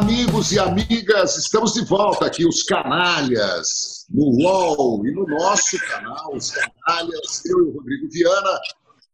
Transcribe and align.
amigos 0.00 0.50
e 0.50 0.58
amigas, 0.58 1.36
estamos 1.36 1.74
de 1.74 1.84
volta 1.84 2.24
aqui, 2.24 2.46
os 2.46 2.62
canalhas, 2.62 4.06
no 4.08 4.24
UOL 4.42 5.06
e 5.06 5.12
no 5.12 5.26
nosso 5.26 5.78
canal, 5.78 6.34
os 6.34 6.50
canalhas, 6.52 7.44
eu 7.44 7.58
e 7.58 7.62
o 7.68 7.72
Rodrigo 7.74 8.08
Viana, 8.10 8.60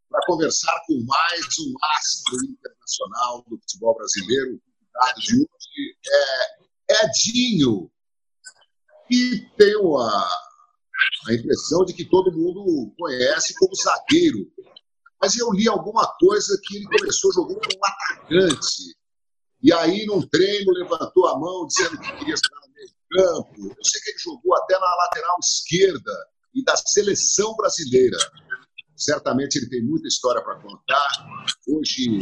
para 0.09 0.21
conversar 0.27 0.81
com 0.87 0.95
mais 1.05 1.45
um 1.59 1.75
astro 1.99 2.37
internacional 2.45 3.45
do 3.49 3.59
futebol 3.59 3.97
brasileiro. 3.97 4.53
O 4.55 5.21
de 5.21 5.35
hoje 5.35 5.97
é 6.89 7.05
Edinho, 7.05 7.91
e 9.11 9.41
tenho 9.59 9.99
a, 9.99 10.29
a 11.29 11.35
impressão 11.35 11.85
de 11.85 11.95
que 11.95 12.05
todo 12.05 12.31
mundo 12.31 12.95
conhece 12.97 13.55
como 13.59 13.75
zagueiro. 13.75 14.47
Mas 15.21 15.37
eu 15.37 15.51
li 15.51 15.69
alguma 15.69 16.07
coisa 16.21 16.57
que 16.63 16.77
ele 16.77 16.87
começou 16.97 17.33
jogando 17.33 17.61
como 17.61 17.85
atacante 17.85 18.97
e 19.67 19.73
aí, 19.73 20.07
num 20.07 20.23
treino, 20.23 20.71
levantou 20.71 21.27
a 21.27 21.37
mão 21.41 21.67
dizendo 21.67 21.99
que 21.99 22.13
queria 22.19 22.35
estar 22.35 22.55
no 22.55 22.73
meio 22.73 22.89
campo. 23.11 23.75
Eu 23.77 23.85
sei 23.85 24.01
que 24.01 24.11
ele 24.11 24.19
jogou 24.21 24.57
até 24.59 24.79
na 24.79 24.95
lateral 24.95 25.37
esquerda 25.41 26.13
e 26.55 26.63
da 26.63 26.77
seleção 26.77 27.53
brasileira. 27.57 28.17
Certamente 28.95 29.59
ele 29.59 29.69
tem 29.69 29.83
muita 29.83 30.07
história 30.07 30.41
para 30.41 30.55
contar. 30.61 31.09
Hoje, 31.67 32.21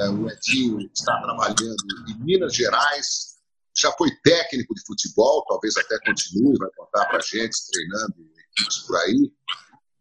é, 0.00 0.08
o 0.10 0.28
Edinho 0.28 0.80
está 0.92 1.22
trabalhando 1.22 1.76
em 2.08 2.24
Minas 2.24 2.52
Gerais, 2.52 3.36
já 3.76 3.92
foi 3.92 4.10
técnico 4.24 4.74
de 4.74 4.84
futebol, 4.84 5.44
talvez 5.48 5.76
até 5.76 5.96
continue, 6.04 6.58
vai 6.58 6.70
contar 6.76 7.04
para 7.06 7.18
a 7.18 7.22
gente, 7.22 7.54
treinando 7.70 8.14
equipes 8.50 8.78
por 8.78 8.96
aí. 8.96 9.32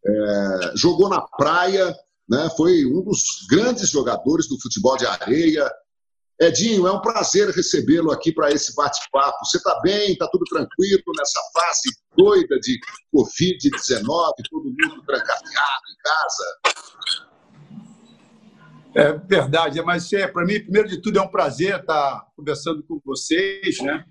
É, 0.07 0.71
jogou 0.75 1.07
na 1.07 1.21
praia, 1.21 1.95
né, 2.27 2.49
foi 2.57 2.83
um 2.83 3.03
dos 3.03 3.45
grandes 3.47 3.91
jogadores 3.91 4.47
do 4.49 4.59
futebol 4.59 4.97
de 4.97 5.05
areia, 5.05 5.71
Edinho, 6.39 6.85
é 6.85 6.91
um 6.91 7.01
prazer 7.01 7.49
recebê-lo 7.49 8.11
aqui 8.11 8.31
para 8.31 8.51
esse 8.51 8.75
bate-papo. 8.75 9.43
Você 9.43 9.57
está 9.57 9.79
bem? 9.81 10.11
Está 10.11 10.27
tudo 10.27 10.45
tranquilo 10.45 11.03
nessa 11.17 11.39
fase 11.51 11.89
doida 12.15 12.59
de 12.59 12.79
Covid-19, 13.13 14.33
todo 14.49 14.65
mundo 14.65 15.03
trancafiado 15.05 15.83
em 15.91 15.97
casa? 16.03 16.59
É 18.95 19.13
verdade, 19.13 19.81
mas 19.81 20.11
é, 20.13 20.27
para 20.27 20.45
mim, 20.45 20.59
primeiro 20.59 20.87
de 20.87 21.01
tudo, 21.01 21.17
é 21.17 21.21
um 21.21 21.27
prazer 21.27 21.79
estar 21.79 22.27
conversando 22.35 22.83
com 22.83 23.01
vocês, 23.03 23.79
né? 23.81 24.05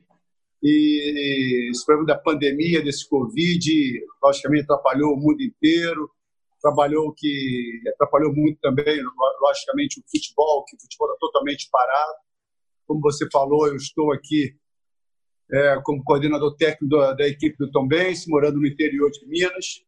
E 0.62 1.70
esse 1.70 1.84
problema 1.84 2.08
da 2.08 2.18
pandemia, 2.18 2.82
desse 2.82 3.08
Covid, 3.08 4.00
logicamente 4.22 4.64
atrapalhou 4.64 5.14
o 5.14 5.16
mundo 5.16 5.40
inteiro, 5.42 6.10
trabalhou 6.60 7.12
que 7.14 7.82
atrapalhou 7.94 8.34
muito 8.34 8.58
também, 8.60 9.00
logicamente, 9.40 10.00
o 10.00 10.04
futebol, 10.10 10.64
que 10.64 10.76
o 10.76 10.80
futebol 10.80 11.08
está 11.08 11.18
totalmente 11.20 11.68
parado. 11.70 12.14
Como 12.86 13.00
você 13.00 13.26
falou, 13.32 13.66
eu 13.66 13.76
estou 13.76 14.12
aqui 14.12 14.56
é, 15.52 15.80
como 15.84 16.02
coordenador 16.02 16.56
técnico 16.56 16.88
da, 16.88 17.12
da 17.14 17.26
equipe 17.26 17.56
do 17.58 17.70
Tom 17.70 17.86
Benz, 17.86 18.26
morando 18.26 18.58
no 18.58 18.66
interior 18.66 19.10
de 19.10 19.26
Minas. 19.26 19.84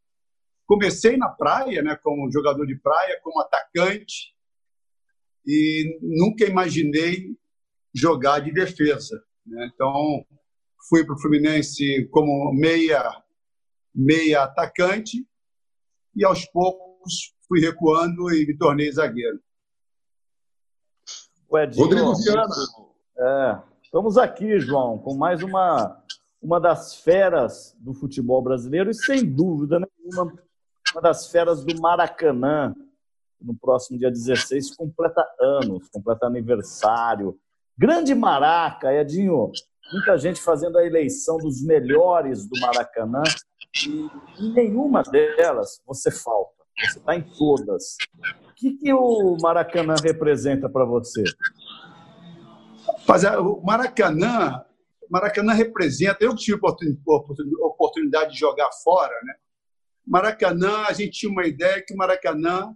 Comecei 0.66 1.16
na 1.16 1.28
praia, 1.28 1.82
né, 1.82 1.96
como 2.02 2.30
jogador 2.30 2.66
de 2.66 2.76
praia, 2.76 3.18
como 3.22 3.40
atacante, 3.40 4.34
e 5.46 5.98
nunca 6.02 6.44
imaginei 6.44 7.34
jogar 7.94 8.40
de 8.40 8.52
defesa. 8.52 9.22
Né? 9.46 9.70
Então, 9.74 10.24
fui 10.88 11.04
para 11.04 11.14
o 11.14 11.20
Fluminense 11.20 12.06
como 12.10 12.52
meia, 12.52 13.02
meia 13.94 14.44
atacante, 14.44 15.26
e 16.18 16.24
aos 16.24 16.44
poucos 16.46 17.32
fui 17.46 17.60
recuando 17.60 18.28
e 18.34 18.44
me 18.44 18.58
tornei 18.58 18.90
zagueiro. 18.90 19.38
O 21.48 21.56
Edinho, 21.56 21.84
Rodrigo 21.84 22.14
Viana. 22.16 22.54
É, 23.16 23.58
estamos 23.80 24.18
aqui, 24.18 24.58
João, 24.58 24.98
com 24.98 25.14
mais 25.14 25.44
uma, 25.44 26.02
uma 26.42 26.60
das 26.60 26.96
feras 26.96 27.74
do 27.78 27.94
futebol 27.94 28.42
brasileiro 28.42 28.90
e, 28.90 28.94
sem 28.94 29.24
dúvida 29.24 29.78
nenhuma, 29.78 30.34
uma 30.92 31.00
das 31.00 31.30
feras 31.30 31.64
do 31.64 31.80
Maracanã. 31.80 32.74
No 33.40 33.54
próximo 33.54 33.96
dia 33.96 34.10
16, 34.10 34.74
completa 34.74 35.24
anos, 35.40 35.88
completa 35.90 36.26
aniversário. 36.26 37.38
Grande 37.78 38.12
Maraca, 38.12 38.92
Edinho. 38.92 39.52
Muita 39.92 40.18
gente 40.18 40.42
fazendo 40.42 40.76
a 40.76 40.84
eleição 40.84 41.38
dos 41.38 41.62
melhores 41.62 42.44
do 42.48 42.60
Maracanã 42.60 43.22
e 43.86 44.08
em 44.38 44.52
nenhuma 44.52 45.02
delas 45.02 45.80
você 45.86 46.10
falta. 46.10 46.58
Você 46.78 46.98
está 46.98 47.16
em 47.16 47.22
todas. 47.22 47.96
O 48.48 48.54
que, 48.54 48.72
que 48.74 48.92
o 48.92 49.36
Maracanã 49.42 49.94
representa 50.02 50.68
para 50.68 50.84
você? 50.84 51.24
É, 53.24 53.38
o 53.38 53.60
Maracanã, 53.62 54.64
Maracanã 55.10 55.52
representa. 55.52 56.18
Eu 56.20 56.36
tive 56.36 56.58
oportunidade 57.60 58.32
de 58.32 58.38
jogar 58.38 58.70
fora, 58.84 59.14
né? 59.24 59.34
Maracanã, 60.06 60.84
a 60.88 60.92
gente 60.92 61.18
tinha 61.18 61.32
uma 61.32 61.46
ideia 61.46 61.84
que 61.84 61.92
o 61.92 61.96
Maracanã 61.96 62.74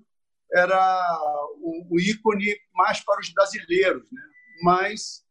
era 0.52 1.18
o, 1.60 1.98
ícone 1.98 2.54
mais 2.74 3.02
para 3.02 3.20
os 3.20 3.32
brasileiros, 3.32 4.02
né? 4.12 4.20
Mas 4.62 5.24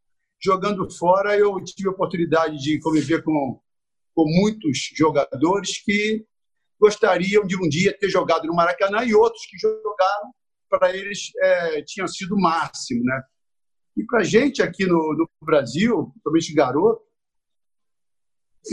jogando 0.43 0.89
fora, 0.89 1.37
eu 1.37 1.63
tive 1.63 1.89
a 1.89 1.91
oportunidade 1.91 2.57
de 2.57 2.79
conviver 2.79 3.23
com 3.23 3.61
com 4.13 4.25
muitos 4.25 4.91
jogadores 4.95 5.83
que 5.83 6.25
gostariam 6.79 7.45
de 7.45 7.55
um 7.55 7.69
dia 7.69 7.95
ter 7.97 8.09
jogado 8.09 8.47
no 8.47 8.55
Maracanã 8.55 9.03
e 9.03 9.13
outros 9.13 9.45
que 9.45 9.57
jogaram 9.57 10.31
para 10.69 10.95
eles 10.95 11.31
é, 11.39 11.83
tinha 11.83 12.07
sido 12.07 12.35
o 12.35 12.41
máximo, 12.41 13.03
né? 13.03 13.21
E 13.95 14.05
para 14.05 14.21
a 14.21 14.23
gente 14.23 14.61
aqui 14.61 14.85
no, 14.85 14.95
no 14.95 15.29
Brasil, 15.43 16.13
principalmente 16.23 16.53
garoto, 16.53 17.01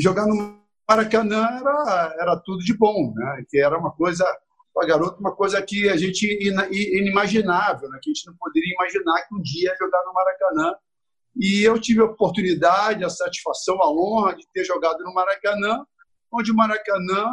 jogar 0.01 0.27
no 0.27 0.59
Maracanã 0.89 1.47
era, 1.61 2.17
era 2.21 2.37
tudo 2.45 2.65
de 2.65 2.77
bom, 2.77 3.13
né? 3.15 3.45
Que 3.49 3.59
era 3.59 3.77
uma 3.79 3.91
coisa 3.93 4.25
para 4.73 4.87
garoto 4.87 5.19
uma 5.19 5.35
coisa 5.35 5.61
que 5.61 5.89
a 5.89 5.97
gente 5.97 6.25
inimaginável, 6.71 7.89
né? 7.91 7.99
Que 8.01 8.11
a 8.11 8.15
gente 8.15 8.27
não 8.27 8.37
poderia 8.37 8.75
imaginar 8.75 9.27
que 9.27 9.35
um 9.35 9.43
dia 9.43 9.75
jogar 9.79 10.03
no 10.07 10.15
Maracanã 10.15 10.75
e 11.39 11.63
eu 11.63 11.81
tive 11.81 12.01
a 12.01 12.07
oportunidade, 12.07 13.05
a 13.05 13.11
satisfação, 13.11 13.81
a 13.81 13.91
honra 13.91 14.35
de 14.35 14.45
ter 14.53 14.65
jogado 14.65 15.05
no 15.05 15.15
Maracanã, 15.15 15.85
onde 16.33 16.51
o 16.51 16.55
Maracanã 16.55 17.27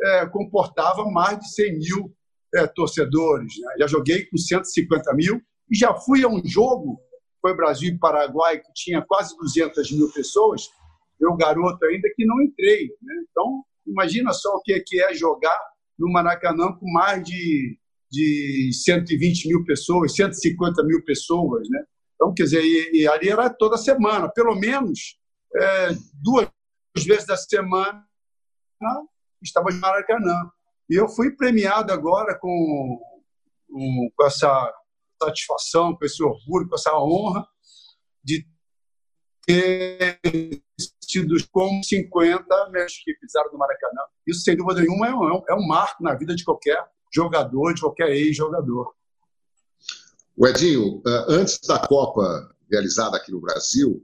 é, 0.00 0.26
comportava 0.26 1.04
mais 1.10 1.38
de 1.40 1.52
100 1.52 1.78
mil 1.78 2.16
é, 2.54 2.66
torcedores. 2.68 3.54
Né? 3.58 3.74
Já 3.80 3.86
joguei 3.88 4.26
com 4.26 4.36
150 4.36 5.12
mil 5.14 5.40
e 5.70 5.76
já 5.76 5.92
fui 5.92 6.22
a 6.22 6.28
um 6.28 6.40
jogo, 6.44 7.00
foi 7.40 7.54
Brasil 7.56 7.94
e 7.94 7.98
Paraguai, 7.98 8.58
que 8.58 8.72
tinha 8.74 9.02
quase 9.02 9.36
200 9.36 9.90
mil 9.92 10.10
pessoas, 10.12 10.68
eu, 11.20 11.36
garoto 11.36 11.84
ainda, 11.84 12.08
que 12.14 12.24
não 12.24 12.40
entrei. 12.40 12.88
Né? 13.02 13.24
Então, 13.28 13.64
imagina 13.86 14.32
só 14.32 14.54
o 14.54 14.62
que 14.62 15.02
é 15.02 15.14
jogar 15.14 15.58
no 15.98 16.12
Maracanã 16.12 16.72
com 16.78 16.88
mais 16.92 17.24
de, 17.24 17.76
de 18.08 18.70
120 18.72 19.48
mil 19.48 19.64
pessoas, 19.64 20.14
150 20.14 20.84
mil 20.84 21.04
pessoas, 21.04 21.68
né? 21.68 21.82
Então, 22.18 22.34
quer 22.34 22.42
dizer, 22.42 22.64
e, 22.64 23.02
e 23.02 23.08
ali 23.08 23.28
era 23.28 23.48
toda 23.48 23.76
semana, 23.76 24.28
pelo 24.28 24.56
menos 24.56 25.16
é, 25.54 25.90
duas 26.20 26.48
vezes 26.96 27.26
da 27.26 27.36
semana 27.36 28.04
estava 29.40 29.70
em 29.70 29.78
Maracanã. 29.78 30.50
E 30.90 30.96
eu 30.96 31.08
fui 31.08 31.30
premiado 31.36 31.92
agora 31.92 32.36
com, 32.38 33.00
com, 33.68 34.26
essa 34.26 34.74
satisfação, 35.22 35.94
com 35.96 36.04
esse 36.04 36.22
orgulho, 36.22 36.68
com 36.68 36.74
essa 36.74 36.96
honra 36.98 37.46
de 38.24 38.44
ter 39.46 40.18
sido 41.02 41.36
com 41.50 41.82
50 41.82 42.70
meses 42.70 43.02
que 43.02 43.14
pisaram 43.14 43.50
do 43.50 43.58
Maracanã. 43.58 44.02
Isso, 44.26 44.40
sem 44.40 44.56
dúvida 44.56 44.80
nenhuma, 44.80 45.08
é 45.08 45.14
um, 45.14 45.42
é 45.48 45.54
um 45.54 45.66
marco 45.66 46.02
na 46.02 46.14
vida 46.14 46.34
de 46.34 46.44
qualquer 46.44 46.84
jogador, 47.12 47.74
de 47.74 47.80
qualquer 47.80 48.10
ex-jogador. 48.10 48.94
O 50.40 50.46
Edinho, 50.46 51.02
eh, 51.04 51.24
antes 51.30 51.58
da 51.66 51.84
Copa 51.84 52.48
realizada 52.70 53.16
aqui 53.16 53.32
no 53.32 53.40
Brasil, 53.40 54.00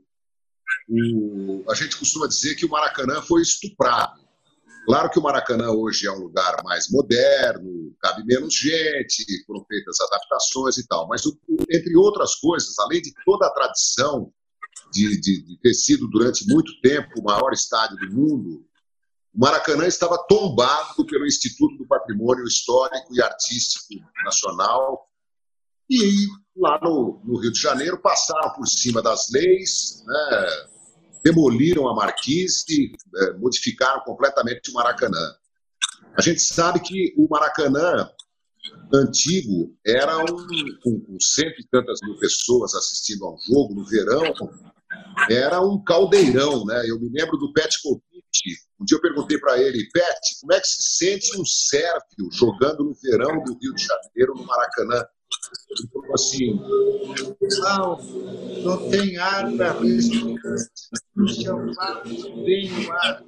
o, 0.88 1.62
a 1.70 1.74
gente 1.74 1.96
costuma 1.96 2.26
dizer 2.26 2.56
que 2.56 2.66
o 2.66 2.68
Maracanã 2.68 3.22
foi 3.22 3.40
estuprado. 3.40 4.20
Claro 4.84 5.10
que 5.10 5.18
o 5.20 5.22
Maracanã 5.22 5.70
hoje 5.70 6.08
é 6.08 6.10
um 6.10 6.18
lugar 6.18 6.60
mais 6.64 6.90
moderno, 6.90 7.94
cabe 8.00 8.24
menos 8.24 8.52
gente, 8.52 9.24
foram 9.46 9.64
feitas 9.66 10.00
adaptações 10.00 10.76
e 10.76 10.84
tal, 10.88 11.06
mas 11.06 11.22
entre 11.70 11.96
outras 11.96 12.34
coisas, 12.34 12.76
além 12.80 13.00
de 13.00 13.14
toda 13.24 13.46
a 13.46 13.50
tradição 13.50 14.32
de, 14.92 15.20
de, 15.20 15.40
de 15.40 15.60
ter 15.60 15.72
sido 15.72 16.08
durante 16.08 16.44
muito 16.48 16.80
tempo 16.80 17.20
o 17.20 17.22
maior 17.22 17.52
estádio 17.52 17.96
do 17.96 18.12
mundo, 18.12 18.66
o 19.32 19.38
Maracanã 19.38 19.86
estava 19.86 20.18
tombado 20.26 21.06
pelo 21.06 21.28
Instituto 21.28 21.78
do 21.78 21.86
Patrimônio 21.86 22.44
Histórico 22.44 23.14
e 23.14 23.22
Artístico 23.22 24.04
Nacional 24.24 25.08
e 25.90 26.26
lá 26.56 26.78
no, 26.82 27.20
no, 27.24 27.38
Rio 27.38 27.52
de 27.52 27.60
Janeiro 27.60 28.00
passaram 28.00 28.52
por 28.54 28.66
cima 28.66 29.02
das 29.02 29.30
leis, 29.30 30.02
né, 30.06 30.66
demoliram 31.24 31.88
a 31.88 31.94
Marquise, 31.94 32.92
é, 33.16 33.32
modificaram 33.34 34.00
completamente 34.00 34.70
o 34.70 34.74
Maracanã. 34.74 35.34
A 36.16 36.22
gente 36.22 36.40
sabe 36.40 36.80
que 36.80 37.14
o 37.16 37.28
Maracanã 37.28 38.08
antigo 38.92 39.76
era 39.84 40.18
um, 40.18 40.26
com, 40.82 41.00
com 41.00 41.20
cento 41.20 41.60
e 41.60 41.66
tantas 41.70 41.98
mil 42.02 42.16
pessoas 42.18 42.74
assistindo 42.74 43.24
ao 43.24 43.36
jogo 43.46 43.74
no 43.74 43.84
verão, 43.84 44.32
era 45.30 45.60
um 45.60 45.82
caldeirão, 45.82 46.64
né? 46.64 46.82
Eu 46.88 47.00
me 47.00 47.08
lembro 47.08 47.36
do 47.36 47.52
Pet 47.52 47.82
Copite. 47.82 48.58
Um 48.80 48.84
dia 48.84 48.96
eu 48.96 49.00
perguntei 49.00 49.38
para 49.38 49.60
ele, 49.60 49.88
Pet, 49.92 50.40
como 50.40 50.52
é 50.52 50.60
que 50.60 50.66
se 50.66 50.82
sente 50.96 51.40
um 51.40 51.44
sérvio 51.44 52.28
jogando 52.32 52.84
no 52.84 52.94
verão 52.94 53.42
do 53.42 53.58
Rio 53.58 53.74
de 53.74 53.84
Janeiro, 53.84 54.34
no 54.34 54.44
Maracanã? 54.44 55.04
Assim: 56.12 56.60
não, 57.60 57.98
não 58.62 58.90
tem 58.90 59.16
ar 59.16 59.50
para 59.56 59.72
respirar. 59.80 60.54
Eu 61.44 61.74
faço 61.74 62.36
bem 62.44 62.70
o 62.86 62.92
ar. 62.92 63.24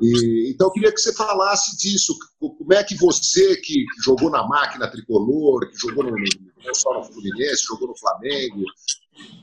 E, 0.00 0.50
então, 0.50 0.68
eu 0.68 0.72
queria 0.72 0.92
que 0.92 1.00
você 1.00 1.12
falasse 1.14 1.76
disso. 1.76 2.16
Como 2.38 2.72
é 2.72 2.82
que 2.82 2.96
você, 2.96 3.56
que 3.56 3.84
jogou 4.02 4.30
na 4.30 4.46
máquina 4.46 4.90
tricolor, 4.90 5.68
que 5.68 5.76
jogou 5.76 6.04
no, 6.04 6.10
não 6.10 6.74
só 6.74 6.94
no 6.94 7.04
Fluminense, 7.04 7.64
jogou 7.64 7.88
no 7.88 7.98
Flamengo, 7.98 8.64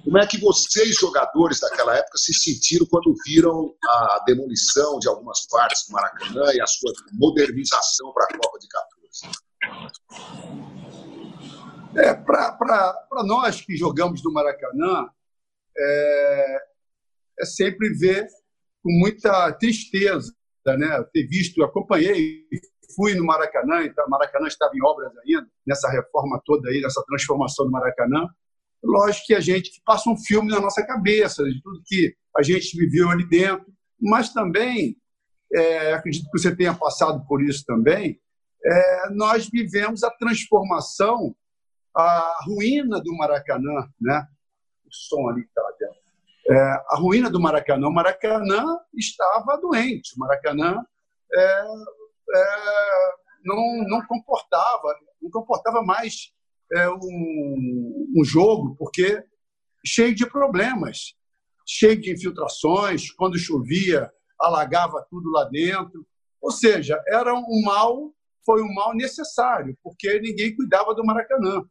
como 0.04 0.18
é 0.18 0.26
que 0.26 0.40
vocês, 0.40 0.96
jogadores 0.96 1.60
daquela 1.60 1.96
época, 1.96 2.18
se 2.18 2.34
sentiram 2.34 2.88
quando 2.88 3.14
viram 3.26 3.76
a 3.84 4.24
demolição 4.26 4.98
de 5.00 5.08
algumas 5.08 5.46
partes 5.48 5.86
do 5.88 5.94
Maracanã 5.94 6.54
e 6.54 6.62
a 6.62 6.66
sua 6.66 6.92
modernização 7.14 8.12
para 8.14 8.24
a 8.24 8.38
Copa 8.38 8.58
de 8.60 8.68
14? 8.68 8.88
É, 11.96 12.14
Para 12.14 13.24
nós 13.26 13.62
que 13.62 13.76
jogamos 13.76 14.24
no 14.24 14.32
Maracanã, 14.32 15.08
é, 15.78 16.58
é, 17.40 17.46
sempre 17.46 17.90
ver 17.98 18.28
com 18.84 18.92
muita 18.92 19.52
tristeza, 19.54 20.34
né? 20.66 21.04
Ter 21.14 21.28
visto, 21.28 21.64
acompanhei, 21.64 22.44
fui 22.96 23.16
no 23.16 23.26
Maracanã, 23.26 23.84
então 23.84 24.08
Maracanã 24.10 24.48
estava 24.48 24.76
em 24.76 24.84
obras 24.84 25.12
ainda, 25.18 25.48
nessa 25.66 25.90
reforma 25.90 26.42
toda 26.46 26.70
aí, 26.70 26.82
nessa 26.82 27.04
transformação 27.08 27.66
do 27.66 27.72
Maracanã. 27.72 28.28
Lógico 28.84 29.28
que 29.28 29.34
a 29.34 29.40
gente 29.40 29.82
passa 29.86 30.10
um 30.10 30.18
filme 30.18 30.50
na 30.50 30.60
nossa 30.60 30.86
cabeça 30.86 31.44
de 31.44 31.62
tudo 31.62 31.84
que 31.86 32.16
a 32.38 32.44
gente 32.44 32.78
viveu 32.78 33.10
ali 33.10 33.28
dentro, 33.28 33.66
mas 34.00 34.34
também, 34.34 34.98
é, 35.54 35.94
acredito 35.94 36.30
que 36.30 36.38
você 36.38 36.56
tenha 36.56 36.74
passado 36.74 37.26
por 37.28 37.42
isso 37.42 37.64
também, 37.66 38.20
é, 38.64 39.10
nós 39.12 39.50
vivemos 39.50 40.04
a 40.04 40.12
transformação 40.12 41.36
a 41.98 42.38
ruína 42.46 43.02
do 43.02 43.16
Maracanã, 43.18 43.90
né? 44.00 44.28
O 44.86 44.90
som 44.92 45.28
ali 45.30 45.42
dentro. 45.80 45.98
É, 46.50 46.56
a 46.92 46.98
ruína 47.00 47.30
do 47.30 47.40
Maracanã. 47.40 47.88
O 47.88 47.94
Maracanã 47.94 48.64
estava 48.94 49.58
doente. 49.58 50.14
O 50.16 50.20
Maracanã 50.20 50.86
é, 51.34 51.62
é, 52.36 52.46
não, 53.44 53.84
não 53.88 54.06
comportava, 54.06 54.96
não 55.20 55.32
comportava 55.32 55.82
mais 55.82 56.32
é, 56.72 56.88
um, 56.90 58.14
um 58.16 58.24
jogo, 58.24 58.76
porque 58.78 59.24
cheio 59.84 60.14
de 60.14 60.30
problemas, 60.30 61.16
cheio 61.66 62.00
de 62.00 62.14
infiltrações. 62.14 63.12
Quando 63.12 63.40
chovia, 63.40 64.12
alagava 64.40 65.04
tudo 65.10 65.32
lá 65.32 65.46
dentro. 65.46 66.06
Ou 66.40 66.52
seja, 66.52 67.02
era 67.08 67.34
um 67.34 67.62
mal, 67.66 68.14
foi 68.46 68.62
um 68.62 68.72
mal 68.72 68.96
necessário, 68.96 69.76
porque 69.82 70.20
ninguém 70.20 70.56
cuidava 70.56 70.94
do 70.94 71.04
Maracanã 71.04 71.64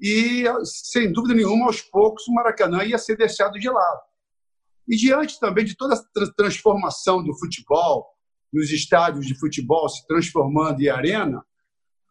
e, 0.00 0.44
sem 0.64 1.12
dúvida 1.12 1.34
nenhuma, 1.34 1.66
aos 1.66 1.82
poucos, 1.82 2.26
o 2.26 2.32
Maracanã 2.32 2.82
ia 2.84 2.98
ser 2.98 3.16
deixado 3.16 3.58
de 3.58 3.68
lado. 3.68 4.00
E 4.88 4.96
diante 4.96 5.38
também 5.38 5.64
de 5.64 5.76
toda 5.76 5.94
a 5.94 6.32
transformação 6.36 7.22
do 7.22 7.36
futebol, 7.38 8.06
nos 8.52 8.70
estádios 8.70 9.26
de 9.26 9.38
futebol 9.38 9.88
se 9.88 10.06
transformando 10.06 10.80
em 10.80 10.88
arena, 10.88 11.44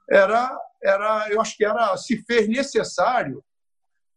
era, 0.10 0.58
era, 0.82 1.28
eu 1.30 1.42
acho 1.42 1.58
que 1.58 1.66
era 1.66 1.98
se 1.98 2.24
fez 2.24 2.48
necessário 2.48 3.44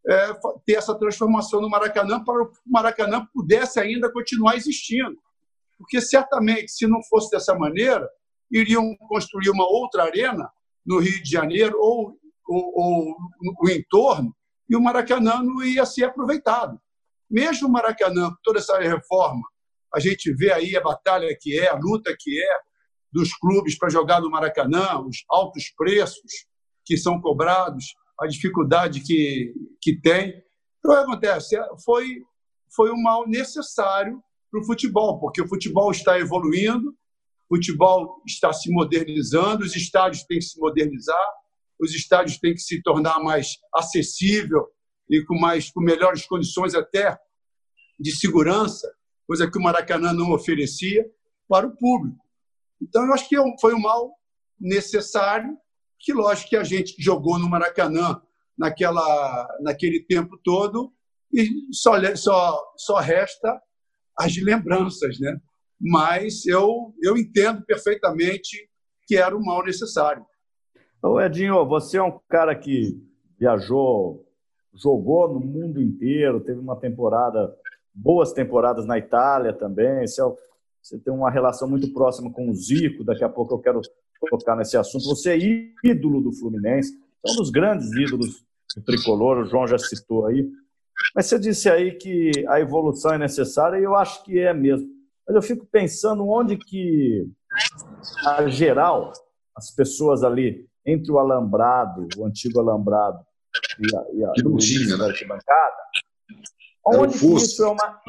é, 0.08 0.32
ter 0.66 0.74
essa 0.74 0.96
transformação 0.96 1.60
no 1.60 1.68
Maracanã 1.68 2.22
para 2.22 2.42
o 2.42 2.52
Maracanã 2.66 3.26
pudesse 3.32 3.80
ainda 3.80 4.12
continuar 4.12 4.56
existindo. 4.56 5.16
Porque 5.78 6.00
certamente, 6.00 6.70
se 6.70 6.86
não 6.86 7.02
fosse 7.02 7.30
dessa 7.30 7.54
maneira, 7.54 8.08
iriam 8.50 8.96
construir 9.08 9.50
uma 9.50 9.64
outra 9.64 10.04
arena 10.04 10.48
no 10.84 10.98
Rio 10.98 11.22
de 11.22 11.30
Janeiro 11.30 11.76
ou 11.80 12.16
o, 12.46 13.12
o, 13.12 13.16
o 13.64 13.70
entorno, 13.70 14.34
e 14.68 14.76
o 14.76 14.82
Maracanã 14.82 15.42
não 15.42 15.62
ia 15.62 15.84
ser 15.84 16.04
aproveitado. 16.04 16.80
Mesmo 17.30 17.68
o 17.68 17.70
Maracanã, 17.70 18.30
toda 18.42 18.58
essa 18.58 18.78
reforma, 18.78 19.42
a 19.94 20.00
gente 20.00 20.32
vê 20.34 20.52
aí 20.52 20.76
a 20.76 20.80
batalha 20.80 21.36
que 21.38 21.58
é, 21.58 21.68
a 21.68 21.74
luta 21.74 22.14
que 22.18 22.42
é 22.42 22.58
dos 23.12 23.34
clubes 23.34 23.76
para 23.76 23.90
jogar 23.90 24.20
no 24.20 24.30
Maracanã, 24.30 24.98
os 25.00 25.24
altos 25.28 25.70
preços 25.76 26.46
que 26.84 26.96
são 26.96 27.20
cobrados, 27.20 27.94
a 28.18 28.26
dificuldade 28.26 29.00
que, 29.00 29.52
que 29.80 30.00
tem. 30.00 30.42
Então, 30.78 30.92
o 30.92 30.94
que 30.94 31.02
acontece? 31.02 31.56
Foi, 31.84 32.22
foi 32.74 32.90
um 32.90 33.02
mal 33.02 33.28
necessário 33.28 34.22
para 34.50 34.60
o 34.60 34.64
futebol, 34.64 35.20
porque 35.20 35.42
o 35.42 35.48
futebol 35.48 35.90
está 35.90 36.18
evoluindo, 36.18 36.90
o 37.50 37.56
futebol 37.56 38.22
está 38.26 38.52
se 38.52 38.70
modernizando, 38.70 39.64
os 39.64 39.76
estádios 39.76 40.24
têm 40.24 40.38
que 40.38 40.44
se 40.44 40.58
modernizar, 40.58 41.28
os 41.82 41.94
estádios 41.94 42.38
têm 42.38 42.54
que 42.54 42.60
se 42.60 42.80
tornar 42.82 43.18
mais 43.20 43.58
acessível 43.74 44.68
e 45.10 45.22
com 45.24 45.38
mais 45.38 45.70
com 45.70 45.80
melhores 45.80 46.24
condições 46.24 46.74
até 46.74 47.18
de 47.98 48.14
segurança, 48.14 48.90
coisa 49.26 49.50
que 49.50 49.58
o 49.58 49.62
Maracanã 49.62 50.12
não 50.12 50.32
oferecia 50.32 51.04
para 51.48 51.66
o 51.66 51.76
público. 51.76 52.18
Então, 52.80 53.04
eu 53.04 53.12
acho 53.12 53.28
que 53.28 53.36
é 53.36 53.40
foi 53.60 53.74
um 53.74 53.80
mal 53.80 54.12
necessário, 54.58 55.56
que 55.98 56.12
lógico 56.12 56.50
que 56.50 56.56
a 56.56 56.64
gente 56.64 56.94
jogou 56.98 57.38
no 57.38 57.48
Maracanã 57.48 58.20
naquela, 58.56 59.48
naquele 59.60 60.00
tempo 60.04 60.38
todo 60.42 60.92
e 61.32 61.48
só, 61.72 61.92
só, 62.16 62.72
só 62.76 62.98
resta 62.98 63.60
as 64.18 64.36
lembranças, 64.36 65.18
né? 65.18 65.36
Mas 65.80 66.46
eu, 66.46 66.94
eu 67.02 67.16
entendo 67.16 67.64
perfeitamente 67.64 68.68
que 69.06 69.16
era 69.16 69.36
um 69.36 69.42
mal 69.42 69.64
necessário. 69.64 70.24
Ô 71.04 71.20
Edinho, 71.20 71.66
você 71.66 71.96
é 71.96 72.02
um 72.02 72.16
cara 72.28 72.54
que 72.54 72.96
viajou, 73.36 74.24
jogou 74.72 75.34
no 75.34 75.40
mundo 75.40 75.82
inteiro, 75.82 76.38
teve 76.38 76.60
uma 76.60 76.76
temporada, 76.76 77.52
boas 77.92 78.32
temporadas 78.32 78.86
na 78.86 78.96
Itália 78.98 79.52
também. 79.52 80.06
Você, 80.06 80.22
é, 80.22 80.32
você 80.80 80.98
tem 81.00 81.12
uma 81.12 81.28
relação 81.28 81.68
muito 81.68 81.92
próxima 81.92 82.30
com 82.30 82.48
o 82.48 82.54
Zico, 82.54 83.02
daqui 83.02 83.24
a 83.24 83.28
pouco 83.28 83.52
eu 83.52 83.58
quero 83.58 83.80
tocar 84.30 84.54
nesse 84.54 84.76
assunto. 84.76 85.06
Você 85.06 85.30
é 85.30 85.88
ídolo 85.90 86.20
do 86.20 86.32
Fluminense, 86.32 86.96
é 87.26 87.32
um 87.32 87.34
dos 87.34 87.50
grandes 87.50 87.90
ídolos 87.90 88.44
do 88.76 88.82
tricolor, 88.84 89.38
o 89.38 89.44
João 89.44 89.66
já 89.66 89.78
citou 89.78 90.26
aí. 90.26 90.48
Mas 91.16 91.26
você 91.26 91.36
disse 91.36 91.68
aí 91.68 91.96
que 91.96 92.30
a 92.46 92.60
evolução 92.60 93.12
é 93.12 93.18
necessária 93.18 93.76
e 93.76 93.82
eu 93.82 93.96
acho 93.96 94.22
que 94.22 94.38
é 94.38 94.54
mesmo. 94.54 94.88
Mas 95.26 95.34
eu 95.34 95.42
fico 95.42 95.66
pensando 95.66 96.28
onde 96.28 96.56
que, 96.56 97.28
a 98.24 98.46
geral, 98.46 99.12
as 99.56 99.68
pessoas 99.74 100.22
ali 100.22 100.70
entre 100.86 101.12
o 101.12 101.18
alambrado, 101.18 102.06
o 102.16 102.26
antigo 102.26 102.60
alambrado 102.60 103.18
e 103.78 103.96
a, 103.96 104.04
e 104.14 104.24
a, 104.24 104.32
que 104.32 104.42
não 104.42 104.56
tinha, 104.56 104.96
né? 104.96 105.04
arquibancada, 105.06 105.76
onde 106.86 107.18
que 107.18 107.26
isso 107.34 107.64
é 107.64 107.68
uma... 107.68 108.00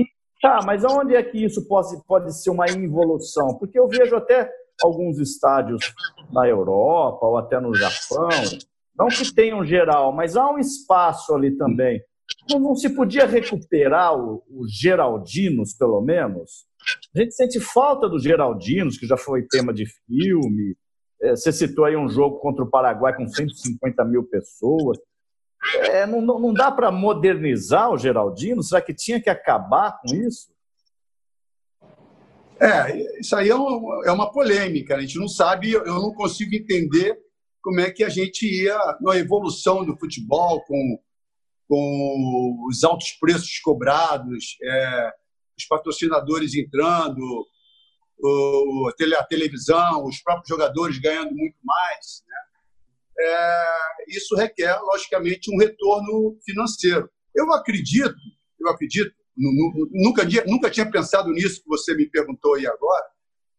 Tá, 0.42 0.60
mas 0.66 0.84
onde 0.84 1.16
é 1.16 1.24
que 1.24 1.38
isso 1.38 1.66
pode, 1.68 1.96
pode 2.06 2.36
ser 2.36 2.50
uma 2.50 2.70
involução? 2.70 3.58
Porque 3.58 3.80
eu 3.80 3.88
vejo 3.88 4.16
até 4.16 4.52
alguns 4.84 5.18
estádios 5.18 5.94
na 6.34 6.48
Europa 6.48 7.26
ou 7.26 7.38
até 7.38 7.60
no 7.62 7.74
Japão, 7.74 8.30
não 8.98 9.08
que 9.08 9.34
tenham 9.34 9.64
geral, 9.66 10.12
mas 10.12 10.36
há 10.36 10.50
um 10.52 10.58
espaço 10.58 11.34
ali 11.34 11.56
também. 11.56 12.02
Não, 12.50 12.60
não 12.60 12.76
se 12.76 12.90
podia 12.90 13.26
recuperar 13.26 14.14
os 14.16 14.72
Geraldinos, 14.78 15.74
pelo 15.74 16.02
menos? 16.02 16.66
A 17.16 17.20
gente 17.20 17.34
sente 17.34 17.60
falta 17.60 18.10
dos 18.10 18.24
Geraldinos, 18.24 18.98
que 18.98 19.08
já 19.08 19.16
foi 19.16 19.48
tema 19.48 19.74
de 19.74 19.86
filme, 19.86 20.76
você 21.32 21.52
citou 21.52 21.86
aí 21.86 21.96
um 21.96 22.10
jogo 22.10 22.40
contra 22.40 22.64
o 22.64 22.70
Paraguai 22.70 23.16
com 23.16 23.28
150 23.28 24.04
mil 24.06 24.24
pessoas. 24.24 24.98
É, 25.90 26.06
não, 26.06 26.22
não 26.22 26.54
dá 26.54 26.70
para 26.72 26.92
modernizar 26.92 27.90
o 27.90 27.98
Geraldino? 27.98 28.62
Será 28.62 28.82
que 28.82 28.94
tinha 28.94 29.22
que 29.22 29.30
acabar 29.30 30.00
com 30.02 30.14
isso? 30.14 30.52
É, 32.60 33.20
isso 33.20 33.36
aí 33.36 33.50
é 33.50 33.56
uma, 33.56 34.06
é 34.06 34.12
uma 34.12 34.32
polêmica. 34.32 34.96
A 34.96 35.02
gente 35.02 35.18
não 35.18 35.28
sabe, 35.28 35.72
eu 35.72 35.86
não 35.86 36.14
consigo 36.14 36.54
entender 36.54 37.18
como 37.62 37.80
é 37.80 37.90
que 37.90 38.04
a 38.04 38.10
gente 38.10 38.46
ia 38.46 38.78
na 39.00 39.18
evolução 39.18 39.86
do 39.86 39.98
futebol, 39.98 40.62
com, 40.66 41.00
com 41.68 42.66
os 42.70 42.84
altos 42.84 43.12
preços 43.20 43.58
cobrados, 43.60 44.58
é, 44.62 45.12
os 45.58 45.66
patrocinadores 45.66 46.54
entrando, 46.56 47.48
a 49.18 49.24
televisão, 49.26 50.06
os 50.06 50.22
próprios 50.22 50.48
jogadores 50.48 50.98
ganhando 51.00 51.34
muito 51.36 51.58
mais. 51.64 52.24
Né? 52.28 52.36
É, 53.20 53.66
isso 54.10 54.36
requer, 54.36 54.80
logicamente, 54.82 55.54
um 55.54 55.58
retorno 55.58 56.38
financeiro. 56.46 57.10
Eu 57.36 57.52
acredito, 57.54 58.16
eu 58.60 58.70
acredito, 58.70 59.14
nunca, 59.36 60.24
nunca 60.46 60.70
tinha 60.70 60.90
pensado 60.90 61.30
nisso 61.32 61.62
que 61.62 61.68
você 61.68 61.96
me 61.96 62.10
perguntou 62.10 62.56
aí 62.56 62.68
agora, 62.68 63.06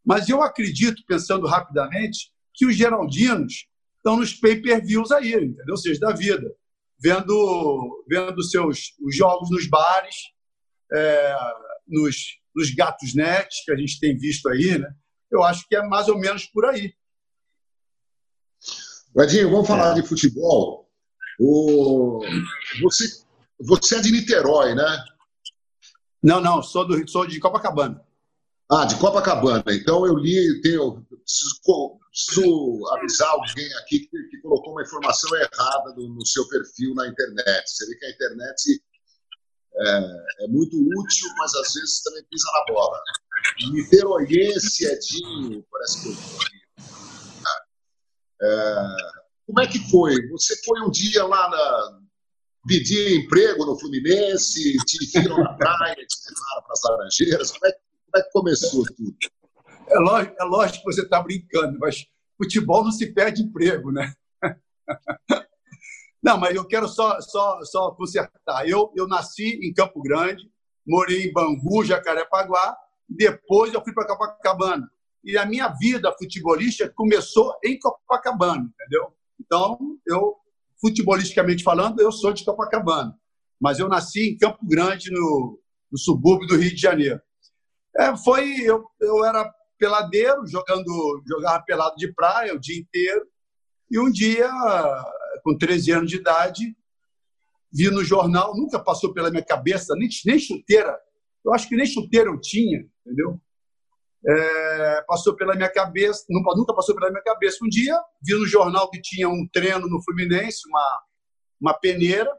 mas 0.04 0.28
eu 0.28 0.42
acredito, 0.42 1.02
pensando 1.06 1.46
rapidamente, 1.46 2.32
que 2.52 2.66
os 2.66 2.76
geraldinos 2.76 3.66
estão 3.96 4.16
nos 4.16 4.34
pay-per-views 4.34 5.10
aí, 5.10 5.32
entendeu? 5.32 5.70
Ou 5.70 5.76
seja, 5.76 5.98
da 5.98 6.12
vida, 6.12 6.54
vendo, 7.00 8.04
vendo 8.08 8.42
seus, 8.42 8.94
os 9.00 9.16
jogos 9.16 9.50
nos 9.50 9.66
bares, 9.66 10.14
é, 10.92 11.36
nos, 11.88 12.38
nos 12.54 12.74
gatos 12.74 13.14
net 13.14 13.48
que 13.64 13.72
a 13.72 13.76
gente 13.76 13.98
tem 13.98 14.16
visto 14.16 14.48
aí, 14.48 14.78
né? 14.78 14.88
Eu 15.30 15.42
acho 15.42 15.66
que 15.68 15.74
é 15.74 15.82
mais 15.82 16.08
ou 16.08 16.18
menos 16.18 16.46
por 16.46 16.64
aí. 16.66 16.94
Edinho, 19.16 19.50
vamos 19.50 19.66
falar 19.66 19.92
é. 19.92 20.00
de 20.00 20.06
futebol. 20.06 20.88
O... 21.38 22.20
Você, 22.82 23.24
você 23.60 23.96
é 23.96 24.00
de 24.00 24.12
Niterói, 24.12 24.74
né? 24.74 25.04
Não, 26.22 26.40
não, 26.40 26.62
sou, 26.62 26.86
do, 26.86 27.08
sou 27.08 27.26
de 27.26 27.38
Copacabana. 27.38 28.02
Ah, 28.70 28.84
de 28.86 28.96
Copacabana. 28.96 29.64
Então 29.68 30.06
eu 30.06 30.16
li, 30.16 30.60
tenho, 30.62 31.04
preciso, 31.04 31.60
preciso 32.10 32.88
avisar 32.94 33.28
alguém 33.28 33.72
aqui 33.78 34.00
que, 34.00 34.22
que, 34.30 34.40
colocou 34.40 34.72
uma 34.72 34.82
informação 34.82 35.30
errada 35.36 35.92
do, 35.92 36.08
no 36.08 36.24
seu 36.26 36.48
perfil 36.48 36.94
na 36.94 37.06
internet. 37.06 37.68
Você 37.68 37.86
vê 37.86 37.96
que 37.96 38.06
a 38.06 38.10
internet 38.10 38.82
é, 39.76 40.44
é, 40.44 40.48
muito 40.48 40.76
útil, 40.76 41.28
mas 41.36 41.54
às 41.54 41.72
vezes 41.74 42.02
também 42.02 42.24
pisa 42.30 42.46
na 42.52 42.74
bola. 42.74 43.00
Niteroiense, 43.72 44.86
Edinho, 44.86 45.64
parece 45.70 46.02
que 46.02 46.08
eu 46.08 46.14
é, 48.42 48.96
Como 49.46 49.60
é 49.60 49.66
que 49.66 49.78
foi? 49.90 50.28
Você 50.28 50.56
foi 50.64 50.80
um 50.82 50.90
dia 50.90 51.24
lá 51.24 51.48
na, 51.50 52.00
pedir 52.66 53.20
emprego 53.20 53.66
no 53.66 53.78
Fluminense, 53.78 54.76
te 54.84 55.20
viram 55.20 55.38
na 55.38 55.54
praia, 55.54 55.94
te 55.94 56.16
levaram 56.28 56.62
para 56.62 56.72
as 56.72 56.80
Laranjeiras. 56.84 57.50
Como 57.52 57.66
é, 57.66 57.72
como 57.72 58.16
é, 58.16 58.22
que 58.22 58.30
começou 58.30 58.84
tudo? 58.84 59.16
É 59.88 59.98
lógico, 59.98 60.36
é 60.40 60.44
lógico 60.44 60.78
que 60.78 60.92
você 60.92 61.02
está 61.02 61.22
brincando, 61.22 61.78
mas 61.78 62.06
futebol 62.36 62.84
não 62.84 62.92
se 62.92 63.12
perde 63.12 63.42
emprego, 63.42 63.92
né? 63.92 64.14
Não, 66.24 66.38
mas 66.38 66.56
eu 66.56 66.64
quero 66.64 66.88
só, 66.88 67.20
só, 67.20 67.62
só 67.64 67.90
consertar. 67.90 68.66
Eu, 68.66 68.90
eu 68.96 69.06
nasci 69.06 69.60
em 69.62 69.74
Campo 69.74 70.00
Grande, 70.00 70.50
morei 70.86 71.26
em 71.26 71.32
Bangu, 71.32 71.84
Jacarepaguá, 71.84 72.74
depois 73.06 73.74
eu 73.74 73.84
fui 73.84 73.92
para 73.92 74.06
Copacabana. 74.06 74.90
E 75.22 75.36
a 75.36 75.44
minha 75.44 75.68
vida 75.68 76.10
futebolística 76.18 76.90
começou 76.96 77.54
em 77.62 77.78
Copacabana, 77.78 78.62
entendeu? 78.62 79.12
Então, 79.38 79.78
eu 80.06 80.36
futebolisticamente 80.80 81.62
falando, 81.62 82.00
eu 82.00 82.10
sou 82.10 82.32
de 82.32 82.42
Copacabana, 82.42 83.14
mas 83.60 83.78
eu 83.78 83.88
nasci 83.88 84.30
em 84.30 84.38
Campo 84.38 84.66
Grande, 84.66 85.10
no, 85.10 85.60
no 85.92 85.98
subúrbio 85.98 86.48
do 86.48 86.56
Rio 86.56 86.74
de 86.74 86.80
Janeiro. 86.80 87.20
É, 87.98 88.16
foi, 88.16 88.60
eu, 88.62 88.84
eu 88.98 89.24
era 89.26 89.50
peladeiro, 89.78 90.46
jogando, 90.46 91.22
jogava 91.26 91.62
pelado 91.64 91.96
de 91.96 92.10
praia 92.14 92.54
o 92.54 92.58
dia 92.58 92.78
inteiro, 92.80 93.26
e 93.90 93.98
um 93.98 94.10
dia, 94.10 94.50
com 95.44 95.56
13 95.56 95.92
anos 95.92 96.10
de 96.10 96.16
idade, 96.16 96.76
vi 97.72 97.88
no 97.90 98.02
jornal, 98.02 98.56
nunca 98.56 98.80
passou 98.80 99.14
pela 99.14 99.30
minha 99.30 99.44
cabeça, 99.44 99.94
nem, 99.94 100.08
nem 100.26 100.38
chuteira, 100.38 100.98
eu 101.44 101.52
acho 101.52 101.68
que 101.68 101.76
nem 101.76 101.86
chuteira 101.86 102.28
eu 102.28 102.40
tinha, 102.40 102.84
entendeu? 103.06 103.40
é, 104.26 105.02
passou 105.06 105.36
pela 105.36 105.54
minha 105.54 105.70
cabeça, 105.70 106.24
nunca 106.28 106.74
passou 106.74 106.94
pela 106.94 107.10
minha 107.10 107.22
cabeça. 107.22 107.58
Um 107.62 107.68
dia, 107.68 107.98
vi 108.22 108.34
no 108.34 108.46
jornal 108.46 108.90
que 108.90 109.00
tinha 109.00 109.28
um 109.28 109.46
treino 109.52 109.86
no 109.86 110.02
Fluminense, 110.02 110.66
uma, 110.66 111.02
uma 111.60 111.74
peneira, 111.74 112.30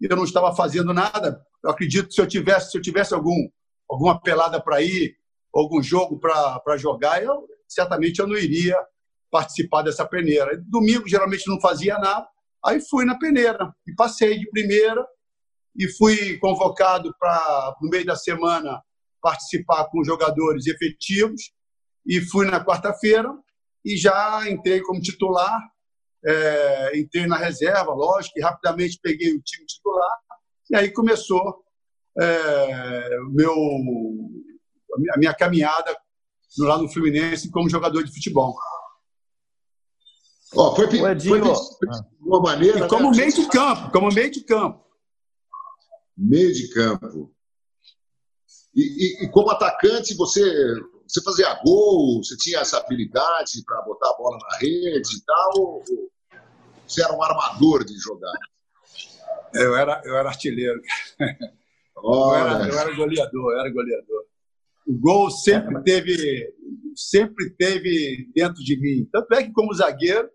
e 0.00 0.06
eu 0.08 0.16
não 0.16 0.24
estava 0.24 0.54
fazendo 0.54 0.92
nada. 0.94 1.44
Eu 1.62 1.70
acredito 1.70 2.08
que 2.08 2.14
se 2.14 2.20
eu 2.20 2.26
tivesse, 2.26 2.70
se 2.70 2.78
eu 2.78 2.82
tivesse 2.82 3.12
algum, 3.12 3.48
alguma 3.90 4.20
pelada 4.20 4.62
para 4.62 4.82
ir, 4.82 5.16
algum 5.52 5.82
jogo 5.82 6.18
para 6.18 6.76
jogar, 6.76 7.22
eu 7.22 7.46
certamente 7.68 8.20
eu 8.20 8.26
não 8.26 8.36
iria 8.36 8.76
participar 9.34 9.82
dessa 9.82 10.06
peneira. 10.06 10.56
Domingo, 10.68 11.08
geralmente, 11.08 11.48
não 11.48 11.60
fazia 11.60 11.98
nada. 11.98 12.24
Aí 12.64 12.80
fui 12.80 13.04
na 13.04 13.18
peneira 13.18 13.74
e 13.84 13.92
passei 13.92 14.38
de 14.38 14.48
primeira 14.48 15.04
e 15.76 15.88
fui 15.96 16.38
convocado 16.38 17.12
para, 17.18 17.74
no 17.82 17.90
meio 17.90 18.06
da 18.06 18.14
semana, 18.14 18.80
participar 19.20 19.86
com 19.90 20.04
jogadores 20.04 20.68
efetivos 20.68 21.50
e 22.06 22.20
fui 22.20 22.46
na 22.46 22.64
quarta-feira 22.64 23.28
e 23.84 23.96
já 23.96 24.48
entrei 24.48 24.80
como 24.82 25.00
titular, 25.00 25.60
é, 26.24 26.96
entrei 26.96 27.26
na 27.26 27.36
reserva, 27.36 27.92
lógico, 27.92 28.38
e 28.38 28.42
rapidamente 28.42 29.00
peguei 29.02 29.34
o 29.34 29.42
time 29.42 29.66
titular 29.66 30.18
e 30.70 30.76
aí 30.76 30.92
começou 30.92 31.64
é, 32.20 33.18
meu, 33.32 33.52
a 35.12 35.18
minha 35.18 35.34
caminhada 35.34 35.92
lá 36.58 36.78
no 36.78 36.88
Fluminense 36.88 37.50
como 37.50 37.68
jogador 37.68 38.04
de 38.04 38.14
futebol. 38.14 38.54
Oh, 40.56 40.74
foi, 40.74 40.86
foi 40.88 41.14
de 41.14 41.30
uma 42.20 42.40
maneira. 42.40 42.86
E 42.86 42.88
como 42.88 43.10
né? 43.10 43.16
meio 43.18 43.32
de 43.32 43.48
campo, 43.48 43.90
como 43.90 44.12
meio 44.12 44.30
de 44.30 44.40
campo. 44.42 44.84
Meio 46.16 46.52
de 46.52 46.68
campo. 46.72 47.34
E, 48.74 48.82
e, 48.82 49.24
e, 49.24 49.28
como 49.30 49.50
atacante, 49.50 50.14
você, 50.16 50.42
você 51.06 51.22
fazia 51.22 51.60
gol, 51.64 52.22
você 52.22 52.36
tinha 52.36 52.60
essa 52.60 52.78
habilidade 52.78 53.64
para 53.64 53.82
botar 53.82 54.10
a 54.10 54.16
bola 54.16 54.38
na 54.38 54.58
rede 54.58 55.16
e 55.16 55.24
tal? 55.24 55.52
Ou 55.56 55.84
você 56.86 57.02
era 57.02 57.12
um 57.14 57.22
armador 57.22 57.84
de 57.84 57.96
jogar? 57.98 58.34
Eu 59.54 59.76
era, 59.76 60.02
eu 60.04 60.16
era 60.16 60.28
artilheiro. 60.28 60.80
Eu 61.96 62.34
era, 62.34 62.68
eu 62.68 62.78
era 62.78 62.94
goleador, 62.94 63.52
eu 63.52 63.60
era 63.60 63.72
goleador. 63.72 64.24
O 64.86 64.98
gol 64.98 65.30
sempre 65.30 65.82
teve, 65.84 66.52
sempre 66.94 67.48
teve 67.50 68.30
dentro 68.34 68.62
de 68.62 68.78
mim. 68.78 69.08
Tanto 69.10 69.32
é 69.32 69.44
que 69.44 69.52
como 69.52 69.72
zagueiro, 69.72 70.28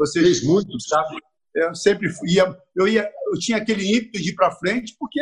você 0.00 0.22
fez 0.22 0.42
muito, 0.42 0.80
sabe? 0.80 1.16
Eu 1.54 1.74
sempre 1.74 2.08
ia, 2.26 2.56
eu 2.74 2.88
ia, 2.88 3.10
eu 3.32 3.38
tinha 3.38 3.58
aquele 3.58 3.84
ímpeto 3.84 4.18
de 4.18 4.30
ir 4.30 4.34
para 4.34 4.56
frente 4.56 4.96
porque 4.98 5.20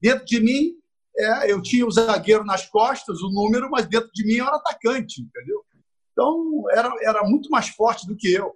dentro 0.00 0.24
de 0.24 0.38
mim 0.38 0.74
é, 1.18 1.50
eu 1.50 1.60
tinha 1.60 1.84
o 1.84 1.90
zagueiro 1.90 2.44
nas 2.44 2.66
costas, 2.66 3.20
o 3.20 3.30
número, 3.30 3.68
mas 3.68 3.86
dentro 3.86 4.10
de 4.14 4.24
mim 4.24 4.34
eu 4.34 4.46
era 4.46 4.56
atacante, 4.56 5.20
entendeu? 5.20 5.64
Então 6.12 6.64
era, 6.70 6.92
era 7.02 7.24
muito 7.24 7.50
mais 7.50 7.68
forte 7.68 8.06
do 8.06 8.16
que 8.16 8.32
eu. 8.32 8.54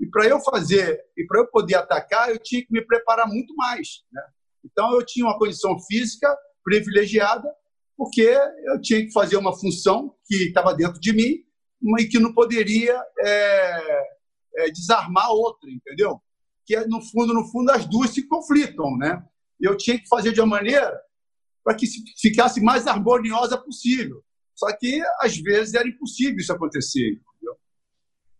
E 0.00 0.06
para 0.06 0.26
eu 0.26 0.40
fazer, 0.40 0.98
e 1.16 1.26
para 1.26 1.40
eu 1.40 1.46
poder 1.48 1.74
atacar, 1.74 2.30
eu 2.30 2.38
tinha 2.38 2.62
que 2.62 2.72
me 2.72 2.84
preparar 2.84 3.28
muito 3.28 3.54
mais. 3.54 4.02
Né? 4.10 4.22
Então 4.64 4.94
eu 4.94 5.04
tinha 5.04 5.26
uma 5.26 5.38
condição 5.38 5.78
física 5.80 6.34
privilegiada, 6.64 7.52
porque 7.98 8.36
eu 8.64 8.80
tinha 8.80 9.04
que 9.04 9.12
fazer 9.12 9.36
uma 9.36 9.54
função 9.54 10.14
que 10.24 10.48
estava 10.48 10.74
dentro 10.74 10.98
de 10.98 11.12
mim 11.12 11.44
e 11.98 12.06
que 12.06 12.18
não 12.18 12.32
poderia 12.32 12.98
é, 13.20 14.11
é, 14.56 14.70
desarmar 14.70 15.30
outra, 15.30 15.70
entendeu? 15.70 16.20
Que 16.64 16.78
no 16.86 17.00
fundo, 17.02 17.34
no 17.34 17.44
fundo, 17.50 17.70
as 17.70 17.86
duas 17.86 18.10
se 18.10 18.26
conflitam, 18.26 18.96
né? 18.96 19.22
Eu 19.60 19.76
tinha 19.76 19.98
que 19.98 20.08
fazer 20.08 20.32
de 20.32 20.40
uma 20.40 20.46
maneira 20.46 21.00
para 21.64 21.74
que 21.76 21.86
ficasse 22.20 22.60
mais 22.60 22.86
harmoniosa 22.86 23.56
possível. 23.56 24.22
Só 24.54 24.66
que, 24.76 25.00
às 25.20 25.36
vezes, 25.38 25.74
era 25.74 25.88
impossível 25.88 26.36
isso 26.38 26.52
acontecer. 26.52 27.20
Entendeu? 27.36 27.56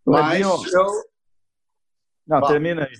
Mas 0.06 0.72
eu... 0.72 0.86
Não, 2.26 2.40
termina 2.46 2.84
aí. 2.84 2.92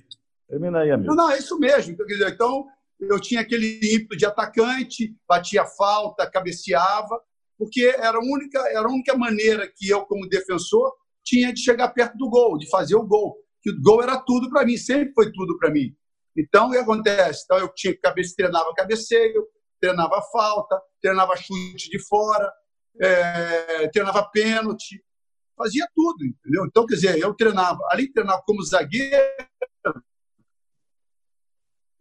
Termina 0.49 0.81
aí, 0.81 0.91
amigo. 0.91 1.15
Não, 1.15 1.25
não, 1.25 1.31
é 1.31 1.39
isso 1.39 1.59
mesmo. 1.59 1.97
Então, 2.27 2.67
eu 3.01 3.21
tinha 3.21 3.41
aquele 3.41 3.81
ímpeto 3.83 4.17
de 4.17 4.27
atacante, 4.27 5.17
batia 5.29 5.65
falta, 5.65 6.31
cabeceava, 6.31 7.21
porque 7.59 7.95
era 7.99 8.19
a 8.19 8.21
única, 8.21 8.59
era 8.71 8.87
a 8.87 8.91
única 8.91 9.17
maneira 9.17 9.71
que 9.75 9.89
eu, 9.89 10.05
como 10.05 10.29
defensor, 10.29 10.93
tinha 11.25 11.53
de 11.53 11.61
chegar 11.61 11.89
perto 11.91 12.17
do 12.17 12.29
gol, 12.29 12.59
de 12.59 12.69
fazer 12.69 12.97
o 12.97 13.07
gol. 13.07 13.37
Que 13.63 13.71
o 13.71 13.81
gol 13.81 14.03
era 14.03 14.19
tudo 14.21 14.51
para 14.51 14.65
mim, 14.65 14.77
sempre 14.77 15.13
foi 15.15 15.31
tudo 15.33 15.57
para 15.59 15.71
mim. 15.71 15.95
Então, 16.37 16.69
o 16.69 16.71
que 16.73 16.79
acontece? 16.79 17.43
Então, 17.45 17.59
eu 17.59 17.69
tinha 17.75 17.97
cabeça, 17.99 18.35
treinava 18.37 18.73
cabeceio, 18.75 19.47
treinava 19.81 20.21
falta, 20.33 20.81
treinava 21.01 21.37
chute 21.37 21.91
de 21.91 21.99
fora, 22.07 22.51
é, 23.01 23.89
treinava 23.89 24.29
pênalti, 24.31 25.03
fazia 25.57 25.87
tudo, 25.95 26.25
entendeu? 26.25 26.65
Então, 26.67 26.87
quer 26.87 26.95
dizer, 26.95 27.19
eu 27.19 27.35
treinava, 27.35 27.79
além 27.91 28.07
de 28.07 28.13
treinar 28.13 28.43
como 28.45 28.63
zagueiro, 28.63 29.17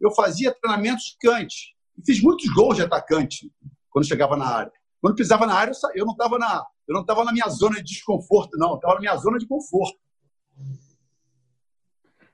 eu 0.00 0.10
fazia 0.14 0.52
treinamentos 0.60 1.04
de 1.04 1.16
cante. 1.20 1.76
Fiz 2.04 2.20
muitos 2.20 2.52
gols 2.52 2.76
de 2.76 2.82
atacante 2.82 3.52
quando 3.90 4.08
chegava 4.08 4.36
na 4.36 4.46
área. 4.46 4.72
Quando 5.00 5.16
pisava 5.16 5.46
na 5.46 5.54
área, 5.54 5.72
eu 5.94 6.04
não 6.04 6.12
estava 6.12 6.38
na, 6.38 6.64
eu 6.92 6.94
não 6.94 7.00
estava 7.00 7.24
na 7.24 7.32
minha 7.32 7.48
zona 7.48 7.76
de 7.76 7.84
desconforto, 7.84 8.58
não. 8.58 8.74
Estava 8.74 8.94
na 8.94 9.00
minha 9.00 9.16
zona 9.16 9.38
de 9.38 9.46
conforto. 9.46 9.98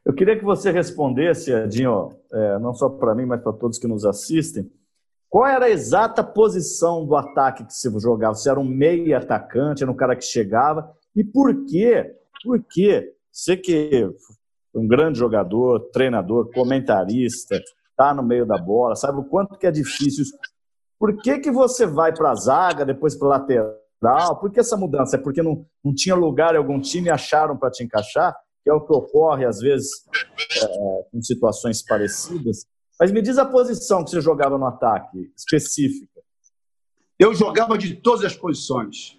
Eu 0.04 0.14
queria 0.14 0.38
que 0.38 0.44
você 0.44 0.70
respondesse, 0.70 1.52
Edinho, 1.52 2.10
é, 2.32 2.58
não 2.58 2.74
só 2.74 2.88
para 2.88 3.14
mim, 3.14 3.26
mas 3.26 3.40
para 3.40 3.52
todos 3.52 3.78
que 3.78 3.86
nos 3.86 4.04
assistem, 4.04 4.70
qual 5.28 5.46
era 5.46 5.66
a 5.66 5.70
exata 5.70 6.24
posição 6.24 7.04
do 7.04 7.14
ataque 7.14 7.64
que 7.64 7.74
você 7.74 7.90
jogava? 8.00 8.34
Você 8.34 8.50
era 8.50 8.58
um 8.58 8.64
meio 8.64 9.16
atacante, 9.16 9.82
era 9.82 9.92
um 9.92 9.96
cara 9.96 10.16
que 10.16 10.24
chegava? 10.24 10.90
E 11.14 11.22
por 11.22 11.66
quê? 11.66 12.16
Por 12.42 12.62
quê? 12.70 13.14
Você 13.30 13.56
que 13.56 14.10
foi 14.72 14.80
um 14.80 14.88
grande 14.88 15.18
jogador, 15.18 15.90
treinador, 15.92 16.50
comentarista, 16.52 17.60
tá 17.96 18.14
no 18.14 18.22
meio 18.22 18.46
da 18.46 18.56
bola, 18.56 18.96
sabe 18.96 19.18
o 19.18 19.24
quanto 19.24 19.58
que 19.58 19.66
é 19.66 19.70
difícil. 19.70 20.24
Por 20.98 21.20
que, 21.20 21.38
que 21.38 21.50
você 21.50 21.86
vai 21.86 22.14
para 22.14 22.30
a 22.30 22.34
zaga, 22.34 22.84
depois 22.86 23.14
para 23.14 23.28
lateral? 23.28 23.87
Por 24.40 24.52
que 24.52 24.60
essa 24.60 24.76
mudança? 24.76 25.16
É 25.16 25.20
porque 25.20 25.42
não, 25.42 25.66
não 25.84 25.94
tinha 25.94 26.14
lugar 26.14 26.54
em 26.54 26.58
algum 26.58 26.80
time 26.80 27.10
acharam 27.10 27.56
para 27.56 27.70
te 27.70 27.82
encaixar? 27.82 28.34
Que 28.62 28.70
é 28.70 28.72
o 28.72 28.80
que 28.80 28.92
ocorre, 28.92 29.44
às 29.44 29.58
vezes, 29.58 29.90
é, 30.62 31.02
com 31.10 31.22
situações 31.22 31.82
parecidas. 31.82 32.64
Mas 33.00 33.12
me 33.12 33.22
diz 33.22 33.38
a 33.38 33.46
posição 33.46 34.04
que 34.04 34.10
você 34.10 34.20
jogava 34.20 34.58
no 34.58 34.66
ataque, 34.66 35.32
específica. 35.36 36.20
Eu 37.18 37.34
jogava 37.34 37.76
de 37.76 37.96
todas 37.96 38.24
as 38.24 38.36
posições, 38.36 39.18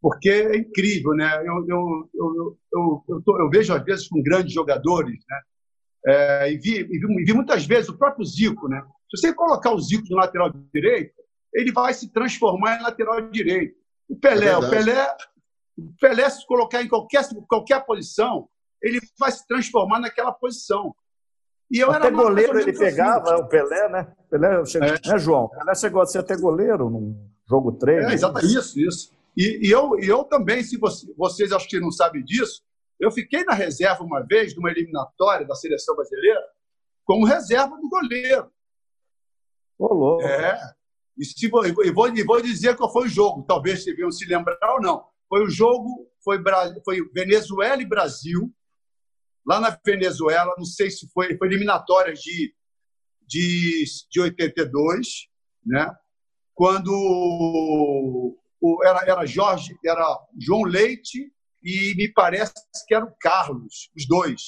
porque 0.00 0.28
é 0.28 0.56
incrível, 0.56 1.12
né? 1.12 1.36
Eu, 1.40 1.66
eu, 1.68 2.10
eu, 2.14 2.58
eu, 2.72 3.04
eu, 3.08 3.22
tô, 3.22 3.40
eu 3.40 3.50
vejo, 3.50 3.72
às 3.72 3.82
vezes, 3.84 4.08
com 4.08 4.22
grandes 4.22 4.52
jogadores, 4.52 5.18
né? 5.28 5.40
É, 6.06 6.52
e, 6.52 6.58
vi, 6.58 6.80
e, 6.80 6.84
vi, 6.84 7.22
e 7.22 7.24
vi 7.24 7.32
muitas 7.32 7.64
vezes 7.64 7.88
o 7.88 7.96
próprio 7.96 8.24
Zico, 8.24 8.68
né? 8.68 8.82
Se 9.10 9.20
você 9.20 9.34
colocar 9.34 9.72
o 9.72 9.80
Zico 9.80 10.06
no 10.10 10.16
lateral 10.16 10.52
direito, 10.72 11.14
ele 11.52 11.72
vai 11.72 11.94
se 11.94 12.12
transformar 12.12 12.78
em 12.78 12.82
lateral 12.82 13.20
direito. 13.30 13.76
O 14.08 14.16
Pelé, 14.16 14.46
é 14.46 14.56
o 14.56 14.70
Pelé, 14.70 15.16
o 15.76 15.92
Pelé 16.00 16.30
se 16.30 16.46
colocar 16.46 16.82
em 16.82 16.88
qualquer 16.88 17.24
qualquer 17.48 17.84
posição, 17.84 18.48
ele 18.82 19.00
vai 19.18 19.32
se 19.32 19.46
transformar 19.46 19.98
naquela 20.00 20.32
posição. 20.32 20.94
E 21.70 21.78
eu 21.78 21.90
até 21.90 22.10
goleiro 22.10 22.58
ele 22.60 22.72
pegava, 22.72 23.34
assim. 23.34 23.42
o 23.42 23.48
Pelé, 23.48 23.88
né? 23.88 24.12
Pelé 24.30 24.64
chegou, 24.66 24.88
é. 24.88 24.92
né, 24.92 25.18
João? 25.18 25.48
Pelé 25.48 25.74
chegou 25.74 26.02
a 26.02 26.06
ser 26.06 26.18
até 26.18 26.36
goleiro 26.36 26.90
num 26.90 27.28
jogo 27.48 27.72
treino. 27.72 28.10
É, 28.10 28.14
exatamente, 28.14 28.56
isso, 28.56 28.78
isso. 28.78 29.12
E, 29.36 29.66
e, 29.66 29.70
eu, 29.70 29.98
e 29.98 30.06
eu 30.06 30.24
também, 30.24 30.62
se 30.62 30.76
você, 30.76 31.12
vocês 31.16 31.50
acho 31.50 31.68
que 31.68 31.80
não 31.80 31.90
sabem 31.90 32.22
disso, 32.22 32.62
eu 33.00 33.10
fiquei 33.10 33.42
na 33.44 33.54
reserva 33.54 34.04
uma 34.04 34.20
vez, 34.20 34.54
numa 34.54 34.70
eliminatória 34.70 35.46
da 35.46 35.54
seleção 35.54 35.96
brasileira, 35.96 36.40
como 37.04 37.26
reserva 37.26 37.76
do 37.76 37.88
goleiro. 37.88 38.50
Olô. 39.78 40.20
É. 40.22 40.58
E, 41.16 41.24
se, 41.24 41.46
e, 41.46 41.48
vou, 41.92 42.08
e 42.08 42.24
vou 42.24 42.42
dizer 42.42 42.76
qual 42.76 42.92
foi 42.92 43.06
o 43.06 43.08
jogo, 43.08 43.44
talvez 43.46 43.82
vocês 43.82 43.96
venham 43.96 44.10
se 44.10 44.24
lembrar 44.26 44.74
ou 44.74 44.80
não. 44.80 45.04
Foi 45.28 45.44
o 45.44 45.50
jogo, 45.50 46.08
foi, 46.22 46.42
foi 46.84 47.00
Venezuela 47.12 47.80
e 47.80 47.86
Brasil, 47.86 48.52
lá 49.46 49.60
na 49.60 49.78
Venezuela, 49.84 50.54
não 50.56 50.64
sei 50.64 50.90
se 50.90 51.08
foi, 51.12 51.36
foi 51.36 51.48
eliminatórias 51.48 52.20
de, 52.20 52.54
de, 53.26 53.84
de 54.10 54.20
82, 54.20 55.28
né? 55.64 55.94
quando 56.54 56.90
o, 58.60 58.84
era, 58.84 59.04
era 59.06 59.26
Jorge, 59.26 59.76
era 59.84 60.18
João 60.38 60.62
Leite 60.62 61.30
e 61.62 61.94
me 61.96 62.12
parece 62.12 62.52
que 62.86 62.94
era 62.94 63.04
o 63.04 63.14
Carlos, 63.20 63.90
os 63.96 64.06
dois. 64.06 64.42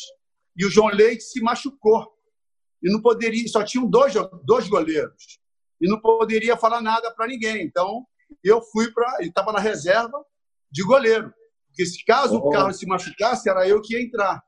E 0.56 0.64
o 0.64 0.70
João 0.70 0.88
Leite 0.88 1.22
se 1.24 1.40
machucou. 1.40 2.06
E 2.82 2.90
não 2.92 3.02
poderia, 3.02 3.46
só 3.48 3.64
tinham 3.64 3.88
dois, 3.88 4.14
dois 4.44 4.68
goleiros. 4.68 5.38
E 5.80 5.88
não 5.88 6.00
poderia 6.00 6.56
falar 6.56 6.80
nada 6.80 7.12
para 7.14 7.26
ninguém. 7.26 7.62
Então, 7.62 8.06
eu 8.42 8.62
fui 8.62 8.90
para. 8.92 9.18
Estava 9.20 9.52
na 9.52 9.60
reserva 9.60 10.24
de 10.70 10.82
goleiro. 10.84 11.32
Porque 11.68 11.84
se 11.86 12.04
caso 12.04 12.36
oh. 12.36 12.48
o 12.48 12.50
Carlos 12.50 12.78
se 12.78 12.86
machucasse, 12.86 13.48
era 13.48 13.68
eu 13.68 13.80
que 13.82 13.94
ia 13.94 14.02
entrar 14.02 14.42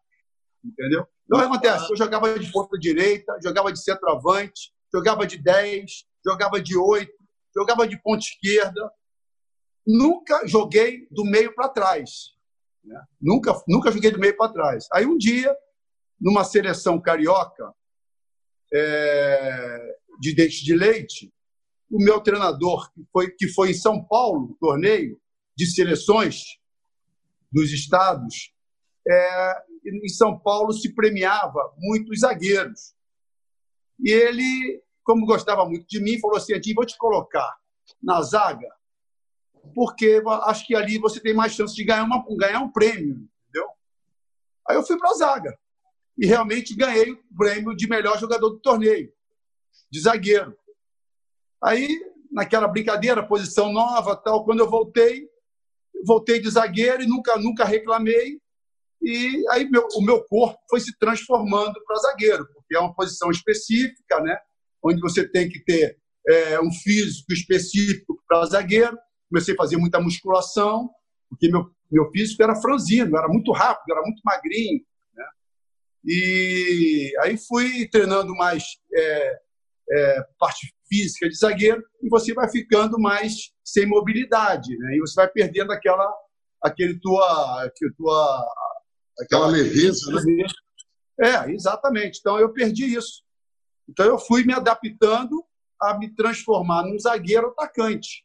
entendeu? 0.64 1.06
Então, 1.25 1.38
o 1.38 1.40
que 1.40 1.47
acontece? 1.47 1.90
Eu 1.90 1.97
jogava 1.97 2.38
de 2.38 2.50
ponta 2.52 2.78
direita, 2.78 3.38
jogava 3.42 3.73
de 3.73 3.82
centroavante, 3.82 4.73
jogava 4.92 5.26
de 5.26 5.38
10, 5.38 6.04
jogava 6.25 6.61
de 6.61 6.76
8, 6.76 7.11
jogava 7.54 7.87
de 7.87 8.00
ponta 8.02 8.25
esquerda. 8.25 8.90
Nunca 9.87 10.47
joguei 10.47 11.06
do 11.11 11.25
meio 11.25 11.54
para 11.54 11.68
trás. 11.68 12.35
Né? 12.85 13.00
Nunca, 13.20 13.52
nunca 13.66 13.90
joguei 13.90 14.11
do 14.11 14.18
meio 14.18 14.37
para 14.37 14.52
trás. 14.52 14.87
Aí, 14.92 15.06
um 15.06 15.16
dia, 15.16 15.54
numa 16.20 16.44
seleção 16.44 17.00
carioca 17.00 17.73
é, 18.73 19.97
de 20.18 20.34
dente 20.34 20.64
de 20.64 20.75
leite, 20.75 21.32
o 21.90 22.02
meu 22.02 22.20
treinador, 22.20 22.92
que 22.92 23.06
foi, 23.12 23.30
que 23.30 23.48
foi 23.48 23.70
em 23.70 23.75
São 23.75 24.04
Paulo, 24.04 24.56
torneio 24.60 25.20
de 25.56 25.66
seleções 25.66 26.58
dos 27.50 27.72
estados, 27.72 28.52
é, 29.08 29.62
em 29.87 30.08
São 30.08 30.38
Paulo 30.38 30.72
se 30.72 30.94
premiava 30.94 31.72
muitos 31.78 32.20
zagueiros. 32.20 32.94
E 33.98 34.10
ele, 34.10 34.82
como 35.02 35.26
gostava 35.26 35.64
muito 35.64 35.87
de 35.88 36.00
mim, 36.00 36.20
falou 36.20 36.37
assim: 36.37 36.52
Edinho, 36.52 36.76
vou 36.76 36.87
te 36.87 36.96
colocar 36.96 37.57
na 38.02 38.20
zaga, 38.22 38.68
porque 39.74 40.22
acho 40.44 40.66
que 40.66 40.74
ali 40.74 40.98
você 40.98 41.20
tem 41.20 41.35
mais 41.35 41.52
chance 41.52 41.74
de 41.74 41.85
ganhar, 41.85 42.04
uma, 42.04 42.24
ganhar 42.37 42.61
um 42.61 42.70
prêmio, 42.70 43.28
entendeu? 43.48 43.68
Aí 44.68 44.76
eu 44.76 44.83
fui 44.83 44.98
para 44.98 45.11
a 45.11 45.14
zaga 45.14 45.59
e 46.16 46.26
realmente 46.26 46.74
ganhei 46.74 47.12
o 47.12 47.37
prêmio 47.37 47.74
de 47.74 47.88
melhor 47.88 48.18
jogador 48.18 48.50
do 48.50 48.61
torneio, 48.61 49.12
de 49.90 50.01
zagueiro. 50.01 50.57
Aí, 51.62 51.88
naquela 52.31 52.68
brincadeira, 52.68 53.27
posição 53.27 53.72
nova, 53.72 54.16
tal, 54.16 54.44
quando 54.44 54.61
eu 54.61 54.70
voltei, 54.70 55.29
voltei 56.05 56.40
de 56.40 56.51
zagueiro 56.51 57.03
e 57.03 57.07
nunca, 57.07 57.37
nunca 57.37 57.64
reclamei. 57.64 58.40
E 59.01 59.44
aí 59.51 59.68
meu, 59.68 59.87
o 59.94 60.03
meu 60.03 60.24
corpo 60.24 60.59
foi 60.68 60.81
se 60.81 60.96
transformando 60.98 61.81
para 61.87 61.96
zagueiro, 61.96 62.46
porque 62.53 62.77
é 62.77 62.81
uma 62.81 62.94
posição 62.94 63.31
específica, 63.31 64.20
né? 64.20 64.37
onde 64.83 65.01
você 65.01 65.29
tem 65.29 65.48
que 65.48 65.61
ter 65.64 65.98
é, 66.29 66.61
um 66.61 66.70
físico 66.72 67.33
específico 67.33 68.22
para 68.27 68.46
zagueiro. 68.46 68.96
Comecei 69.29 69.55
a 69.55 69.57
fazer 69.57 69.77
muita 69.77 70.01
musculação, 70.01 70.90
porque 71.29 71.51
meu, 71.51 71.70
meu 71.90 72.11
físico 72.11 72.42
era 72.42 72.61
franzino, 72.61 73.16
era 73.16 73.29
muito 73.29 73.53
rápido, 73.53 73.92
era 73.92 74.03
muito 74.03 74.20
magrinho. 74.24 74.81
Né? 75.14 75.24
E 76.05 77.12
aí 77.20 77.37
fui 77.37 77.88
treinando 77.88 78.35
mais 78.35 78.64
é, 78.94 79.38
é, 79.90 80.22
parte 80.38 80.74
física 80.88 81.29
de 81.29 81.37
zagueiro 81.37 81.83
e 82.03 82.09
você 82.09 82.35
vai 82.35 82.48
ficando 82.51 82.98
mais 82.98 83.35
sem 83.64 83.87
mobilidade, 83.87 84.77
né? 84.79 84.96
E 84.96 85.01
você 85.01 85.14
vai 85.14 85.29
perdendo 85.29 85.72
aquela, 85.72 86.11
aquele 86.62 86.98
tua, 87.01 87.64
aquele 87.64 87.92
tua 87.94 88.46
Aquela 89.20 89.48
leveza, 89.48 90.12
né? 90.12 90.46
É, 91.20 91.51
exatamente. 91.53 92.18
Então 92.20 92.38
eu 92.38 92.53
perdi 92.53 92.94
isso. 92.94 93.22
Então 93.88 94.07
eu 94.07 94.18
fui 94.18 94.44
me 94.44 94.53
adaptando 94.53 95.44
a 95.81 95.98
me 95.98 96.14
transformar 96.14 96.85
num 96.85 96.98
zagueiro 96.98 97.48
atacante. 97.48 98.24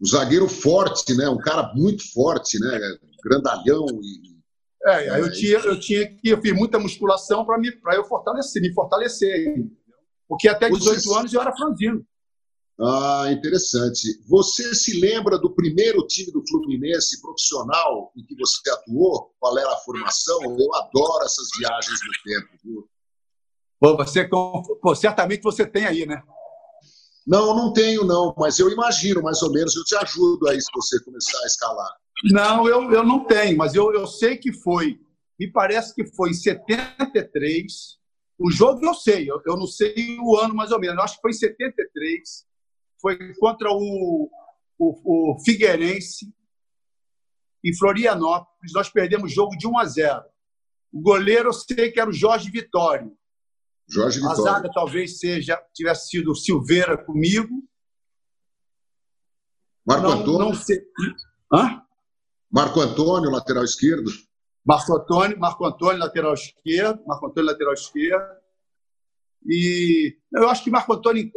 Um 0.00 0.06
zagueiro 0.06 0.48
forte, 0.48 1.14
né? 1.14 1.28
Um 1.28 1.38
cara 1.38 1.72
muito 1.74 2.10
forte, 2.12 2.58
né? 2.58 2.78
Grandalhão 3.22 3.86
e 4.02 4.36
é, 4.86 5.20
eu 5.20 5.32
tinha, 5.32 5.58
eu 5.58 5.80
tinha 5.80 6.06
que 6.06 6.28
eu 6.28 6.40
fiz 6.40 6.52
muita 6.52 6.78
musculação 6.78 7.44
para 7.44 7.58
me 7.58 7.72
para 7.72 7.96
eu 7.96 8.04
fortalecer, 8.04 8.62
me 8.62 8.72
fortalecer. 8.72 9.66
Porque 10.28 10.48
até 10.48 10.68
18 10.68 11.14
anos 11.14 11.32
eu 11.32 11.40
era 11.40 11.54
franzino. 11.54 12.04
Ah, 12.78 13.28
interessante. 13.30 14.20
Você 14.28 14.74
se 14.74 15.00
lembra 15.00 15.38
do 15.38 15.54
primeiro 15.54 16.06
time 16.06 16.30
do 16.30 16.46
Fluminense 16.46 17.20
profissional 17.22 18.12
em 18.14 18.22
que 18.22 18.36
você 18.36 18.70
atuou? 18.70 19.34
Qual 19.38 19.58
era 19.58 19.72
a 19.72 19.78
formação? 19.78 20.42
Eu 20.42 20.74
adoro 20.74 21.24
essas 21.24 21.48
viagens 21.58 21.98
no 22.00 22.32
tempo. 22.32 22.48
Viu? 22.62 22.88
Pô, 23.80 23.96
você, 23.96 24.28
pô, 24.28 24.94
certamente 24.94 25.42
você 25.42 25.66
tem 25.66 25.86
aí, 25.86 26.04
né? 26.04 26.22
Não, 27.26 27.56
não 27.56 27.72
tenho, 27.72 28.04
não, 28.04 28.32
mas 28.38 28.58
eu 28.58 28.70
imagino 28.70 29.22
mais 29.22 29.42
ou 29.42 29.50
menos. 29.50 29.74
Eu 29.74 29.84
te 29.84 29.96
ajudo 29.96 30.48
aí 30.48 30.60
se 30.60 30.68
você 30.74 31.02
começar 31.02 31.38
a 31.42 31.46
escalar. 31.46 31.92
Não, 32.24 32.68
eu, 32.68 32.90
eu 32.92 33.04
não 33.04 33.24
tenho, 33.24 33.56
mas 33.56 33.74
eu, 33.74 33.92
eu 33.92 34.06
sei 34.06 34.36
que 34.36 34.52
foi. 34.52 35.00
Me 35.38 35.50
parece 35.50 35.94
que 35.94 36.06
foi 36.14 36.30
em 36.30 36.34
73. 36.34 37.98
O 38.38 38.50
jogo 38.50 38.84
eu 38.84 38.94
sei, 38.94 39.30
eu, 39.30 39.40
eu 39.46 39.56
não 39.56 39.66
sei 39.66 40.18
o 40.20 40.36
ano 40.36 40.54
mais 40.54 40.70
ou 40.70 40.78
menos. 40.78 40.96
Eu 40.96 41.02
acho 41.02 41.16
que 41.16 41.22
foi 41.22 41.30
em 41.30 41.34
73 41.34 42.46
foi 43.00 43.34
contra 43.34 43.70
o, 43.70 44.30
o, 44.78 45.32
o 45.34 45.44
Figueirense, 45.44 46.32
em 47.64 47.76
Florianópolis. 47.76 48.72
Nós 48.72 48.88
perdemos 48.88 49.30
o 49.30 49.34
jogo 49.34 49.56
de 49.56 49.66
1 49.66 49.78
a 49.78 49.84
0. 49.84 50.24
O 50.92 51.00
goleiro 51.00 51.48
eu 51.48 51.52
sei 51.52 51.90
que 51.90 52.00
era 52.00 52.08
o 52.08 52.12
Jorge 52.12 52.50
Vitório. 52.50 53.16
Jorge 53.88 54.18
Vitório. 54.18 54.40
A 54.40 54.44
zaga 54.44 54.70
talvez 54.72 55.18
seja, 55.18 55.62
tivesse 55.74 56.08
sido 56.08 56.32
o 56.32 56.34
Silveira 56.34 56.96
comigo. 56.96 57.62
Marco 59.86 60.02
não, 60.02 60.20
Antônio. 60.20 60.38
Não 60.38 60.54
sei. 60.54 60.82
Hã? 61.52 61.82
Marco 62.50 62.80
Antônio, 62.80 63.30
lateral 63.30 63.64
esquerdo. 63.64 64.10
Marco 64.66 64.96
Antônio, 64.96 65.38
Marco 65.38 65.64
Antônio, 65.64 66.00
lateral 66.00 66.34
esquerdo. 66.34 67.04
Marco 67.06 67.26
Antônio, 67.26 67.50
lateral 67.50 67.74
esquerdo. 67.74 68.36
E 69.46 70.18
eu 70.34 70.48
acho 70.48 70.64
que 70.64 70.70
Marco 70.70 70.92
Antônio 70.92 71.30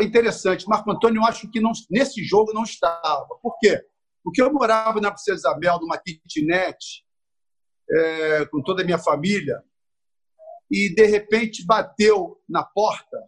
é 0.00 0.04
interessante, 0.04 0.68
Marco 0.68 0.90
Antônio, 0.90 1.20
eu 1.20 1.24
acho 1.24 1.50
que 1.50 1.60
não, 1.60 1.72
nesse 1.90 2.22
jogo 2.22 2.52
não 2.52 2.64
estava. 2.64 3.26
Por 3.40 3.56
quê? 3.58 3.80
Porque 4.22 4.42
eu 4.42 4.52
morava 4.52 5.00
na 5.00 5.10
Princesa 5.10 5.38
Isabel, 5.38 5.78
numa 5.80 5.98
kitnet, 5.98 6.76
é, 7.88 8.46
com 8.46 8.62
toda 8.62 8.82
a 8.82 8.84
minha 8.84 8.98
família, 8.98 9.62
e 10.70 10.92
de 10.92 11.06
repente 11.06 11.64
bateu 11.64 12.40
na 12.48 12.64
porta, 12.64 13.18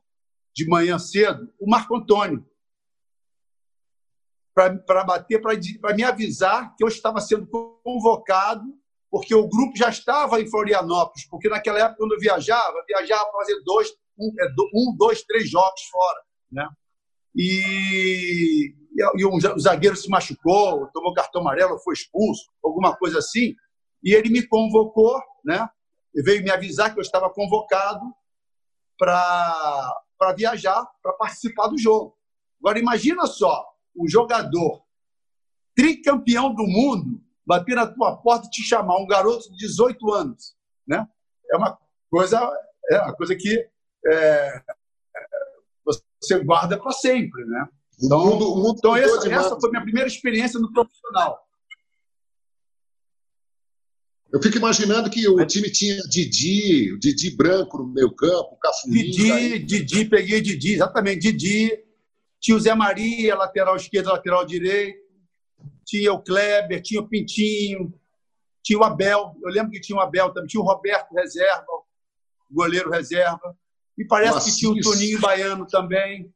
de 0.54 0.66
manhã 0.66 0.98
cedo, 0.98 1.52
o 1.61 1.70
Marco 1.70 1.96
Antônio, 1.96 2.44
para 4.54 5.04
bater, 5.04 5.40
para 5.40 5.94
me 5.94 6.02
avisar 6.02 6.74
que 6.76 6.83
eu 6.83 6.88
estava 6.88 7.20
sendo 7.20 7.46
convocado, 7.46 8.64
porque 9.11 9.35
o 9.35 9.49
grupo 9.49 9.77
já 9.77 9.88
estava 9.88 10.40
em 10.40 10.51
Florianópolis, 10.51 11.27
porque 11.29 11.49
naquela 11.49 11.79
época, 11.79 11.97
quando 11.97 12.12
eu 12.12 12.21
viajava, 12.21 12.85
viajava 12.87 13.25
para 13.25 13.40
fazer 13.40 13.61
dois, 13.64 13.88
um, 14.18 14.33
é, 14.40 14.47
um, 14.75 14.97
dois, 14.97 15.23
três 15.23 15.49
jogos 15.49 15.83
fora. 15.90 16.21
Né? 16.53 16.68
E, 17.35 18.75
e 19.16 19.25
um, 19.25 19.37
o 19.37 19.61
zagueiro 19.61 19.97
se 19.97 20.09
machucou, 20.09 20.88
tomou 20.92 21.14
cartão 21.14 21.40
amarelo, 21.40 21.79
foi 21.79 21.94
expulso, 21.94 22.51
alguma 22.62 22.94
coisa 22.97 23.18
assim. 23.18 23.55
E 24.03 24.14
ele 24.14 24.29
me 24.29 24.47
convocou, 24.47 25.21
né? 25.44 25.68
veio 26.14 26.42
me 26.42 26.51
avisar 26.51 26.92
que 26.92 26.99
eu 26.99 27.03
estava 27.03 27.31
convocado 27.31 28.05
para 28.99 30.35
viajar, 30.37 30.87
para 31.03 31.12
participar 31.14 31.68
do 31.68 31.79
jogo. 31.79 32.16
Agora, 32.61 32.79
imagina 32.79 33.27
só, 33.27 33.64
um 33.97 34.09
jogador 34.09 34.83
tricampeão 35.75 36.53
do 36.53 36.64
mundo 36.64 37.23
bater 37.48 37.74
na 37.74 37.87
tua 37.87 38.14
porta 38.18 38.46
e 38.46 38.50
te 38.50 38.62
chamar, 38.62 38.98
um 38.98 39.06
garoto 39.06 39.50
de 39.50 39.56
18 39.56 40.12
anos. 40.12 40.54
Né? 40.87 41.08
É 41.50 41.56
uma 41.56 41.78
coisa, 42.11 42.38
é 42.90 43.00
uma 43.00 43.14
coisa 43.14 43.34
que 43.34 43.66
é, 44.06 44.62
você 46.20 46.38
guarda 46.40 46.78
para 46.78 46.92
sempre. 46.92 47.42
Né? 47.46 47.66
Então, 48.04 48.18
o 48.18 48.26
mundo, 48.26 48.52
o 48.52 48.56
mundo 48.56 48.76
então 48.76 48.94
essa, 48.94 49.32
essa 49.32 49.58
foi 49.58 49.70
minha 49.70 49.82
primeira 49.82 50.06
experiência 50.06 50.61
no 50.61 50.70
profissional. 50.70 51.42
Eu 54.30 54.42
fico 54.42 54.58
imaginando 54.58 55.08
que 55.08 55.26
o 55.26 55.46
time 55.46 55.70
tinha 55.70 55.96
Didi, 56.02 56.92
o 56.92 56.98
Didi 56.98 57.34
branco 57.34 57.78
no 57.78 57.87
meio 57.87 58.14
campo, 58.14 58.58
Cafurinho. 58.61 59.11
Didi. 59.11 59.58
Didi, 59.61 60.04
peguei 60.04 60.42
Didi, 60.42 60.74
exatamente, 60.74 61.32
Didi. 61.32 61.82
Tinha 62.38 62.54
o 62.54 62.61
Zé 62.61 62.74
Maria, 62.74 63.34
lateral 63.34 63.74
esquerdo, 63.74 64.11
lateral 64.11 64.44
direito. 64.44 65.08
Tinha 65.88 66.12
o 66.12 66.22
Kleber, 66.22 66.83
tinha 66.83 67.01
o 67.01 67.09
Pintinho, 67.09 67.92
tinha 68.62 68.79
o 68.79 68.85
Abel. 68.85 69.35
Eu 69.42 69.51
lembro 69.51 69.72
que 69.72 69.81
tinha 69.81 69.96
o 69.96 70.01
Abel 70.01 70.33
também, 70.33 70.46
tinha 70.46 70.62
o 70.62 70.66
Roberto 70.66 71.12
reserva, 71.14 71.66
goleiro 72.51 72.90
reserva. 72.90 73.57
E 73.96 74.05
parece 74.05 74.35
Nossa, 74.35 74.51
que 74.51 74.57
tinha 74.57 74.70
o 74.70 74.81
Toninho 74.81 75.20
Baiano 75.20 75.66
também. 75.66 76.33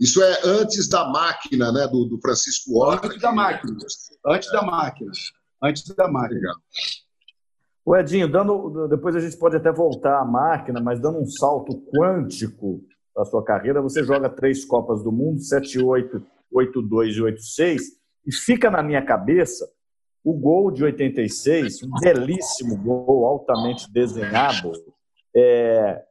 Isso 0.00 0.22
é 0.22 0.40
antes 0.44 0.88
da 0.88 1.08
máquina, 1.08 1.70
né, 1.70 1.86
do, 1.86 2.04
do 2.04 2.20
Francisco 2.20 2.76
Horta. 2.78 3.06
Antes 3.06 3.20
da 3.20 3.32
máquina. 3.32 3.76
Antes 4.26 4.50
da 4.50 4.62
máquina 4.62 5.12
antes 5.62 5.84
da 5.94 6.08
máquina. 6.08 6.54
O 7.84 7.96
Edinho, 7.96 8.30
dando, 8.30 8.88
depois 8.88 9.14
a 9.14 9.20
gente 9.20 9.36
pode 9.36 9.56
até 9.56 9.72
voltar 9.72 10.20
à 10.20 10.24
máquina, 10.24 10.80
mas 10.80 11.00
dando 11.00 11.18
um 11.18 11.26
salto 11.26 11.80
quântico 11.94 12.82
da 13.14 13.24
sua 13.24 13.44
carreira, 13.44 13.82
você 13.82 14.02
joga 14.02 14.28
três 14.28 14.64
Copas 14.64 15.02
do 15.02 15.12
Mundo, 15.12 15.40
7-8, 15.40 16.22
8-2 16.54 17.16
e 17.16 17.20
8-6, 17.20 17.80
e 18.26 18.32
fica 18.32 18.70
na 18.70 18.82
minha 18.82 19.02
cabeça 19.02 19.68
o 20.24 20.32
gol 20.34 20.70
de 20.70 20.84
86, 20.84 21.82
um 21.82 21.90
belíssimo 22.00 22.76
gol, 22.76 23.26
altamente 23.26 23.92
desenhado, 23.92 24.72
é, 25.34 26.02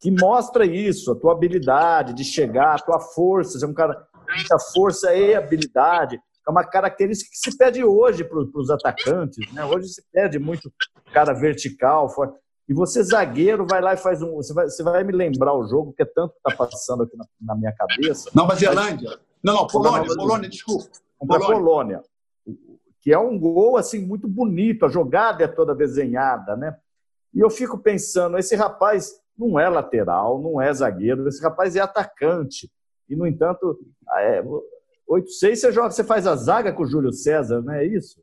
que 0.00 0.10
mostra 0.10 0.64
isso, 0.64 1.12
a 1.12 1.14
tua 1.14 1.32
habilidade 1.32 2.12
de 2.14 2.24
chegar, 2.24 2.74
a 2.74 2.78
tua 2.78 2.98
força, 2.98 3.58
você 3.58 3.64
é 3.64 3.68
um 3.68 3.74
cara 3.74 4.08
muita 4.28 4.58
força 4.72 5.14
e 5.14 5.34
habilidade 5.34 6.20
é 6.46 6.50
uma 6.50 6.64
característica 6.64 7.30
que 7.30 7.36
se 7.36 7.56
pede 7.56 7.84
hoje 7.84 8.24
para 8.24 8.38
os 8.38 8.70
atacantes. 8.70 9.52
Né? 9.52 9.64
Hoje 9.64 9.88
se 9.88 10.02
pede 10.12 10.38
muito 10.38 10.72
cara 11.12 11.32
vertical. 11.32 12.08
Forte. 12.08 12.34
E 12.68 12.74
você, 12.74 13.02
zagueiro, 13.02 13.66
vai 13.66 13.80
lá 13.80 13.94
e 13.94 13.96
faz 13.96 14.22
um. 14.22 14.36
Você 14.36 14.54
vai, 14.54 14.64
você 14.66 14.82
vai 14.82 15.04
me 15.04 15.12
lembrar 15.12 15.54
o 15.54 15.66
jogo, 15.66 15.92
que 15.92 16.02
é 16.02 16.06
tanto 16.06 16.32
que 16.32 16.48
está 16.48 16.56
passando 16.56 17.02
aqui 17.02 17.16
na, 17.16 17.24
na, 17.40 17.54
minha 17.56 17.72
cabeça. 17.72 18.30
Nova 18.34 18.54
Zelândia. 18.54 19.18
Não, 19.42 19.54
não, 19.54 19.66
Polônia, 19.66 20.00
Polônia, 20.00 20.16
Polônia 20.16 20.48
desculpa. 20.48 20.90
Polônia. 21.18 21.46
Polônia. 21.46 22.02
Que 23.00 23.12
é 23.12 23.18
um 23.18 23.38
gol 23.38 23.76
assim 23.76 24.04
muito 24.04 24.28
bonito, 24.28 24.84
a 24.84 24.88
jogada 24.88 25.44
é 25.44 25.48
toda 25.48 25.74
desenhada, 25.74 26.56
né? 26.56 26.76
E 27.34 27.40
eu 27.40 27.48
fico 27.48 27.78
pensando, 27.78 28.36
esse 28.36 28.54
rapaz 28.54 29.20
não 29.38 29.58
é 29.58 29.68
lateral, 29.68 30.40
não 30.42 30.60
é 30.60 30.72
zagueiro, 30.72 31.26
esse 31.28 31.42
rapaz 31.42 31.76
é 31.76 31.80
atacante. 31.80 32.70
E, 33.08 33.16
no 33.16 33.26
entanto, 33.26 33.78
é, 34.18 34.42
8-6 34.42 35.56
você 35.56 35.72
joga, 35.72 35.90
você 35.90 36.04
faz 36.04 36.26
a 36.26 36.36
zaga 36.36 36.72
com 36.72 36.82
o 36.82 36.86
Júlio 36.86 37.12
César, 37.12 37.62
não 37.62 37.72
é 37.72 37.86
isso? 37.86 38.20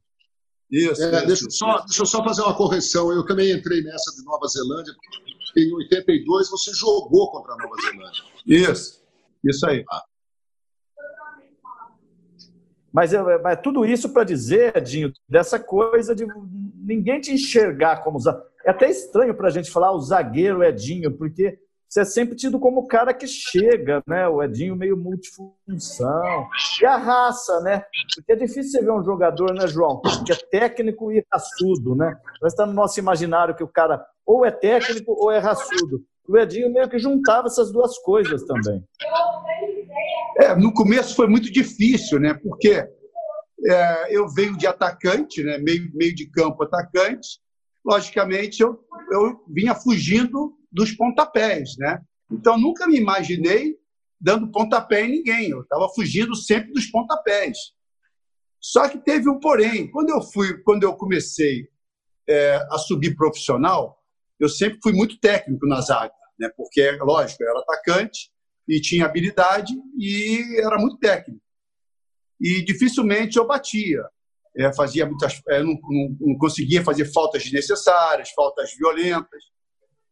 Isso. 0.69 1.01
É, 1.01 1.25
deixa, 1.25 1.45
eu 1.45 1.51
só, 1.51 1.79
deixa 1.79 2.01
eu 2.01 2.05
só 2.05 2.23
fazer 2.23 2.41
uma 2.41 2.55
correção. 2.55 3.11
Eu 3.11 3.25
também 3.25 3.51
entrei 3.51 3.81
nessa 3.81 4.13
de 4.15 4.23
Nova 4.25 4.47
Zelândia. 4.47 4.93
Em 5.55 5.73
82 5.73 6.49
você 6.49 6.71
jogou 6.73 7.31
contra 7.31 7.53
a 7.53 7.57
Nova 7.57 7.75
Zelândia. 7.81 8.23
Isso. 8.45 9.01
Isso 9.43 9.65
aí. 9.65 9.83
Ah. 9.89 10.03
Mas, 12.91 13.11
mas 13.43 13.59
tudo 13.61 13.85
isso 13.85 14.09
para 14.09 14.23
dizer, 14.23 14.75
Edinho, 14.75 15.11
dessa 15.27 15.59
coisa 15.59 16.15
de 16.15 16.25
ninguém 16.75 17.19
te 17.19 17.31
enxergar 17.31 18.03
como. 18.03 18.17
É 18.65 18.71
até 18.71 18.89
estranho 18.89 19.35
para 19.35 19.47
a 19.47 19.51
gente 19.51 19.71
falar 19.71 19.91
o 19.91 19.99
zagueiro 19.99 20.63
Edinho, 20.63 21.11
porque 21.11 21.59
você 21.87 22.01
é 22.01 22.05
sempre 22.05 22.35
tido 22.35 22.59
como 22.59 22.81
o 22.81 22.87
cara 22.87 23.13
que 23.13 23.25
chega, 23.25 24.03
né? 24.05 24.27
O 24.27 24.43
Edinho 24.43 24.75
meio 24.75 24.97
multifunção. 24.97 26.47
E 26.81 26.85
a 26.85 26.97
raça, 26.97 27.61
né? 27.61 27.85
Porque 28.15 28.33
é 28.33 28.35
difícil 28.35 28.71
você 28.71 28.81
ver 28.81 28.91
um 28.91 29.03
jogador, 29.03 29.53
né, 29.53 29.67
João? 29.67 30.01
Que 30.25 30.33
é 30.33 30.35
técnico 30.35 31.11
e 31.11 31.25
raçudo, 31.31 31.95
né? 31.95 32.17
Nós 32.41 32.51
estamos 32.51 32.75
no 32.75 32.81
nosso 32.81 32.99
imaginário 32.99 33.55
que 33.55 33.63
o 33.63 33.67
cara 33.69 34.05
ou 34.25 34.45
é 34.45 34.51
técnico 34.51 35.13
ou 35.17 35.31
é 35.31 35.39
raçudo. 35.39 36.03
O 36.27 36.37
Edinho 36.37 36.71
meio 36.71 36.89
que 36.89 36.99
juntava 36.99 37.47
essas 37.47 37.71
duas 37.71 37.97
coisas 37.99 38.43
também. 38.43 38.83
É, 40.39 40.55
no 40.55 40.73
começo 40.73 41.15
foi 41.15 41.27
muito 41.27 41.51
difícil, 41.51 42.19
né? 42.19 42.33
Porque 42.33 42.87
é, 43.65 44.15
eu 44.15 44.27
venho 44.29 44.57
de 44.57 44.67
atacante, 44.67 45.43
né? 45.43 45.57
Meio, 45.57 45.89
meio 45.93 46.13
de 46.13 46.29
campo 46.29 46.63
atacante. 46.63 47.39
Logicamente, 47.85 48.61
eu, 48.61 48.79
eu 49.11 49.43
vinha 49.47 49.73
fugindo 49.73 50.55
dos 50.71 50.91
pontapés, 50.91 51.75
né? 51.77 51.99
Então 52.31 52.57
nunca 52.57 52.85
me 52.87 52.97
imaginei 52.97 53.75
dando 54.19 54.51
pontapé 54.51 55.05
em 55.05 55.11
ninguém. 55.11 55.49
Eu 55.49 55.61
estava 55.61 55.89
fugindo 55.89 56.35
sempre 56.35 56.71
dos 56.71 56.85
pontapés. 56.87 57.57
Só 58.59 58.87
que 58.89 58.99
teve 58.99 59.29
um 59.29 59.39
porém. 59.39 59.89
Quando 59.89 60.09
eu 60.09 60.21
fui, 60.21 60.61
quando 60.63 60.83
eu 60.83 60.95
comecei 60.95 61.67
é, 62.27 62.55
a 62.69 62.77
subir 62.77 63.15
profissional, 63.15 63.97
eu 64.39 64.49
sempre 64.49 64.77
fui 64.83 64.93
muito 64.93 65.19
técnico 65.19 65.65
na 65.65 65.81
zaga, 65.81 66.13
né? 66.39 66.49
Porque 66.55 66.91
lógico, 67.01 67.43
eu 67.43 67.49
era 67.49 67.59
atacante 67.59 68.31
e 68.67 68.81
tinha 68.81 69.05
habilidade 69.05 69.73
e 69.97 70.59
era 70.59 70.77
muito 70.77 70.97
técnico. 70.97 71.41
E 72.39 72.63
dificilmente 72.63 73.37
eu 73.37 73.47
batia. 73.47 74.03
É, 74.55 74.73
fazia 74.73 75.05
muitas, 75.05 75.39
é, 75.49 75.61
não, 75.61 75.77
não, 75.83 76.17
não 76.19 76.37
conseguia 76.37 76.83
fazer 76.83 77.05
faltas 77.05 77.43
desnecessárias, 77.43 78.31
faltas 78.31 78.73
violentas. 78.75 79.43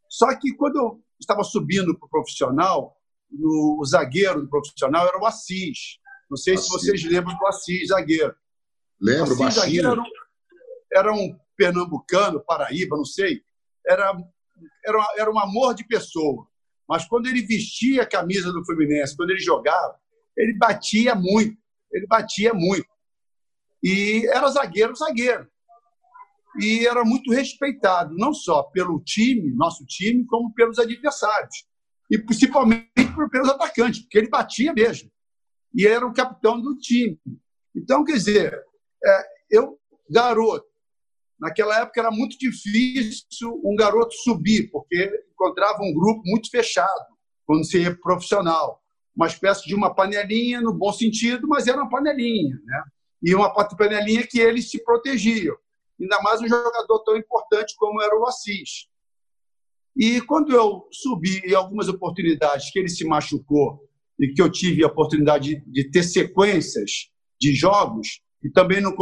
Só 0.08 0.28
que 0.40 0.54
quando 0.54 0.78
eu 0.78 1.04
estava 1.20 1.44
subindo 1.44 1.98
para 1.98 2.06
o 2.06 2.10
profissional, 2.10 2.96
o 3.32 3.84
zagueiro 3.86 4.42
do 4.42 4.50
profissional 4.50 5.08
era 5.08 5.20
o 5.20 5.26
Assis. 5.26 5.98
Não 6.30 6.38
sei 6.38 6.54
Assis. 6.54 6.68
se 6.68 6.72
vocês 6.72 7.04
lembram 7.04 7.36
do 7.36 7.48
Assis, 7.48 7.88
zagueiro. 7.88 8.36
Lembro, 9.02 9.24
Assis, 9.24 9.38
baixinho. 9.38 9.62
zagueiro 9.62 9.90
era 9.90 10.02
um, 10.02 10.06
era 10.94 11.14
um 11.14 11.40
pernambucano, 11.58 12.44
paraíba, 12.46 12.96
não 12.96 13.06
sei. 13.06 13.42
Era, 13.86 14.16
era, 14.86 15.08
era 15.18 15.32
um 15.32 15.40
amor 15.40 15.74
de 15.74 15.86
pessoa. 15.86 16.48
Mas 16.88 17.08
quando 17.08 17.28
ele 17.28 17.42
vestia 17.42 18.04
a 18.04 18.08
camisa 18.08 18.52
do 18.52 18.66
Fluminense, 18.66 19.16
quando 19.16 19.32
ele 19.32 19.40
jogava, 19.40 19.96
ele 20.38 20.54
batia 20.58 21.16
muito. 21.16 21.58
Ele 21.92 22.06
batia 22.08 22.54
muito. 22.54 22.88
E 23.84 24.28
era 24.28 24.50
zagueiro, 24.50 24.96
zagueiro 24.96 25.48
e 26.60 26.88
era 26.88 27.04
muito 27.04 27.32
respeitado, 27.32 28.16
não 28.16 28.34
só 28.34 28.64
pelo 28.64 29.02
time, 29.02 29.54
nosso 29.54 29.86
time, 29.86 30.26
como 30.26 30.54
pelos 30.54 30.80
adversários. 30.80 31.66
E 32.10 32.18
principalmente 32.18 32.90
pelos 33.32 33.50
atacantes, 33.50 34.02
porque 34.02 34.18
ele 34.18 34.30
batia 34.30 34.74
mesmo. 34.74 35.12
E 35.74 35.86
era 35.86 36.06
o 36.06 36.14
capitão 36.14 36.62
do 36.62 36.78
time. 36.78 37.20
Então, 37.76 38.04
quer 38.04 38.14
dizer, 38.14 38.64
é, 39.04 39.24
eu, 39.50 39.78
garoto, 40.10 40.66
naquela 41.46 41.82
época 41.82 42.00
era 42.00 42.12
muito 42.12 42.38
difícil 42.38 43.62
um 43.64 43.76
garoto 43.76 44.14
subir, 44.16 44.70
porque 44.72 45.10
encontrava 45.32 45.82
um 45.82 45.94
grupo 45.94 46.22
muito 46.26 46.50
fechado 46.50 47.16
quando 47.46 47.66
se 47.66 47.80
ia 47.80 47.96
profissional. 47.96 48.82
Uma 49.16 49.28
espécie 49.28 49.66
de 49.66 49.74
uma 49.74 49.94
panelinha, 49.94 50.60
no 50.60 50.74
bom 50.74 50.92
sentido, 50.92 51.48
mas 51.48 51.68
era 51.68 51.78
uma 51.78 51.90
panelinha. 51.90 52.60
Né? 52.66 52.84
E 53.24 53.36
uma 53.36 53.54
panelinha 53.54 54.28
que 54.28 54.40
eles 54.40 54.70
se 54.70 54.84
protegiam 54.84 55.56
ainda 56.02 56.22
mais 56.22 56.42
um 56.42 56.48
jogador 56.48 57.00
tão 57.04 57.16
importante 57.18 57.76
como 57.78 58.02
era 58.02 58.18
o 58.20 58.26
Assis. 58.26 58.88
E 59.96 60.22
quando 60.22 60.54
eu 60.54 60.88
subi 60.92 61.40
em 61.46 61.54
algumas 61.54 61.88
oportunidades 61.88 62.70
que 62.70 62.80
ele 62.80 62.90
se 62.90 63.06
machucou 63.06 63.80
e 64.20 64.34
que 64.34 64.42
eu 64.42 64.52
tive 64.52 64.84
a 64.84 64.88
oportunidade 64.88 65.64
de, 65.66 65.90
ter 65.90 66.04
sequências 66.04 67.10
de 67.40 67.54
jogos, 67.56 68.22
e 68.44 68.50
também 68.50 68.82
não 68.82 68.96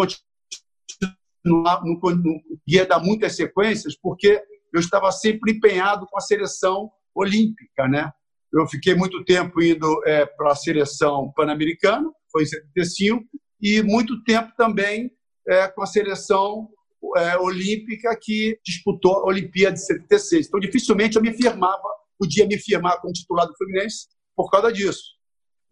não, 1.43 1.63
não 1.63 2.41
ia 2.67 2.85
dar 2.85 2.99
muitas 2.99 3.35
sequências, 3.35 3.95
porque 3.95 4.41
eu 4.73 4.79
estava 4.79 5.11
sempre 5.11 5.53
empenhado 5.53 6.07
com 6.07 6.17
a 6.17 6.21
seleção 6.21 6.91
olímpica. 7.13 7.87
Né? 7.87 8.11
Eu 8.51 8.67
fiquei 8.67 8.95
muito 8.95 9.23
tempo 9.23 9.61
indo 9.61 10.01
é, 10.05 10.25
para 10.25 10.51
a 10.51 10.55
seleção 10.55 11.31
pan-americana, 11.35 12.09
foi 12.31 12.43
em 12.43 12.47
75, 12.47 13.23
e 13.61 13.81
muito 13.81 14.23
tempo 14.23 14.51
também 14.57 15.11
é, 15.47 15.67
com 15.67 15.83
a 15.83 15.85
seleção 15.85 16.69
é, 17.17 17.37
olímpica 17.37 18.17
que 18.19 18.57
disputou 18.63 19.17
a 19.17 19.25
Olimpíada 19.27 19.75
de 19.75 19.85
76. 19.85 20.47
Então, 20.47 20.59
dificilmente 20.59 21.15
eu 21.15 21.21
me 21.21 21.33
firmava, 21.33 21.83
podia 22.17 22.47
me 22.47 22.57
firmar 22.57 22.99
como 22.99 23.13
titular 23.13 23.45
do 23.45 23.55
Fluminense 23.55 24.07
por 24.35 24.49
causa 24.49 24.71
disso. 24.71 25.13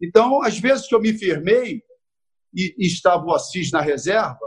Então, 0.02 0.42
às 0.42 0.60
vezes 0.60 0.88
que 0.88 0.96
eu 0.96 1.02
me 1.02 1.14
firmei 1.14 1.82
e, 2.54 2.76
e 2.78 2.88
estava 2.88 3.24
o 3.26 3.34
Assis 3.34 3.72
na 3.72 3.82
reserva, 3.82 4.40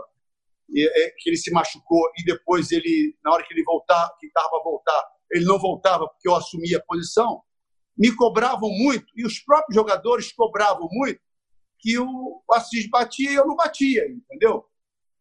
que 0.68 1.31
ele 1.31 1.37
se 1.37 1.50
machucou 1.50 2.11
e 2.18 2.24
depois 2.24 2.72
ele, 2.72 3.16
na 3.24 3.33
hora 3.33 3.44
que 3.44 3.53
ele 3.53 3.64
voltar, 3.64 4.11
que 4.18 4.27
estava 4.27 4.57
a 4.57 4.62
voltar, 4.62 5.05
ele 5.31 5.44
não 5.44 5.59
voltava 5.59 6.09
porque 6.09 6.29
eu 6.29 6.35
assumia 6.35 6.79
a 6.79 6.83
posição, 6.83 7.42
me 7.96 8.14
cobravam 8.14 8.68
muito, 8.70 9.07
e 9.16 9.24
os 9.24 9.38
próprios 9.38 9.74
jogadores 9.74 10.33
cobravam 10.33 10.88
muito, 10.90 11.20
que 11.79 11.98
o 11.98 12.42
Assis 12.53 12.88
batia 12.88 13.31
e 13.31 13.35
eu 13.35 13.46
não 13.46 13.57
batia, 13.57 14.07
entendeu? 14.09 14.64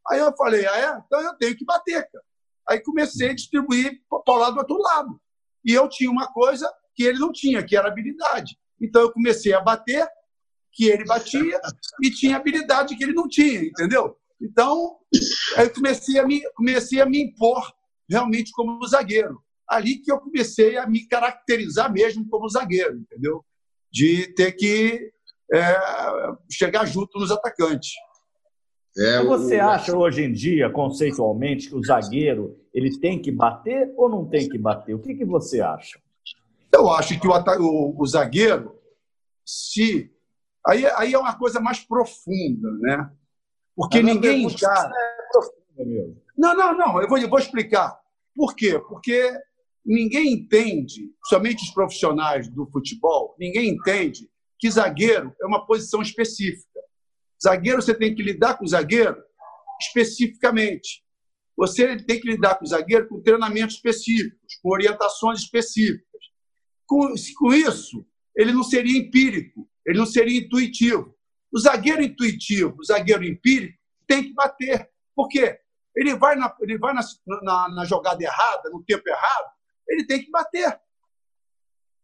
Aí 0.09 0.19
eu 0.19 0.35
falei, 0.35 0.65
ah, 0.65 0.77
é? 0.77 1.03
Então 1.05 1.21
eu 1.21 1.35
tenho 1.37 1.55
que 1.55 1.65
bater, 1.65 2.09
cara. 2.09 2.23
Aí 2.67 2.81
comecei 2.81 3.29
a 3.29 3.35
distribuir 3.35 4.01
para 4.09 4.33
o 4.33 4.37
lado 4.37 4.53
do 4.53 4.59
outro 4.59 4.77
lado. 4.77 5.21
E 5.65 5.73
eu 5.73 5.87
tinha 5.89 6.09
uma 6.09 6.31
coisa 6.31 6.71
que 6.95 7.03
ele 7.03 7.19
não 7.19 7.31
tinha, 7.31 7.63
que 7.63 7.75
era 7.75 7.87
habilidade. 7.87 8.57
Então 8.81 9.01
eu 9.01 9.11
comecei 9.11 9.53
a 9.53 9.61
bater, 9.61 10.07
que 10.71 10.85
ele 10.85 11.05
batia, 11.05 11.59
e 12.01 12.09
tinha 12.09 12.37
habilidade 12.37 12.95
que 12.95 13.03
ele 13.03 13.13
não 13.13 13.27
tinha, 13.27 13.61
entendeu? 13.61 14.17
Então, 14.43 14.97
aí 15.57 15.69
comecei 15.69 16.19
a 16.19 16.27
me, 16.27 16.41
comecei 16.51 16.99
a 16.99 17.05
me 17.05 17.23
impor 17.23 17.73
realmente 18.09 18.51
como 18.51 18.85
zagueiro. 18.85 19.41
Ali 19.67 19.99
que 19.99 20.11
eu 20.11 20.19
comecei 20.19 20.77
a 20.77 20.85
me 20.85 21.07
caracterizar 21.07 21.91
mesmo 21.91 22.27
como 22.27 22.49
zagueiro, 22.49 22.97
entendeu? 22.97 23.43
De 23.89 24.27
ter 24.33 24.51
que 24.51 25.11
é, 25.53 25.77
chegar 26.51 26.85
junto 26.85 27.17
nos 27.17 27.31
atacantes. 27.31 27.93
É, 28.97 29.23
você 29.23 29.57
o... 29.57 29.69
acha 29.69 29.97
hoje 29.97 30.23
em 30.23 30.31
dia, 30.31 30.69
conceitualmente, 30.69 31.69
que 31.69 31.75
o 31.75 31.83
zagueiro 31.83 32.59
ele 32.73 32.99
tem 32.99 33.19
que 33.19 33.31
bater 33.31 33.91
ou 33.95 34.09
não 34.09 34.27
tem 34.27 34.47
que 34.47 34.57
bater? 34.57 34.93
O 34.93 34.99
que, 34.99 35.15
que 35.15 35.25
você 35.25 35.61
acha? 35.61 35.99
Eu 36.71 36.89
acho 36.91 37.19
que 37.19 37.27
o, 37.27 37.31
o, 37.31 37.95
o 38.01 38.05
zagueiro, 38.05 38.75
se. 39.45 40.11
Aí, 40.67 40.85
aí 40.97 41.13
é 41.13 41.17
uma 41.17 41.37
coisa 41.37 41.59
mais 41.59 41.79
profunda, 41.79 42.71
né? 42.79 43.11
Porque 43.75 44.01
não, 44.01 44.13
ninguém. 44.13 44.45
É. 44.45 46.13
Não, 46.37 46.55
não, 46.55 46.77
não. 46.77 47.01
Eu 47.01 47.07
vou, 47.07 47.17
eu 47.17 47.29
vou 47.29 47.39
explicar. 47.39 47.97
Por 48.35 48.55
quê? 48.55 48.79
Porque 48.79 49.31
ninguém 49.85 50.33
entende, 50.33 51.11
somente 51.25 51.63
os 51.63 51.71
profissionais 51.71 52.47
do 52.47 52.65
futebol, 52.71 53.35
ninguém 53.39 53.69
entende 53.69 54.29
que 54.59 54.71
zagueiro 54.71 55.35
é 55.41 55.45
uma 55.45 55.65
posição 55.65 56.01
específica. 56.01 56.79
Zagueiro, 57.41 57.81
você 57.81 57.93
tem 57.93 58.15
que 58.15 58.23
lidar 58.23 58.57
com 58.57 58.63
o 58.63 58.67
zagueiro 58.67 59.21
especificamente. 59.81 61.03
Você 61.57 61.97
tem 61.97 62.19
que 62.19 62.29
lidar 62.29 62.55
com 62.55 62.65
o 62.65 62.67
zagueiro 62.67 63.07
com 63.07 63.21
treinamentos 63.21 63.75
específicos, 63.75 64.55
com 64.61 64.69
orientações 64.69 65.41
específicas. 65.41 66.21
Com, 66.87 67.13
com 67.37 67.53
isso, 67.53 68.05
ele 68.35 68.53
não 68.53 68.63
seria 68.63 68.97
empírico, 68.97 69.69
ele 69.85 69.99
não 69.99 70.05
seria 70.05 70.39
intuitivo. 70.39 71.12
O 71.53 71.59
zagueiro 71.59 72.01
intuitivo, 72.01 72.75
o 72.79 72.83
zagueiro 72.83 73.23
empírico, 73.23 73.77
tem 74.07 74.23
que 74.23 74.33
bater. 74.33 74.89
Por 75.15 75.27
quê? 75.27 75.59
Ele 75.95 76.15
vai 76.15 76.35
na, 76.35 76.53
ele 76.61 76.77
vai 76.79 76.93
na, 76.93 77.01
na, 77.43 77.69
na 77.69 77.85
jogada 77.85 78.23
errada, 78.23 78.69
no 78.71 78.83
tempo 78.83 79.07
errado, 79.07 79.51
ele 79.87 80.05
tem 80.05 80.23
que 80.23 80.31
bater. 80.31 80.79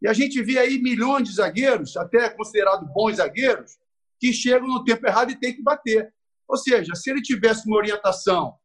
E 0.01 0.07
a 0.07 0.13
gente 0.13 0.41
vê 0.43 0.59
aí 0.59 0.79
milhões 0.79 1.27
de 1.27 1.35
zagueiros, 1.35 1.97
até 1.97 2.29
considerados 2.29 2.88
bons 2.93 3.17
zagueiros, 3.17 3.77
que 4.19 4.31
chegam 4.31 4.67
no 4.67 4.83
tempo 4.83 5.07
errado 5.07 5.31
e 5.31 5.39
tem 5.39 5.55
que 5.55 5.63
bater. 5.63 6.13
Ou 6.47 6.55
seja, 6.55 6.93
se 6.93 7.09
ele 7.09 7.21
tivesse 7.21 7.67
uma 7.67 7.77
orientação, 7.77 8.55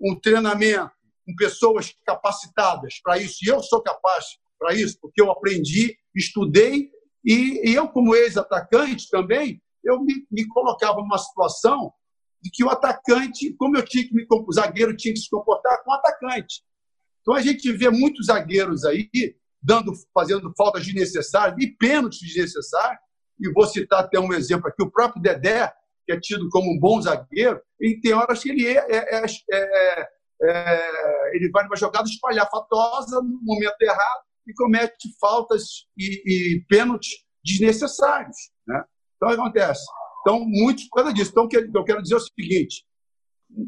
um 0.00 0.18
treinamento, 0.18 0.92
com 1.26 1.34
pessoas 1.34 1.94
capacitadas 2.06 3.00
para 3.02 3.18
isso, 3.18 3.38
e 3.42 3.48
eu 3.48 3.60
sou 3.62 3.82
capaz 3.82 4.38
para 4.58 4.74
isso, 4.74 4.98
porque 5.00 5.20
eu 5.20 5.30
aprendi, 5.30 5.96
estudei, 6.14 6.90
e, 7.24 7.70
e 7.70 7.74
eu, 7.74 7.88
como 7.88 8.14
ex-atacante 8.14 9.08
também, 9.10 9.60
eu 9.84 10.00
me, 10.02 10.26
me, 10.30 10.46
colocava 10.46 11.00
numa 11.00 11.18
situação 11.18 11.92
de 12.42 12.50
que 12.50 12.64
o 12.64 12.70
atacante, 12.70 13.54
como 13.54 13.76
eu 13.76 13.84
tinha 13.84 14.06
que 14.06 14.14
me, 14.14 14.26
o 14.30 14.52
zagueiro 14.52 14.96
tinha 14.96 15.12
que 15.12 15.20
se 15.20 15.30
comportar 15.30 15.82
com 15.84 15.90
o 15.90 15.94
atacante. 15.94 16.62
Então 17.20 17.34
a 17.34 17.40
gente 17.40 17.70
vê 17.72 17.90
muitos 17.90 18.26
zagueiros 18.26 18.84
aí 18.84 19.10
dando, 19.62 19.92
fazendo 20.14 20.52
faltas 20.56 20.84
desnecessárias 20.84 21.56
e 21.60 21.70
pênaltis 21.76 22.20
desnecessários, 22.20 23.00
e 23.38 23.52
vou 23.52 23.66
citar 23.66 24.00
até 24.00 24.18
um 24.18 24.32
exemplo 24.32 24.68
aqui, 24.68 24.82
o 24.82 24.90
próprio 24.90 25.22
Dedé, 25.22 25.72
que 26.06 26.12
é 26.12 26.20
tido 26.20 26.48
como 26.50 26.72
um 26.72 26.78
bom 26.78 27.00
zagueiro, 27.00 27.60
e 27.80 28.00
tem 28.00 28.12
horas 28.12 28.42
que 28.42 28.50
ele, 28.50 28.66
é, 28.66 28.84
é, 28.88 29.24
é, 29.52 30.08
é 30.42 31.36
ele 31.36 31.50
vai 31.50 31.64
numa 31.64 31.76
jogada 31.76 32.08
espalhafatosa 32.08 33.20
no 33.22 33.40
momento 33.42 33.80
errado 33.80 34.24
e 34.46 34.54
comete 34.54 35.08
faltas 35.20 35.86
e, 35.96 36.56
e 36.56 36.64
pênaltis 36.68 37.10
desnecessários. 37.44 38.36
Né? 38.66 38.82
Então, 39.20 39.28
o 39.28 39.34
que 39.34 39.40
acontece? 39.40 39.84
Então, 40.22 40.40
muitos 40.40 40.84
por 40.84 40.96
causa 40.96 41.12
disso. 41.12 41.30
Então, 41.30 41.44
o 41.44 41.48
que 41.48 41.56
eu 41.56 41.84
quero 41.84 42.02
dizer 42.02 42.14
é 42.14 42.16
o 42.16 42.20
seguinte: 42.20 42.84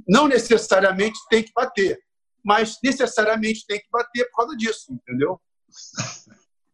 não 0.08 0.26
necessariamente 0.26 1.18
tem 1.28 1.42
que 1.42 1.52
bater, 1.54 1.98
mas 2.42 2.78
necessariamente 2.82 3.66
tem 3.66 3.78
que 3.78 3.86
bater 3.92 4.24
por 4.30 4.38
causa 4.38 4.56
disso, 4.56 4.92
entendeu? 4.92 5.38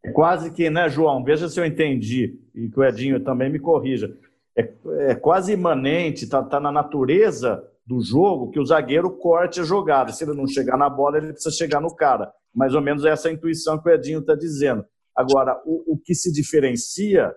É 0.05 0.13
quase 0.13 0.53
que, 0.53 0.71
né, 0.71 0.89
João? 0.89 1.25
Veja 1.25 1.49
se 1.49 1.59
eu 1.59 1.65
entendi, 1.65 2.39
e 2.55 2.69
que 2.69 2.79
o 2.79 2.85
Edinho 2.85 3.23
também 3.23 3.51
me 3.51 3.59
corrija. 3.59 4.17
É, 4.57 4.73
é 5.11 5.15
quase 5.15 5.53
imanente, 5.53 6.25
está 6.25 6.43
tá 6.43 6.61
na 6.61 6.71
natureza 6.71 7.63
do 7.87 8.01
jogo 8.01 8.51
que 8.51 8.61
o 8.61 8.65
zagueiro 8.65 9.11
corte 9.11 9.61
a 9.61 9.65
jogada. 9.65 10.13
Se 10.13 10.25
ele 10.25 10.35
não 10.35 10.47
chegar 10.47 10.77
na 10.77 10.91
bola, 10.91 11.19
ele 11.19 11.33
precisa 11.33 11.55
chegar 11.55 11.81
no 11.81 11.95
cara. 11.95 12.33
Mais 12.55 12.75
ou 12.75 12.81
menos 12.81 13.05
essa 13.05 13.29
é 13.29 13.31
a 13.31 13.35
intuição 13.35 13.81
que 13.81 13.89
o 13.89 13.93
Edinho 13.93 14.21
está 14.21 14.35
dizendo. 14.35 14.85
Agora, 15.17 15.61
o, 15.65 15.95
o, 15.95 15.99
que 15.99 16.15
se 16.15 16.33
diferencia, 16.33 17.35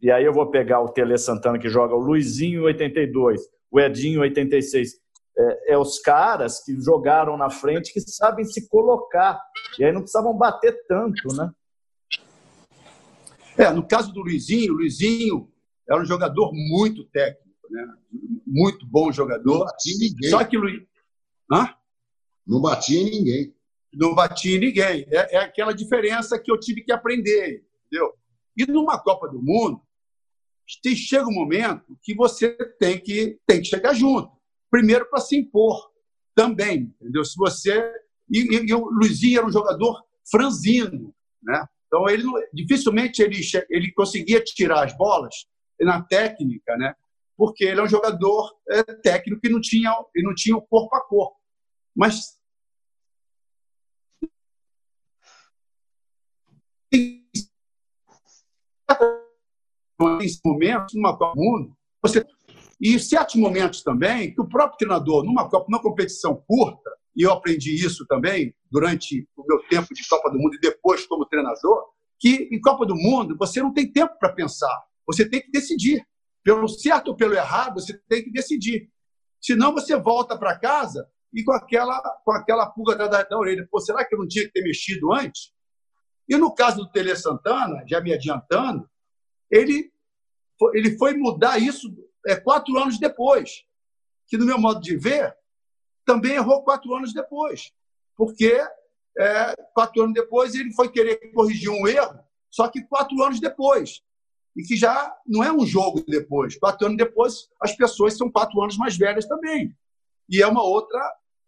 e 0.00 0.10
aí 0.10 0.24
eu 0.24 0.32
vou 0.32 0.50
pegar 0.50 0.80
o 0.80 0.88
Tele 0.88 1.16
Santana 1.16 1.58
que 1.58 1.68
joga 1.68 1.94
o 1.94 1.98
Luizinho 1.98 2.64
82, 2.64 3.40
o 3.70 3.80
Edinho 3.80 4.20
86, 4.20 4.92
é, 5.38 5.72
é, 5.72 5.78
os 5.78 5.98
caras 5.98 6.62
que 6.64 6.78
jogaram 6.80 7.36
na 7.36 7.50
frente 7.50 7.92
que 7.92 8.00
sabem 8.00 8.44
se 8.44 8.68
colocar. 8.68 9.40
E 9.78 9.84
aí 9.84 9.92
não 9.92 10.00
precisavam 10.00 10.36
bater 10.36 10.74
tanto, 10.86 11.34
né? 11.34 11.50
É, 13.58 13.70
no 13.70 13.86
caso 13.86 14.12
do 14.12 14.20
Luizinho, 14.20 14.74
o 14.74 14.76
Luizinho 14.76 15.50
era 15.88 16.00
um 16.00 16.04
jogador 16.04 16.52
muito 16.52 17.04
técnico, 17.04 17.46
né? 17.70 17.86
muito 18.46 18.86
bom 18.86 19.10
jogador. 19.10 19.44
Não 19.44 19.64
batia 19.64 19.94
em 19.94 19.98
ninguém. 19.98 20.30
Só 20.30 20.44
que 20.44 20.56
Luiz... 20.56 20.82
Hã? 21.50 21.74
Não 22.46 22.60
batia 22.60 23.00
em 23.00 23.10
ninguém. 23.10 23.54
Não 23.92 24.14
batia 24.14 24.56
em 24.56 24.60
ninguém. 24.60 25.06
É, 25.10 25.36
é 25.36 25.38
aquela 25.38 25.72
diferença 25.72 26.38
que 26.38 26.50
eu 26.50 26.60
tive 26.60 26.82
que 26.82 26.92
aprender, 26.92 27.64
entendeu? 27.86 28.12
E 28.56 28.66
numa 28.66 28.98
Copa 28.98 29.28
do 29.28 29.42
Mundo, 29.42 29.80
chega 30.96 31.26
um 31.26 31.34
momento 31.34 31.96
que 32.02 32.14
você 32.14 32.56
tem 32.78 32.98
que, 33.00 33.38
tem 33.46 33.60
que 33.60 33.68
chegar 33.68 33.94
junto. 33.94 34.30
Primeiro 34.70 35.08
para 35.08 35.20
se 35.20 35.36
impor 35.36 35.90
também, 36.34 36.94
entendeu? 37.00 37.24
Se 37.24 37.36
você... 37.36 37.92
E, 38.30 38.40
e, 38.40 38.66
e 38.66 38.74
o 38.74 38.88
Luizinho 38.90 39.38
era 39.38 39.46
um 39.46 39.52
jogador 39.52 40.02
franzino, 40.28 41.14
né? 41.42 41.64
Então, 41.86 42.08
ele 42.08 42.24
dificilmente 42.52 43.22
ele, 43.22 43.40
ele 43.70 43.92
conseguia 43.92 44.42
tirar 44.42 44.84
as 44.84 44.96
bolas 44.96 45.32
na 45.80 46.02
técnica, 46.02 46.76
né? 46.76 46.94
porque 47.36 47.64
ele 47.64 47.80
é 47.80 47.82
um 47.84 47.88
jogador 47.88 48.56
é, 48.70 48.82
técnico 48.82 49.46
e 49.46 49.50
não 49.50 49.60
tinha, 49.60 49.92
e 50.14 50.22
não 50.22 50.34
tinha 50.34 50.56
o 50.56 50.62
corpo 50.62 50.96
a 50.96 51.00
corpo. 51.06 51.36
Mas 51.94 52.36
em 60.00 60.28
momentos, 60.44 60.94
numa 60.94 61.16
Copa 61.16 61.34
do 61.34 61.42
Mundo, 61.42 61.76
você 62.02 62.24
e 62.80 62.98
certos 62.98 63.36
momentos 63.36 63.82
também 63.82 64.34
que 64.34 64.40
o 64.40 64.48
próprio 64.48 64.76
treinador, 64.76 65.24
numa, 65.24 65.48
Copa, 65.48 65.66
numa 65.68 65.82
competição 65.82 66.42
curta, 66.46 66.90
e 67.16 67.22
eu 67.22 67.32
aprendi 67.32 67.74
isso 67.74 68.06
também 68.06 68.54
durante 68.70 69.26
o 69.34 69.44
meu 69.48 69.58
tempo 69.68 69.94
de 69.94 70.06
Copa 70.06 70.30
do 70.30 70.38
Mundo 70.38 70.54
e 70.56 70.60
depois 70.60 71.06
como 71.06 71.24
treinador, 71.24 71.86
que 72.18 72.48
em 72.52 72.60
Copa 72.60 72.84
do 72.84 72.94
Mundo 72.94 73.34
você 73.38 73.62
não 73.62 73.72
tem 73.72 73.90
tempo 73.90 74.18
para 74.18 74.32
pensar, 74.32 74.84
você 75.06 75.28
tem 75.28 75.40
que 75.40 75.50
decidir. 75.50 76.06
Pelo 76.44 76.68
certo 76.68 77.08
ou 77.08 77.16
pelo 77.16 77.34
errado, 77.34 77.80
você 77.80 77.98
tem 78.08 78.22
que 78.22 78.30
decidir. 78.30 78.88
Senão 79.40 79.72
você 79.72 79.96
volta 79.96 80.38
para 80.38 80.56
casa 80.56 81.08
e 81.32 81.42
com 81.42 81.52
aquela, 81.52 82.00
com 82.24 82.32
aquela 82.32 82.66
pulga 82.66 82.92
atrás 82.92 83.10
da, 83.10 83.22
da 83.24 83.38
orelha. 83.38 83.66
Pô, 83.68 83.80
será 83.80 84.04
que 84.04 84.14
eu 84.14 84.18
não 84.18 84.28
tinha 84.28 84.44
que 84.44 84.52
ter 84.52 84.62
mexido 84.62 85.12
antes? 85.12 85.52
E 86.28 86.36
no 86.36 86.54
caso 86.54 86.76
do 86.78 86.90
Tele 86.90 87.16
Santana, 87.16 87.84
já 87.88 88.00
me 88.00 88.12
adiantando, 88.12 88.88
ele, 89.50 89.92
ele 90.74 90.96
foi 90.96 91.14
mudar 91.14 91.58
isso 91.58 91.88
é, 92.26 92.36
quatro 92.36 92.76
anos 92.78 92.98
depois. 92.98 93.64
Que, 94.28 94.36
no 94.36 94.46
meu 94.46 94.58
modo 94.58 94.80
de 94.80 94.96
ver, 94.96 95.36
também 96.04 96.32
errou 96.32 96.62
quatro 96.62 96.94
anos 96.94 97.12
depois, 97.12 97.72
porque 98.16 98.60
é, 99.18 99.54
quatro 99.72 100.02
anos 100.02 100.14
depois 100.14 100.54
ele 100.54 100.72
foi 100.72 100.90
querer 100.90 101.16
corrigir 101.32 101.70
um 101.70 101.86
erro, 101.86 102.18
só 102.50 102.68
que 102.68 102.82
quatro 102.82 103.22
anos 103.22 103.40
depois. 103.40 104.02
E 104.56 104.62
que 104.62 104.74
já 104.74 105.14
não 105.26 105.44
é 105.44 105.52
um 105.52 105.66
jogo 105.66 106.02
depois. 106.08 106.58
Quatro 106.58 106.86
anos 106.86 106.96
depois, 106.96 107.48
as 107.60 107.76
pessoas 107.76 108.16
são 108.16 108.30
quatro 108.30 108.60
anos 108.62 108.78
mais 108.78 108.96
velhas 108.96 109.26
também. 109.26 109.76
E 110.30 110.42
é 110.42 110.46
uma 110.46 110.62
outra, 110.62 110.98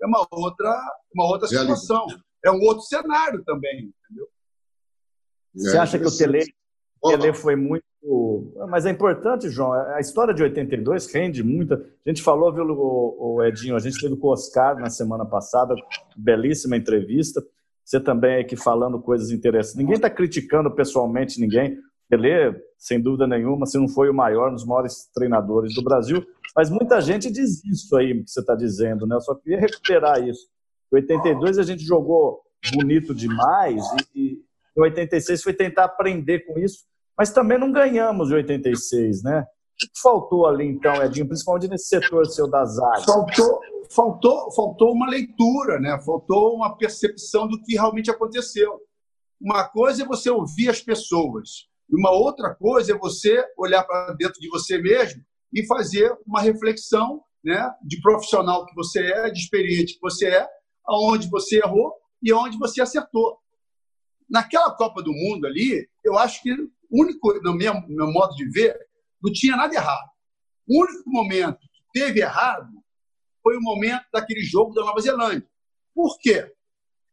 é 0.02 0.06
uma 0.06 0.26
outra, 0.30 0.78
uma 1.14 1.26
outra 1.26 1.48
situação. 1.48 2.06
É 2.44 2.50
um 2.50 2.60
outro 2.60 2.82
cenário 2.82 3.42
também, 3.44 3.92
entendeu? 4.04 4.28
Você 5.54 5.78
acha 5.78 5.98
que 5.98 6.04
o 6.04 6.16
Tele, 6.16 6.44
Tele 7.02 7.32
foi 7.32 7.56
muito 7.56 7.84
mas 8.68 8.86
é 8.86 8.90
importante, 8.90 9.48
João. 9.48 9.72
A 9.72 10.00
história 10.00 10.32
de 10.32 10.42
82 10.42 11.12
rende 11.12 11.42
muito. 11.42 11.74
A 11.74 12.08
gente 12.08 12.22
falou, 12.22 12.52
viu, 12.52 12.64
o 12.64 13.42
Edinho, 13.44 13.76
a 13.76 13.80
gente 13.80 14.00
teve 14.00 14.16
com 14.16 14.28
o 14.28 14.32
Oscar 14.32 14.78
na 14.78 14.90
semana 14.90 15.26
passada, 15.26 15.74
belíssima 16.16 16.76
entrevista. 16.76 17.44
Você 17.84 17.98
também 17.98 18.40
aqui 18.40 18.54
falando 18.54 19.00
coisas 19.00 19.30
interessantes. 19.30 19.76
Ninguém 19.76 19.96
está 19.96 20.10
criticando 20.10 20.70
pessoalmente 20.70 21.40
ninguém. 21.40 21.78
Pelé, 22.08 22.54
sem 22.78 23.00
dúvida 23.00 23.26
nenhuma, 23.26 23.66
se 23.66 23.76
não 23.76 23.86
foi 23.86 24.08
o 24.08 24.14
maior, 24.14 24.50
um 24.50 24.54
dos 24.54 24.64
maiores 24.64 25.10
treinadores 25.12 25.74
do 25.74 25.82
Brasil, 25.82 26.26
mas 26.56 26.70
muita 26.70 27.00
gente 27.00 27.30
diz 27.30 27.62
isso 27.64 27.94
aí 27.96 28.22
que 28.22 28.30
você 28.30 28.40
está 28.40 28.54
dizendo, 28.54 29.06
né? 29.06 29.16
Eu 29.16 29.20
só 29.20 29.34
queria 29.34 29.60
recuperar 29.60 30.26
isso. 30.26 30.48
Em 30.90 30.96
82 30.96 31.58
a 31.58 31.62
gente 31.62 31.84
jogou 31.84 32.40
bonito 32.74 33.14
demais 33.14 33.84
e, 34.14 34.20
e 34.20 34.42
em 34.76 34.80
86 34.80 35.42
foi 35.42 35.52
tentar 35.52 35.84
aprender 35.84 36.40
com 36.46 36.58
isso, 36.58 36.84
mas 37.18 37.32
também 37.32 37.58
não 37.58 37.72
ganhamos 37.72 38.30
em 38.30 38.34
86, 38.34 39.24
né? 39.24 39.40
O 39.40 39.76
que 39.76 39.88
faltou 40.00 40.46
ali 40.46 40.66
então, 40.66 41.02
Edinho, 41.02 41.26
principalmente 41.26 41.68
nesse 41.68 41.88
setor 41.88 42.26
seu 42.26 42.48
das 42.48 42.78
áreas? 42.78 43.04
Faltou, 43.04 43.60
faltou, 43.90 44.52
faltou 44.52 44.92
uma 44.92 45.08
leitura, 45.08 45.80
né? 45.80 46.00
Faltou 46.04 46.54
uma 46.54 46.76
percepção 46.76 47.48
do 47.48 47.60
que 47.62 47.74
realmente 47.74 48.10
aconteceu. 48.10 48.80
Uma 49.40 49.68
coisa 49.68 50.02
é 50.02 50.06
você 50.06 50.30
ouvir 50.30 50.68
as 50.68 50.80
pessoas, 50.80 51.68
uma 51.90 52.10
outra 52.10 52.54
coisa 52.54 52.92
é 52.92 52.98
você 52.98 53.42
olhar 53.56 53.82
para 53.82 54.12
dentro 54.14 54.38
de 54.40 54.48
você 54.48 54.78
mesmo 54.78 55.22
e 55.52 55.66
fazer 55.66 56.14
uma 56.26 56.40
reflexão 56.40 57.22
né, 57.42 57.72
de 57.82 58.00
profissional 58.00 58.66
que 58.66 58.74
você 58.74 59.00
é, 59.00 59.30
de 59.30 59.40
experiente 59.40 59.94
que 59.94 60.00
você 60.00 60.26
é, 60.26 60.46
aonde 60.86 61.30
você 61.30 61.58
errou 61.58 61.94
e 62.22 62.30
aonde 62.30 62.58
você 62.58 62.82
acertou. 62.82 63.38
Naquela 64.28 64.70
Copa 64.72 65.02
do 65.02 65.12
Mundo 65.12 65.46
ali, 65.46 65.88
eu 66.04 66.18
acho 66.18 66.42
que 66.42 66.54
único, 66.90 67.32
no 67.42 67.54
meu, 67.54 67.74
meu 67.88 68.10
modo 68.10 68.34
de 68.34 68.48
ver, 68.50 68.78
não 69.22 69.32
tinha 69.32 69.56
nada 69.56 69.74
errado. 69.74 70.10
O 70.68 70.82
único 70.82 71.10
momento 71.10 71.58
que 71.58 71.82
teve 71.92 72.20
errado 72.20 72.70
foi 73.42 73.56
o 73.56 73.60
momento 73.60 74.04
daquele 74.12 74.42
jogo 74.42 74.74
da 74.74 74.82
Nova 74.82 75.00
Zelândia. 75.00 75.48
Por 75.94 76.18
quê? 76.18 76.52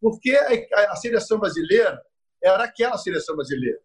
Porque 0.02 0.36
a 0.36 0.96
seleção 0.96 1.40
brasileira 1.40 2.02
era 2.44 2.66
aquela 2.66 2.98
seleção 2.98 3.36
brasileira. 3.36 3.80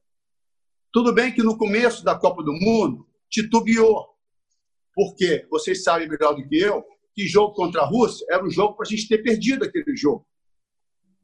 Tudo 0.93 1.15
bem 1.15 1.33
que 1.33 1.43
no 1.43 1.57
começo 1.57 2.05
da 2.05 2.19
Copa 2.19 2.43
do 2.43 2.53
Mundo 2.53 3.09
titubeou, 3.29 4.09
porque 4.93 5.47
vocês 5.49 5.85
sabem 5.85 6.09
melhor 6.09 6.35
do 6.35 6.47
que 6.47 6.59
eu 6.59 6.85
que 7.15 7.27
jogo 7.27 7.55
contra 7.55 7.83
a 7.83 7.87
Rússia 7.87 8.27
era 8.31 8.45
um 8.45 8.51
jogo 8.51 8.75
para 8.75 8.87
a 8.87 8.91
gente 8.91 9.09
ter 9.09 9.19
perdido 9.19 9.65
aquele 9.65 9.97
jogo. 9.97 10.27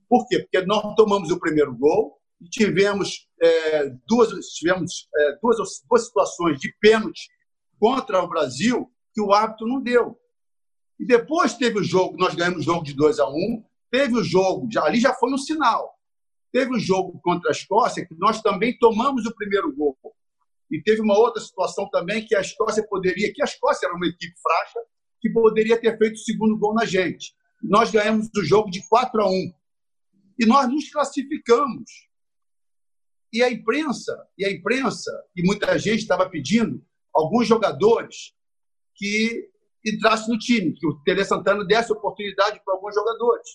Por 0.09 0.27
quê? 0.29 0.41
Porque 0.41 0.65
nós 0.65 0.95
tomamos 0.95 1.31
o 1.31 1.41
primeiro 1.41 1.77
gol 1.77 2.17
e 2.41 2.49
tivemos, 2.49 3.29
é, 3.43 3.91
duas, 4.07 4.31
tivemos 4.55 5.09
é, 5.17 5.39
duas, 5.43 5.57
duas 5.89 6.07
situações 6.07 6.59
de 6.59 6.75
pênalti 6.81 7.29
contra 7.79 8.23
o 8.23 8.29
Brasil 8.29 8.91
que 9.15 9.21
o 9.21 9.33
árbitro 9.33 9.67
não 9.67 9.83
deu. 9.83 10.19
E 10.99 11.07
depois 11.07 11.55
teve 11.55 11.79
o 11.79 11.85
jogo, 11.85 12.17
nós 12.19 12.35
ganhamos 12.35 12.61
o 12.61 12.63
jogo 12.63 12.85
de 12.85 12.95
2 12.95 13.19
a 13.19 13.29
1 13.29 13.33
um, 13.33 13.65
teve 13.91 14.15
o 14.15 14.25
jogo, 14.25 14.69
já, 14.71 14.85
ali 14.85 15.01
já 15.01 15.15
foi 15.15 15.33
um 15.33 15.39
sinal. 15.39 15.95
Teve 16.53 16.75
o 16.75 16.79
jogo 16.79 17.19
contra 17.23 17.51
a 17.51 17.53
Escócia, 17.53 18.07
que 18.07 18.15
nós 18.19 18.41
também 18.41 18.77
tomamos 18.79 19.27
o 19.27 19.35
primeiro 19.35 19.75
gol. 19.75 19.97
E 20.71 20.83
teve 20.83 21.01
uma 21.01 21.17
outra 21.19 21.43
situação 21.43 21.89
também 21.91 22.25
que 22.25 22.35
a 22.35 22.41
Escócia 22.41 22.87
poderia, 22.89 23.33
que 23.33 23.43
a 23.43 23.45
Escócia 23.45 23.87
era 23.87 23.95
uma 23.95 24.07
equipe 24.07 24.35
fraca, 24.41 24.87
que 25.21 25.31
poderia 25.31 25.81
ter 25.81 25.97
feito 25.99 26.15
o 26.15 26.25
segundo 26.25 26.59
gol 26.59 26.75
na 26.75 26.85
gente. 26.85 27.35
Nós 27.63 27.91
ganhamos 27.91 28.29
o 28.37 28.45
jogo 28.45 28.71
de 28.71 28.87
4 28.89 29.21
a 29.21 29.29
1. 29.29 29.53
E 30.39 30.47
nós 30.47 30.69
nos 30.69 30.91
classificamos. 30.91 32.06
E 33.33 33.43
a 33.43 33.51
imprensa, 33.51 34.17
e 34.39 34.45
a 34.45 34.51
imprensa, 34.51 35.11
e 35.35 35.43
muita 35.43 35.79
gente 35.79 36.01
estava 36.01 36.29
pedindo 36.29 36.85
alguns 37.13 37.47
jogadores 37.47 38.35
que 38.95 39.49
entrassem 39.85 40.33
no 40.33 40.39
time, 40.39 40.75
que 40.75 40.87
o 40.87 41.01
Tele 41.03 41.25
Santana 41.25 41.65
desse 41.65 41.93
oportunidade 41.93 42.61
para 42.65 42.75
alguns 42.75 42.95
jogadores. 42.95 43.49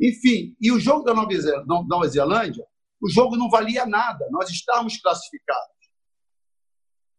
Enfim, 0.00 0.56
e 0.60 0.70
o 0.70 0.78
jogo 0.78 1.04
da 1.04 1.14
Nova 1.14 2.08
Zelândia, 2.08 2.66
o 3.00 3.08
jogo 3.08 3.36
não 3.36 3.48
valia 3.48 3.86
nada, 3.86 4.26
nós 4.30 4.50
estávamos 4.50 4.98
classificados. 4.98 5.76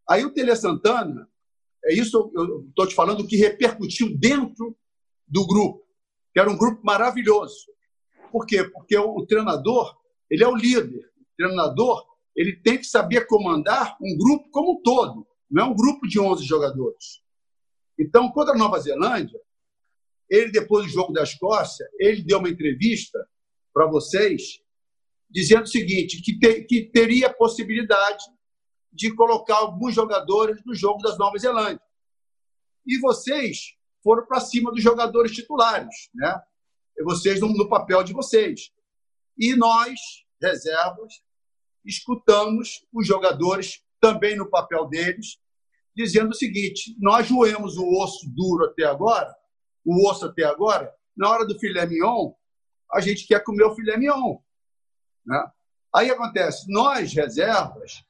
Aí 0.09 0.23
o 0.23 0.33
Tele 0.33 0.55
Santana, 0.55 1.27
é 1.85 1.93
isso 1.93 2.31
eu 2.33 2.67
estou 2.69 2.87
te 2.87 2.95
falando 2.95 3.27
que 3.27 3.35
repercutiu 3.35 4.17
dentro 4.17 4.77
do 5.27 5.45
grupo, 5.45 5.85
que 6.33 6.39
era 6.39 6.49
um 6.49 6.57
grupo 6.57 6.81
maravilhoso. 6.83 7.67
Por 8.31 8.45
quê? 8.45 8.63
Porque 8.63 8.97
o, 8.97 9.17
o 9.17 9.25
treinador, 9.25 9.97
ele 10.29 10.43
é 10.43 10.47
o 10.47 10.55
líder. 10.55 11.11
Treinador, 11.37 12.05
ele 12.35 12.55
tem 12.55 12.77
que 12.77 12.85
saber 12.85 13.25
comandar 13.27 13.95
um 14.01 14.17
grupo 14.17 14.49
como 14.49 14.73
um 14.73 14.81
todo, 14.81 15.27
não 15.49 15.63
é 15.63 15.67
um 15.67 15.75
grupo 15.75 16.07
de 16.07 16.19
11 16.19 16.43
jogadores. 16.43 17.21
Então, 17.97 18.31
contra 18.31 18.53
a 18.53 18.57
Nova 18.57 18.79
Zelândia, 18.79 19.39
ele, 20.29 20.51
depois 20.51 20.85
do 20.85 20.91
jogo 20.91 21.13
da 21.13 21.23
Escócia, 21.23 21.87
ele 21.99 22.21
deu 22.21 22.39
uma 22.39 22.49
entrevista 22.49 23.27
para 23.73 23.87
vocês 23.87 24.59
dizendo 25.29 25.63
o 25.63 25.67
seguinte, 25.67 26.21
que, 26.21 26.37
te, 26.39 26.63
que 26.63 26.83
teria 26.89 27.33
possibilidade 27.33 28.23
de 28.91 29.13
colocar 29.13 29.57
alguns 29.57 29.93
jogadores 29.93 30.61
no 30.65 30.73
jogo 30.73 31.01
das 31.01 31.17
Nova 31.17 31.37
Zelândia. 31.37 31.81
E 32.85 32.97
vocês 32.99 33.75
foram 34.03 34.25
para 34.25 34.39
cima 34.39 34.71
dos 34.71 34.81
jogadores 34.81 35.33
titulares, 35.33 36.09
né? 36.15 36.41
Vocês 37.03 37.39
no, 37.39 37.49
no 37.49 37.69
papel 37.69 38.03
de 38.03 38.13
vocês. 38.13 38.71
E 39.37 39.55
nós, 39.55 39.99
reservas, 40.41 41.21
escutamos 41.87 42.85
os 42.93 43.07
jogadores 43.07 43.81
também 43.99 44.35
no 44.35 44.49
papel 44.49 44.87
deles, 44.87 45.39
dizendo 45.95 46.31
o 46.31 46.35
seguinte: 46.35 46.95
nós 46.99 47.25
joemos 47.25 47.77
o 47.77 47.87
osso 48.01 48.29
duro 48.29 48.65
até 48.65 48.83
agora, 48.83 49.33
o 49.83 50.07
osso 50.09 50.25
até 50.25 50.43
agora, 50.43 50.93
na 51.15 51.29
hora 51.29 51.45
do 51.45 51.57
filé 51.57 51.85
mignon, 51.85 52.33
a 52.93 52.99
gente 52.99 53.25
quer 53.25 53.43
comer 53.43 53.63
o 53.63 53.73
filé 53.73 53.97
mignon. 53.97 54.37
Né? 55.25 55.51
Aí 55.95 56.11
acontece, 56.11 56.71
nós, 56.71 57.13
reservas, 57.13 58.03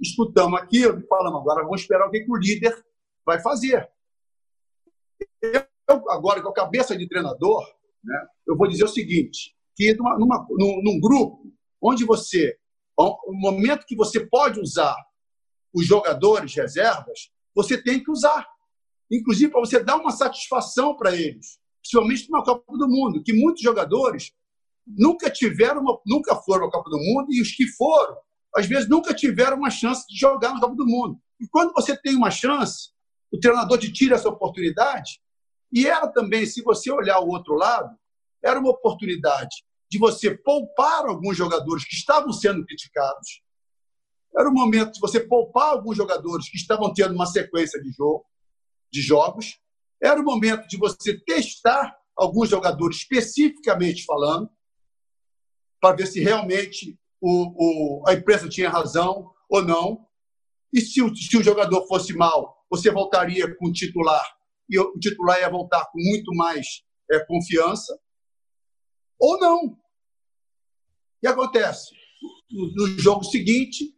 escutamos 0.00 0.60
aquilo 0.60 0.98
e 0.98 1.06
falamos, 1.06 1.40
agora 1.40 1.62
vamos 1.62 1.82
esperar 1.82 2.08
o 2.08 2.10
que, 2.10 2.24
o 2.28 2.36
líder 2.36 2.84
vai 3.24 3.40
fazer. 3.40 3.88
Eu, 5.40 5.62
agora, 6.08 6.42
com 6.42 6.48
a 6.48 6.54
cabeça 6.54 6.96
de 6.96 7.06
treinador, 7.06 7.64
né, 8.02 8.26
eu 8.46 8.56
vou 8.56 8.66
dizer 8.66 8.84
o 8.84 8.88
seguinte, 8.88 9.54
que 9.76 9.94
numa, 9.94 10.18
numa, 10.18 10.46
num, 10.50 10.82
num 10.82 11.00
grupo 11.00 11.52
onde 11.80 12.04
você, 12.04 12.58
o 13.08 13.32
momento 13.32 13.86
que 13.86 13.96
você 13.96 14.20
pode 14.26 14.60
usar 14.60 14.96
os 15.74 15.86
jogadores 15.86 16.54
reservas, 16.54 17.30
você 17.54 17.82
tem 17.82 18.02
que 18.02 18.10
usar 18.10 18.46
inclusive 19.16 19.52
para 19.52 19.60
você 19.60 19.82
dar 19.82 19.96
uma 19.96 20.10
satisfação 20.10 20.96
para 20.96 21.14
eles, 21.14 21.58
principalmente 21.82 22.30
na 22.30 22.42
Copa 22.42 22.78
do 22.78 22.88
Mundo, 22.88 23.22
que 23.22 23.32
muitos 23.32 23.62
jogadores 23.62 24.32
nunca 24.86 25.30
tiveram, 25.30 25.82
uma, 25.82 26.00
nunca 26.06 26.34
foram 26.36 26.66
à 26.66 26.70
Copa 26.70 26.88
do 26.88 26.98
Mundo 26.98 27.26
e 27.30 27.40
os 27.42 27.52
que 27.52 27.66
foram, 27.68 28.16
às 28.54 28.66
vezes 28.66 28.88
nunca 28.88 29.14
tiveram 29.14 29.58
uma 29.58 29.70
chance 29.70 30.06
de 30.08 30.18
jogar 30.18 30.54
na 30.54 30.60
Copa 30.60 30.74
do 30.74 30.86
Mundo. 30.86 31.20
E 31.38 31.46
quando 31.48 31.72
você 31.72 31.96
tem 31.96 32.16
uma 32.16 32.30
chance, 32.30 32.90
o 33.30 33.38
treinador 33.38 33.78
te 33.78 33.92
tira 33.92 34.14
essa 34.14 34.28
oportunidade. 34.28 35.20
E 35.70 35.86
era 35.86 36.06
também, 36.06 36.46
se 36.46 36.62
você 36.62 36.90
olhar 36.90 37.20
o 37.20 37.28
outro 37.28 37.54
lado, 37.54 37.96
era 38.42 38.58
uma 38.58 38.70
oportunidade 38.70 39.64
de 39.92 39.98
você 39.98 40.34
poupar 40.34 41.04
alguns 41.04 41.36
jogadores 41.36 41.84
que 41.84 41.94
estavam 41.94 42.32
sendo 42.32 42.64
criticados. 42.64 43.42
Era 44.34 44.48
o 44.48 44.52
momento 44.52 44.92
de 44.92 45.00
você 45.00 45.20
poupar 45.20 45.68
alguns 45.68 45.98
jogadores 45.98 46.48
que 46.48 46.56
estavam 46.56 46.94
tendo 46.94 47.14
uma 47.14 47.26
sequência 47.26 47.78
de 47.78 47.90
jogo 47.90 48.24
de 48.90 49.02
jogos. 49.02 49.60
Era 50.02 50.18
o 50.18 50.24
momento 50.24 50.66
de 50.66 50.78
você 50.78 51.20
testar 51.20 51.94
alguns 52.16 52.48
jogadores, 52.48 52.96
especificamente 53.00 54.06
falando, 54.06 54.48
para 55.78 55.94
ver 55.94 56.06
se 56.06 56.20
realmente 56.20 56.98
o, 57.20 58.00
o, 58.00 58.08
a 58.08 58.14
empresa 58.14 58.48
tinha 58.48 58.70
razão 58.70 59.30
ou 59.46 59.62
não. 59.62 60.06
E 60.72 60.80
se 60.80 61.02
o, 61.02 61.14
se 61.14 61.36
o 61.36 61.42
jogador 61.42 61.86
fosse 61.86 62.14
mal, 62.14 62.64
você 62.70 62.90
voltaria 62.90 63.54
com 63.56 63.68
o 63.68 63.72
titular 63.72 64.24
e 64.70 64.78
o 64.78 64.98
titular 64.98 65.38
ia 65.38 65.50
voltar 65.50 65.84
com 65.92 65.98
muito 65.98 66.34
mais 66.34 66.66
é, 67.10 67.20
confiança. 67.26 67.98
Ou 69.22 69.38
não. 69.38 69.78
E 71.22 71.26
acontece? 71.26 71.90
No, 72.50 72.86
jogo 72.98 73.24
seguinte, 73.24 73.94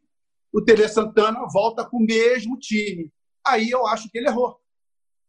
o 0.52 0.62
Tele 0.62 0.88
Santana 0.88 1.46
volta 1.52 1.84
com 1.84 1.98
o 1.98 2.04
mesmo 2.04 2.58
time. 2.58 3.10
Aí 3.46 3.70
eu 3.70 3.86
acho 3.86 4.08
que 4.10 4.18
ele 4.18 4.28
errou. 4.28 4.58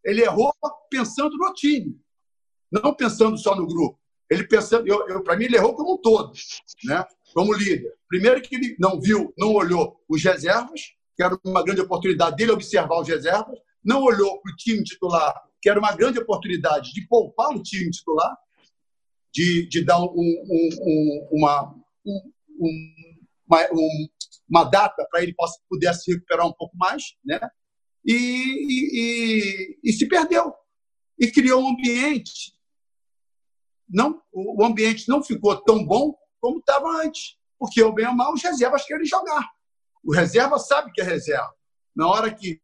Ele 0.03 0.21
errou 0.21 0.53
pensando 0.89 1.35
no 1.37 1.53
time, 1.53 1.99
não 2.71 2.93
pensando 2.93 3.37
só 3.37 3.55
no 3.55 3.65
grupo. 3.65 3.99
Ele 4.29 4.47
pensando, 4.47 4.87
eu, 4.87 5.07
eu 5.07 5.23
para 5.23 5.35
mim 5.37 5.45
ele 5.45 5.55
errou 5.55 5.73
como 5.75 5.93
um 5.93 5.97
todo, 5.97 6.31
né? 6.83 7.05
Como 7.33 7.53
líder. 7.53 7.93
Primeiro 8.07 8.41
que 8.41 8.55
ele 8.55 8.75
não 8.79 8.99
viu, 8.99 9.33
não 9.37 9.53
olhou 9.53 9.99
os 10.07 10.23
reservas, 10.23 10.81
que 11.15 11.23
era 11.23 11.37
uma 11.43 11.63
grande 11.63 11.81
oportunidade 11.81 12.35
dele 12.35 12.51
observar 12.51 12.99
os 12.99 13.07
reservas, 13.07 13.57
não 13.83 14.01
olhou 14.01 14.41
para 14.41 14.51
o 14.51 14.55
time 14.55 14.83
titular, 14.83 15.33
que 15.61 15.69
era 15.69 15.79
uma 15.79 15.95
grande 15.95 16.19
oportunidade 16.19 16.91
de 16.93 17.07
poupar 17.07 17.49
o 17.49 17.61
time 17.61 17.89
titular, 17.91 18.35
de, 19.33 19.67
de 19.67 19.83
dar 19.83 19.99
um, 19.99 20.07
um, 20.09 20.69
um, 20.81 21.29
uma, 21.31 21.75
uma, 22.05 23.67
uma, 24.49 24.63
data 24.65 25.05
para 25.09 25.23
ele 25.23 25.33
possa, 25.33 25.59
pudesse 25.69 26.11
recuperar 26.11 26.47
um 26.47 26.53
pouco 26.53 26.75
mais, 26.77 27.03
né? 27.23 27.39
e, 28.05 28.13
e, 28.13 29.79
e, 29.83 29.93
se 29.93 30.07
perdeu. 30.07 30.53
E 31.19 31.31
criou 31.31 31.61
um 31.61 31.69
ambiente 31.69 32.55
não, 33.89 34.21
o 34.33 34.63
ambiente 34.63 35.07
não 35.07 35.23
ficou 35.23 35.55
tão 35.61 35.85
bom 35.85 36.15
como 36.39 36.59
estava 36.59 36.87
antes. 37.03 37.37
Porque 37.57 37.81
o 37.81 37.93
bem 37.93 38.07
ou 38.07 38.13
mal, 38.13 38.33
os 38.33 38.43
reservas 38.43 38.85
querem 38.85 39.05
jogar. 39.05 39.47
O 40.03 40.13
reserva 40.13 40.59
sabe 40.59 40.91
que 40.91 41.01
é 41.01 41.03
reserva. 41.03 41.53
Na 41.95 42.07
hora 42.07 42.33
que 42.33 42.61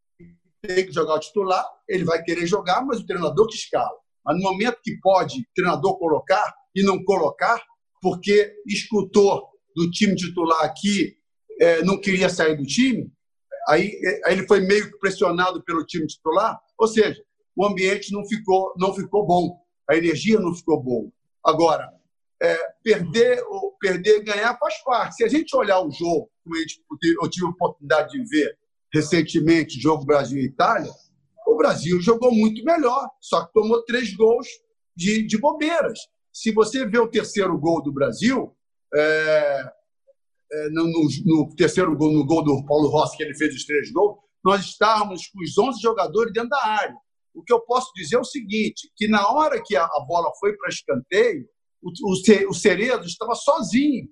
tem 0.62 0.86
que 0.86 0.92
jogar 0.92 1.16
o 1.16 1.20
titular, 1.20 1.66
ele 1.88 2.04
vai 2.04 2.22
querer 2.22 2.46
jogar, 2.46 2.86
mas 2.86 3.00
o 3.00 3.06
treinador 3.06 3.48
que 3.48 3.56
escala. 3.56 3.98
Mas 4.24 4.36
no 4.36 4.44
momento 4.44 4.82
que 4.84 5.00
pode 5.00 5.40
o 5.40 5.46
treinador 5.56 5.98
colocar 5.98 6.54
e 6.76 6.84
não 6.84 7.04
colocar, 7.04 7.64
porque 8.02 8.54
escutou 8.66 9.48
do 9.76 9.90
time 9.92 10.16
titular 10.16 10.64
aqui, 10.64 11.16
é, 11.60 11.84
não 11.84 12.00
queria 12.00 12.30
sair 12.30 12.58
do 12.58 12.64
time, 12.64 13.12
aí, 13.68 13.98
aí 14.26 14.34
ele 14.34 14.48
foi 14.48 14.62
meio 14.62 14.92
que 14.92 14.98
pressionado 14.98 15.64
pelo 15.64 15.86
time 15.86 16.08
titular, 16.08 16.60
ou 16.78 16.88
seja, 16.88 17.22
o 17.56 17.66
ambiente 17.66 18.12
não 18.12 18.26
ficou, 18.26 18.74
não 18.78 18.94
ficou 18.94 19.26
bom, 19.26 19.58
a 19.90 19.96
energia 19.96 20.40
não 20.40 20.54
ficou 20.56 20.82
boa. 20.82 21.12
Agora, 21.46 21.90
é, 22.42 22.58
perder 22.84 23.44
ou 23.48 23.74
perder 23.80 24.24
ganhar 24.24 24.58
faz 24.58 24.82
parte. 24.84 25.18
Se 25.18 25.24
a 25.24 25.28
gente 25.28 25.56
olhar 25.56 25.80
o 25.80 25.92
jogo, 25.92 26.30
como 26.44 26.56
eu 26.56 27.30
tive 27.30 27.46
a 27.46 27.50
oportunidade 27.50 28.12
de 28.12 28.24
ver 28.28 28.58
recentemente, 28.92 29.80
jogo 29.80 30.06
Brasil 30.06 30.42
Itália, 30.42 30.92
o 31.48 31.56
Brasil 31.56 32.02
jogou 32.02 32.32
muito 32.32 32.64
melhor, 32.64 33.08
só 33.20 33.46
que 33.46 33.54
tomou 33.54 33.84
três 33.84 34.14
gols 34.16 34.48
de, 34.96 35.26
de 35.26 35.38
bobeiras. 35.38 36.00
Se 36.32 36.52
você 36.54 36.86
vê 36.86 37.00
o 37.00 37.10
terceiro 37.10 37.58
gol 37.58 37.82
do 37.82 37.92
Brasil, 37.92 38.56
é, 38.94 39.72
é, 40.52 40.70
no, 40.70 40.84
no, 40.86 41.08
no, 41.26 41.56
terceiro 41.56 41.96
gol, 41.96 42.12
no 42.12 42.26
gol 42.26 42.44
do 42.44 42.66
Paulo 42.66 42.90
Rossi, 42.90 43.18
que 43.18 43.24
ele 43.24 43.36
fez 43.36 43.56
os 43.56 43.66
três 43.66 43.92
gols, 43.92 44.20
nós 44.44 44.62
estávamos 44.66 45.28
com 45.28 45.42
os 45.42 45.58
11 45.58 45.82
jogadores 45.82 46.34
dentro 46.34 46.50
da 46.50 46.66
área. 46.66 46.96
O 47.34 47.44
que 47.44 47.54
eu 47.54 47.62
posso 47.62 47.92
dizer 47.96 48.16
é 48.16 48.20
o 48.20 48.26
seguinte, 48.26 48.92
que 48.96 49.08
na 49.08 49.30
hora 49.30 49.62
que 49.64 49.76
a, 49.76 49.84
a 49.84 50.06
bola 50.08 50.32
foi 50.40 50.56
para 50.58 50.70
escanteio, 50.70 51.46
o, 51.82 51.90
o, 51.90 52.50
o 52.50 52.54
Cerezo 52.54 53.06
estava 53.06 53.36
sozinho. 53.36 54.08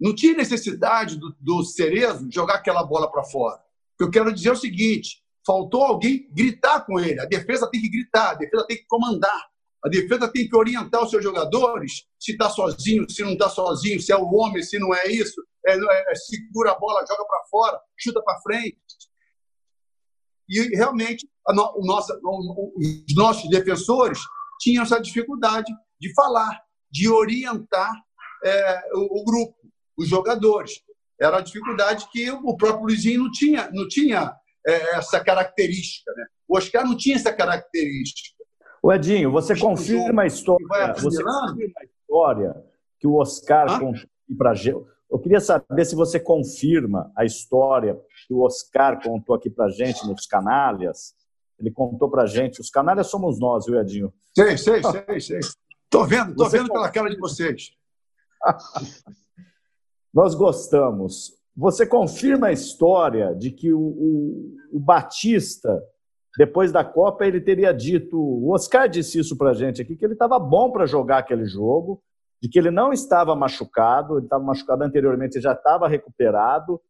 Não 0.00 0.14
tinha 0.14 0.34
necessidade 0.34 1.18
do, 1.18 1.34
do 1.40 1.64
Cerezo 1.64 2.28
jogar 2.30 2.56
aquela 2.56 2.84
bola 2.84 3.10
para 3.10 3.24
fora. 3.24 3.56
O 3.94 3.98
que 3.98 4.04
eu 4.04 4.10
quero 4.10 4.32
dizer 4.32 4.50
é 4.50 4.52
o 4.52 4.56
seguinte, 4.56 5.22
faltou 5.44 5.82
alguém 5.82 6.28
gritar 6.32 6.84
com 6.84 6.98
ele. 6.98 7.20
A 7.20 7.26
defesa 7.26 7.68
tem 7.70 7.80
que 7.80 7.88
gritar, 7.88 8.30
a 8.30 8.34
defesa 8.34 8.66
tem 8.66 8.76
que 8.76 8.86
comandar. 8.86 9.46
A 9.86 9.88
defesa 9.88 10.26
tem 10.26 10.48
que 10.48 10.56
orientar 10.56 11.04
os 11.04 11.10
seus 11.10 11.22
jogadores 11.22 12.08
se 12.18 12.32
está 12.32 12.50
sozinho, 12.50 13.08
se 13.08 13.22
não 13.22 13.34
está 13.34 13.48
sozinho, 13.48 14.00
se 14.00 14.10
é 14.10 14.16
o 14.16 14.26
homem, 14.34 14.60
se 14.60 14.80
não 14.80 14.92
é 14.92 15.06
isso. 15.06 15.40
É, 15.64 15.74
é, 15.74 16.10
é 16.10 16.14
segura 16.16 16.72
a 16.72 16.78
bola, 16.78 17.06
joga 17.08 17.24
para 17.24 17.44
fora, 17.48 17.80
chuta 17.96 18.20
para 18.20 18.40
frente. 18.40 18.76
E 20.48 20.76
realmente 20.76 21.28
no, 21.50 21.72
o 21.76 21.86
nosso, 21.86 22.12
os 22.76 23.14
nossos 23.14 23.48
defensores 23.48 24.18
tinham 24.60 24.82
essa 24.82 25.00
dificuldade 25.00 25.72
de 26.00 26.12
falar, 26.14 26.60
de 26.90 27.08
orientar 27.08 27.92
é, 28.44 28.82
o, 28.92 29.20
o, 29.20 29.24
grupo, 29.24 29.54
os 29.96 30.08
jogadores. 30.08 30.82
Era 31.20 31.38
a 31.38 31.42
dificuldade 31.42 32.08
que 32.10 32.28
o 32.28 32.56
próprio 32.56 32.86
Luizinho 32.86 33.22
não 33.22 33.30
tinha, 33.30 33.70
não 33.70 33.86
tinha 33.86 34.34
é, 34.66 34.96
essa 34.96 35.22
característica. 35.22 36.12
Né? 36.12 36.26
O 36.48 36.58
Oscar 36.58 36.84
não 36.84 36.96
tinha 36.96 37.14
essa 37.14 37.32
característica. 37.32 38.35
O 38.86 38.92
Edinho, 38.92 39.32
você 39.32 39.58
confirma 39.58 40.22
a 40.22 40.26
história, 40.26 40.94
você 40.94 41.20
confirma 41.20 41.72
a 41.76 41.84
história 41.84 42.64
que 43.00 43.06
o 43.08 43.16
Oscar 43.16 43.66
ah? 43.68 43.80
contou 43.80 44.08
para 44.38 44.54
gente. 44.54 44.86
Eu 45.10 45.18
queria 45.18 45.40
saber 45.40 45.84
se 45.84 45.96
você 45.96 46.20
confirma 46.20 47.10
a 47.16 47.24
história 47.24 48.00
que 48.28 48.32
o 48.32 48.42
Oscar 48.42 49.02
contou 49.02 49.34
aqui 49.34 49.50
para 49.50 49.68
gente 49.70 50.06
nos 50.06 50.24
canalhas. 50.26 51.16
Ele 51.58 51.72
contou 51.72 52.08
para 52.08 52.26
gente. 52.26 52.60
Os 52.60 52.70
canalhas 52.70 53.08
somos 53.08 53.40
nós, 53.40 53.66
viu, 53.66 53.80
Edinho? 53.80 54.14
Sei, 54.32 54.56
sei, 54.56 54.80
sei, 54.84 55.20
sei. 55.20 55.40
Tô 55.90 56.04
vendo, 56.04 56.36
tô 56.36 56.44
você 56.44 56.58
vendo 56.58 56.72
pela 56.72 56.88
cara 56.88 57.10
de 57.10 57.18
vocês. 57.18 57.72
nós 60.14 60.32
gostamos. 60.36 61.32
Você 61.56 61.84
confirma 61.84 62.46
a 62.46 62.52
história 62.52 63.34
de 63.34 63.50
que 63.50 63.72
o, 63.72 63.80
o, 63.80 64.56
o 64.74 64.78
Batista 64.78 65.82
depois 66.36 66.70
da 66.70 66.84
Copa, 66.84 67.26
ele 67.26 67.40
teria 67.40 67.72
dito, 67.72 68.18
o 68.18 68.52
Oscar 68.52 68.88
disse 68.88 69.18
isso 69.18 69.36
para 69.36 69.50
a 69.50 69.54
gente 69.54 69.80
aqui, 69.80 69.96
que 69.96 70.04
ele 70.04 70.12
estava 70.12 70.38
bom 70.38 70.70
para 70.70 70.84
jogar 70.84 71.18
aquele 71.18 71.46
jogo, 71.46 72.02
de 72.42 72.48
que 72.48 72.58
ele 72.58 72.70
não 72.70 72.92
estava 72.92 73.34
machucado, 73.34 74.18
ele 74.18 74.26
estava 74.26 74.44
machucado 74.44 74.84
anteriormente, 74.84 75.36
ele 75.36 75.42
já 75.42 75.52
estava 75.52 75.88
recuperado, 75.88 76.80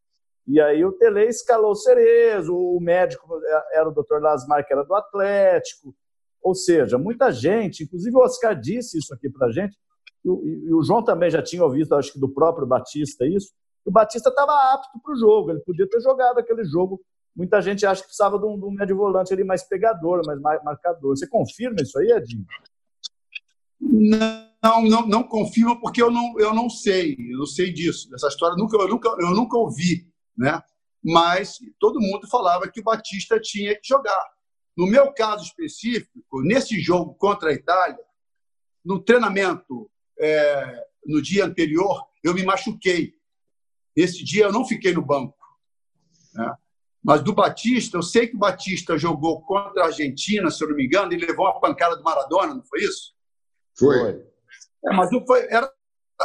e 0.47 0.61
aí 0.61 0.85
o 0.85 0.93
Tele 0.93 1.25
escalou 1.27 1.73
o 1.73 1.77
Cerezo, 1.77 2.55
o 2.55 2.81
médico 2.81 3.27
era 3.73 3.89
o 3.89 3.93
Dr. 3.93 4.21
Lasmar, 4.21 4.67
que 4.67 4.73
era 4.73 4.85
do 4.85 4.95
Atlético, 4.95 5.95
ou 6.43 6.55
seja, 6.55 6.99
muita 6.99 7.31
gente, 7.31 7.85
inclusive 7.85 8.17
o 8.17 8.21
Oscar 8.21 8.59
disse 8.59 8.99
isso 8.99 9.15
aqui 9.15 9.31
para 9.31 9.47
a 9.47 9.53
gente, 9.53 9.77
e 10.25 10.29
o, 10.29 10.45
e 10.45 10.75
o 10.75 10.83
João 10.83 11.05
também 11.05 11.31
já 11.31 11.43
tinha 11.43 11.63
ouvido, 11.63 11.95
acho 11.95 12.13
que 12.13 12.21
do 12.21 12.29
próprio 12.29 12.67
Batista 12.67 13.25
isso, 13.25 13.53
o 13.85 13.93
Batista 13.93 14.29
estava 14.29 14.53
apto 14.75 15.01
para 15.01 15.13
o 15.13 15.17
jogo, 15.17 15.51
ele 15.51 15.61
podia 15.61 15.89
ter 15.89 16.01
jogado 16.01 16.39
aquele 16.39 16.65
jogo 16.65 17.01
Muita 17.37 17.61
gente 17.61 17.85
acha 17.85 18.01
que 18.01 18.07
precisava 18.07 18.39
de 18.39 18.47
um, 18.47 18.59
de 18.59 18.65
um 18.65 18.71
médio 18.71 18.97
volante 18.97 19.33
ali 19.33 19.45
mais 19.45 19.63
pegador, 19.63 20.23
mais 20.41 20.65
marcador. 20.65 21.15
Você 21.15 21.29
confirma 21.29 21.77
isso 21.83 21.99
aí, 21.99 22.11
Edinho? 22.13 22.47
Não, 23.79 24.83
não, 24.83 25.07
não 25.07 25.23
confirma 25.23 25.79
porque 25.79 26.03
eu 26.03 26.11
não, 26.11 26.39
eu 26.39 26.55
não 26.55 26.71
sei, 26.71 27.15
eu 27.19 27.39
não 27.39 27.47
sei 27.47 27.71
disso. 27.71 28.09
Essa 28.15 28.29
história 28.29 28.57
nunca, 28.57 28.77
eu, 28.79 28.89
nunca, 28.89 29.09
eu 29.21 29.31
nunca 29.33 29.59
ouvi, 29.59 30.11
né? 30.37 30.63
Mas 31.05 31.59
todo 31.79 32.01
mundo 32.01 32.27
falava 32.27 32.69
que 32.69 32.81
o 32.81 32.85
Batista 32.85 33.39
tinha 33.39 33.75
que 33.75 33.87
jogar. 33.87 34.25
No 34.75 34.87
meu 34.87 35.13
caso 35.13 35.45
específico, 35.45 36.43
nesse 36.43 36.81
jogo 36.81 37.15
contra 37.15 37.51
a 37.51 37.53
Itália, 37.53 37.99
no 38.85 39.03
treinamento 39.03 39.91
é, 40.19 40.85
no 41.05 41.21
dia 41.21 41.45
anterior, 41.45 42.03
eu 42.25 42.35
me 42.35 42.43
machuquei. 42.43 43.15
Esse 43.95 44.25
dia 44.25 44.45
eu 44.45 44.53
não 44.53 44.65
fiquei 44.65 44.93
no 44.93 45.05
banco. 45.05 45.37
Né? 46.35 46.55
Mas 47.07 47.23
do 47.23 47.33
Batista, 47.33 47.99
eu 47.99 48.03
sei 48.03 48.27
que 48.27 48.35
o 48.35 48.39
Batista 48.39 48.99
jogou 48.99 49.41
contra 49.43 49.85
a 49.85 49.87
Argentina, 49.87 50.51
se 50.51 50.65
eu 50.65 50.69
não 50.69 50.75
me 50.75 50.87
engano, 50.87 51.13
e 51.13 51.17
levou 51.17 51.47
uma 51.47 51.61
pancada 51.61 51.95
do 51.95 52.03
Maradona, 52.03 52.53
não 52.53 52.65
foi 52.65 52.81
isso? 52.81 53.15
Foi. 53.79 54.21
É, 54.85 54.93
mas 54.93 55.13
não 55.13 55.25
foi, 55.25 55.47
era, 55.49 55.71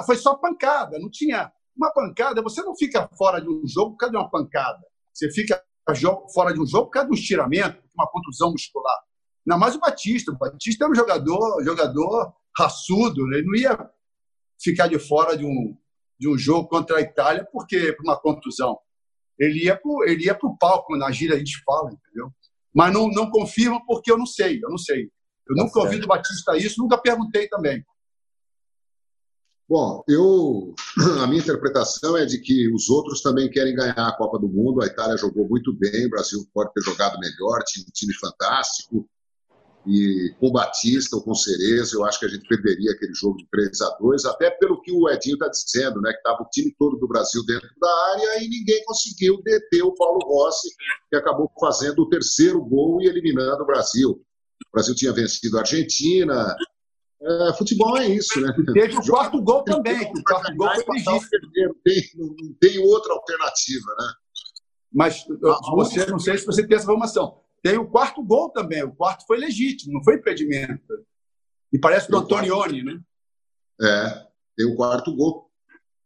foi 0.07 0.15
só 0.15 0.33
pancada, 0.33 0.97
não 0.97 1.11
tinha. 1.11 1.51
Uma 1.77 1.93
pancada, 1.93 2.41
você 2.41 2.63
não 2.63 2.75
fica 2.75 3.07
fora 3.15 3.39
de 3.39 3.47
um 3.47 3.61
jogo 3.67 3.91
por 3.91 3.97
causa 3.97 4.11
de 4.11 4.17
uma 4.17 4.29
pancada. 4.31 4.79
Você 5.13 5.29
fica 5.29 5.63
fora 6.33 6.51
de 6.51 6.59
um 6.59 6.65
jogo 6.65 6.85
por 6.87 6.93
causa 6.93 7.09
de 7.09 7.13
um 7.13 7.19
estiramento, 7.19 7.79
uma 7.93 8.09
contusão 8.09 8.51
muscular. 8.51 9.01
Não, 9.45 9.59
mais 9.59 9.75
o 9.75 9.79
Batista. 9.79 10.31
O 10.31 10.37
Batista 10.37 10.85
era 10.85 10.91
um 10.91 10.95
jogador, 10.95 11.63
jogador 11.63 12.33
raçudo, 12.57 13.31
ele 13.31 13.45
não 13.45 13.55
ia 13.55 13.89
ficar 14.59 14.87
de 14.87 14.97
fora 14.97 15.37
de 15.37 15.45
um, 15.45 15.77
de 16.19 16.27
um 16.27 16.35
jogo 16.35 16.67
contra 16.67 16.97
a 16.97 17.01
Itália 17.01 17.47
porque 17.51 17.93
por 17.93 18.03
uma 18.03 18.19
contusão 18.19 18.79
ele 19.41 19.65
ia 19.65 19.75
pro, 19.75 20.03
ele 20.03 20.25
ia 20.25 20.35
pro 20.35 20.55
palco, 20.55 20.95
na 20.95 21.11
gira 21.11 21.35
a 21.35 21.37
gente 21.39 21.63
fala, 21.65 21.91
entendeu? 21.91 22.31
Mas 22.73 22.93
não, 22.93 23.07
não 23.09 23.31
confirma 23.31 23.83
porque 23.87 24.11
eu 24.11 24.17
não 24.17 24.25
sei, 24.25 24.63
eu 24.63 24.69
não 24.69 24.77
sei. 24.77 25.11
Eu 25.49 25.55
tá 25.55 25.63
nunca 25.63 25.73
certo. 25.73 25.85
ouvi 25.85 25.99
do 25.99 26.07
Batista 26.07 26.55
isso, 26.55 26.79
nunca 26.79 26.95
perguntei 26.95 27.47
também. 27.47 27.83
Bom, 29.67 30.03
eu 30.07 30.75
a 31.23 31.27
minha 31.27 31.41
interpretação 31.41 32.15
é 32.15 32.25
de 32.25 32.39
que 32.39 32.71
os 32.71 32.87
outros 32.87 33.21
também 33.21 33.49
querem 33.49 33.73
ganhar 33.73 33.95
a 33.95 34.15
Copa 34.15 34.37
do 34.37 34.47
Mundo. 34.47 34.83
A 34.83 34.85
Itália 34.85 35.17
jogou 35.17 35.49
muito 35.49 35.73
bem, 35.73 36.05
o 36.05 36.09
Brasil 36.09 36.39
pode 36.53 36.71
ter 36.73 36.81
jogado 36.81 37.17
melhor, 37.17 37.63
tinha 37.65 37.83
um 37.83 37.91
time 37.91 38.13
fantástico. 38.13 39.09
E 39.85 40.35
com 40.39 40.47
o 40.47 40.51
Batista 40.51 41.15
ou 41.15 41.23
com 41.23 41.31
o 41.31 41.35
Cerezo, 41.35 41.97
eu 41.97 42.05
acho 42.05 42.19
que 42.19 42.25
a 42.25 42.29
gente 42.29 42.47
perderia 42.47 42.91
aquele 42.91 43.13
jogo 43.15 43.37
de 43.37 43.47
3 43.49 43.81
a 43.81 43.97
2 43.99 44.25
até 44.25 44.51
pelo 44.51 44.79
que 44.81 44.91
o 44.91 45.09
Edinho 45.09 45.33
está 45.33 45.47
dizendo, 45.47 45.99
né? 46.01 46.11
Que 46.11 46.17
estava 46.17 46.43
o 46.43 46.49
time 46.49 46.75
todo 46.77 46.97
do 46.97 47.07
Brasil 47.07 47.43
dentro 47.45 47.67
da 47.79 48.11
área 48.13 48.43
e 48.43 48.47
ninguém 48.47 48.83
conseguiu 48.85 49.41
deter 49.41 49.83
o 49.83 49.95
Paulo 49.95 50.19
Rossi, 50.23 50.69
que 51.09 51.15
acabou 51.15 51.51
fazendo 51.59 52.03
o 52.03 52.09
terceiro 52.09 52.63
gol 52.63 53.01
e 53.01 53.07
eliminando 53.07 53.63
o 53.63 53.65
Brasil. 53.65 54.11
O 54.11 54.71
Brasil 54.71 54.93
tinha 54.93 55.13
vencido 55.13 55.57
a 55.57 55.61
Argentina. 55.61 56.55
É, 57.23 57.53
futebol 57.53 57.97
é 57.97 58.07
isso, 58.07 58.39
né? 58.39 58.53
Teve 58.73 58.97
o 58.97 59.01
quarto 59.01 59.41
gol 59.41 59.63
também, 59.63 60.11
o 60.11 60.23
quarto 60.23 60.55
gol 60.55 60.69
foi. 60.85 60.97
Tem, 61.83 62.03
não 62.15 62.53
tem 62.59 62.79
outra 62.79 63.13
alternativa, 63.13 63.95
né? 63.99 64.13
Mas 64.93 65.25
ah, 65.45 65.75
você, 65.75 66.05
não 66.05 66.19
sei 66.19 66.37
se 66.37 66.45
você 66.45 66.67
tem 66.67 66.75
essa 66.75 66.85
informação. 66.85 67.41
Tem 67.63 67.77
o 67.77 67.87
quarto 67.87 68.23
gol 68.23 68.49
também. 68.49 68.83
O 68.83 68.95
quarto 68.95 69.25
foi 69.25 69.37
legítimo, 69.37 69.93
não 69.93 70.03
foi 70.03 70.15
impedimento. 70.15 70.81
E 71.71 71.79
parece 71.79 72.09
do 72.09 72.17
Antonioni, 72.17 72.83
né? 72.83 72.99
É, 73.81 74.27
tem 74.57 74.65
o 74.65 74.75
quarto 74.75 75.15
gol. 75.15 75.49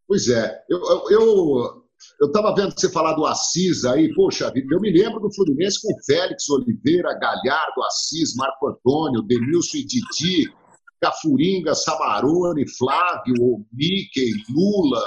Pois 0.07 0.29
é. 0.29 0.63
Eu 0.69 0.79
eu 1.09 1.85
eu 2.19 2.27
estava 2.27 2.53
vendo 2.53 2.77
você 2.77 2.89
falar 2.89 3.13
do 3.13 3.25
Assis 3.25 3.85
aí, 3.85 4.13
poxa 4.13 4.51
eu 4.53 4.81
me 4.81 4.91
lembro 4.91 5.19
do 5.19 5.33
Fluminense 5.33 5.81
com 5.81 6.03
Félix 6.05 6.49
Oliveira, 6.49 7.17
Galhardo, 7.17 7.83
Assis, 7.83 8.35
Marco 8.35 8.67
Antônio, 8.67 9.21
Denilson 9.23 9.77
e 9.77 9.85
Didi, 9.85 10.53
Cafuringa, 11.01 11.73
Samarone, 11.73 12.69
Flávio, 12.77 13.65
Mickey, 13.71 14.31
Lula. 14.49 15.01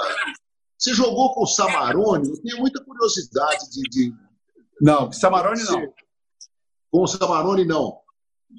Você 0.77 0.93
jogou 0.93 1.33
com 1.33 1.43
o 1.43 1.47
Samarone? 1.47 2.29
Eu 2.29 2.41
tenho 2.41 2.57
muita 2.59 2.83
curiosidade 2.83 3.69
de. 3.71 3.81
de... 3.89 4.13
Não, 4.81 5.11
Samarone 5.11 5.63
não. 5.63 5.93
Com 6.91 7.03
o 7.03 7.07
Samarone, 7.07 7.65
não. 7.65 7.97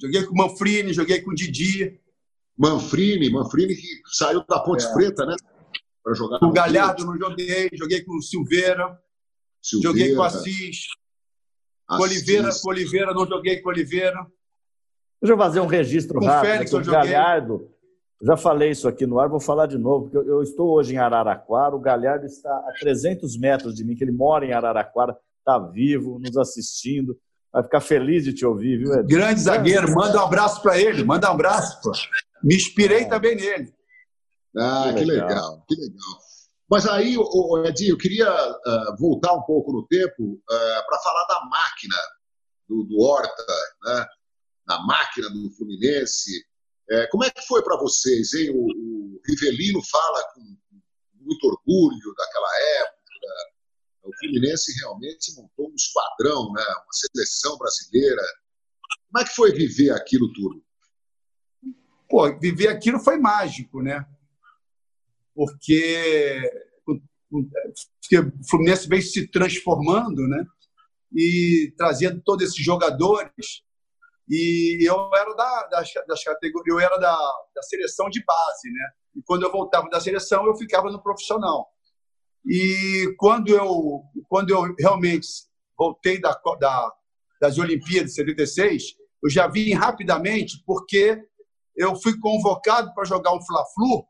Joguei 0.00 0.24
com 0.24 0.32
o 0.32 0.36
Manfrini, 0.36 0.92
joguei 0.92 1.20
com 1.20 1.30
o 1.30 1.34
Didi. 1.34 2.00
Manfrini, 2.56 3.30
Manfrini 3.30 3.74
que 3.74 3.86
saiu 4.12 4.44
da 4.46 4.60
Ponte 4.60 4.84
é. 4.84 4.92
Preta, 4.92 5.24
né? 5.24 5.34
Para 6.02 6.14
jogar. 6.14 6.38
Com 6.38 6.46
o 6.46 6.52
Galhardo 6.52 7.04
não 7.04 7.18
joguei, 7.18 7.70
joguei 7.72 8.04
com 8.04 8.16
o 8.16 8.22
Silveira, 8.22 8.98
Silveira. 9.62 9.98
joguei 9.98 10.14
com 10.14 10.20
o 10.20 10.24
Assis. 10.24 10.86
Com 11.88 12.02
Oliveira, 12.02 12.50
com 12.62 12.68
Oliveira, 12.68 13.14
não 13.14 13.26
joguei 13.26 13.60
com 13.60 13.68
Oliveira. 13.68 14.26
Deixa 15.20 15.34
eu 15.34 15.38
fazer 15.38 15.60
um 15.60 15.66
registro 15.66 16.20
com 16.20 16.26
rápido. 16.26 16.50
Félix, 16.50 16.72
eu 16.72 16.84
joguei. 16.84 17.10
Galhardo, 17.10 17.68
já 18.22 18.36
falei 18.36 18.70
isso 18.70 18.86
aqui 18.86 19.06
no 19.06 19.18
ar, 19.18 19.28
vou 19.28 19.40
falar 19.40 19.66
de 19.66 19.76
novo, 19.76 20.08
porque 20.08 20.30
eu 20.30 20.42
estou 20.42 20.70
hoje 20.70 20.94
em 20.94 20.98
Araraquara, 20.98 21.74
o 21.74 21.80
Galhardo 21.80 22.26
está 22.26 22.50
a 22.50 22.72
300 22.78 23.36
metros 23.38 23.74
de 23.74 23.84
mim, 23.84 23.96
que 23.96 24.04
ele 24.04 24.12
mora 24.12 24.44
em 24.44 24.52
Araraquara, 24.52 25.16
está 25.38 25.58
vivo, 25.58 26.18
nos 26.18 26.36
assistindo. 26.36 27.18
Vai 27.52 27.62
ficar 27.64 27.80
feliz 27.80 28.24
de 28.24 28.32
te 28.32 28.46
ouvir, 28.46 28.78
viu, 28.78 28.94
Ed? 28.94 29.06
Grande 29.06 29.40
zagueiro, 29.40 29.92
manda 29.92 30.18
um 30.18 30.24
abraço 30.24 30.62
para 30.62 30.78
ele, 30.80 31.02
manda 31.02 31.28
um 31.28 31.34
abraço. 31.34 31.80
Pô. 31.82 31.92
Me 32.42 32.54
inspirei 32.54 33.02
é. 33.02 33.08
também 33.08 33.34
nele. 33.34 33.74
Ah, 34.56 34.84
que, 34.88 35.00
que 35.00 35.04
legal. 35.04 35.28
legal, 35.28 35.64
que 35.68 35.74
legal. 35.74 36.18
Mas 36.70 36.86
aí, 36.86 37.16
Edinho, 37.66 37.94
eu 37.94 37.98
queria 37.98 38.30
uh, 38.30 38.96
voltar 38.96 39.32
um 39.34 39.42
pouco 39.42 39.72
no 39.72 39.84
tempo 39.88 40.22
uh, 40.22 40.86
para 40.86 40.98
falar 41.02 41.26
da 41.26 41.40
máquina 41.46 41.96
do, 42.68 42.84
do 42.84 43.00
Horta, 43.00 43.44
né? 43.84 44.06
da 44.66 44.78
máquina 44.84 45.28
do 45.30 45.50
Fluminense. 45.56 46.30
É, 46.88 47.08
como 47.08 47.24
é 47.24 47.30
que 47.30 47.42
foi 47.42 47.62
para 47.62 47.76
vocês? 47.76 48.32
Hein? 48.34 48.50
O, 48.50 48.66
o, 48.66 49.20
Rivelino 49.26 49.80
fala 49.90 50.24
com 50.32 50.40
muito 51.20 51.44
orgulho 51.44 52.14
daquela 52.16 52.48
época. 52.78 52.99
O 54.10 54.18
Fluminense 54.18 54.72
realmente 54.80 55.34
montou 55.36 55.70
um 55.70 55.74
esquadrão, 55.74 56.52
né? 56.52 56.62
uma 56.62 56.92
seleção 56.92 57.56
brasileira. 57.56 58.22
Como 59.08 59.22
é 59.22 59.24
que 59.24 59.34
foi 59.34 59.52
viver 59.52 59.90
aquilo 59.90 60.32
tudo? 60.32 60.62
Pô, 62.08 62.36
viver 62.40 62.68
aquilo 62.68 62.98
foi 62.98 63.18
mágico, 63.18 63.80
né? 63.80 64.04
Porque 65.32 66.42
o 67.30 68.48
Fluminense 68.48 68.88
vem 68.88 69.00
se 69.00 69.28
transformando, 69.28 70.26
né? 70.26 70.44
E 71.14 71.72
trazendo 71.76 72.20
todos 72.24 72.48
esses 72.48 72.64
jogadores. 72.64 73.62
E 74.28 74.88
eu 74.88 75.10
era 75.14 75.34
da, 75.34 75.66
das, 75.68 75.88
das 76.06 76.24
categorias, 76.24 76.74
eu 76.74 76.80
era 76.80 76.96
da, 76.98 77.16
da 77.54 77.62
seleção 77.62 78.10
de 78.10 78.24
base, 78.24 78.70
né? 78.72 78.90
E 79.16 79.22
quando 79.22 79.44
eu 79.44 79.52
voltava 79.52 79.88
da 79.88 80.00
seleção, 80.00 80.46
eu 80.46 80.56
ficava 80.56 80.90
no 80.90 81.02
profissional. 81.02 81.68
E 82.46 83.14
quando 83.18 83.48
eu, 83.48 84.02
quando 84.28 84.50
eu 84.50 84.74
realmente 84.78 85.26
voltei 85.78 86.20
da, 86.20 86.38
da, 86.58 86.92
das 87.40 87.58
Olimpíadas 87.58 88.10
de 88.10 88.16
76, 88.16 88.82
eu 89.22 89.30
já 89.30 89.46
vim 89.46 89.72
rapidamente 89.72 90.62
porque 90.66 91.22
eu 91.76 91.94
fui 91.96 92.18
convocado 92.18 92.92
para 92.94 93.04
jogar 93.04 93.32
um 93.34 93.42
Fla-Flu, 93.42 94.06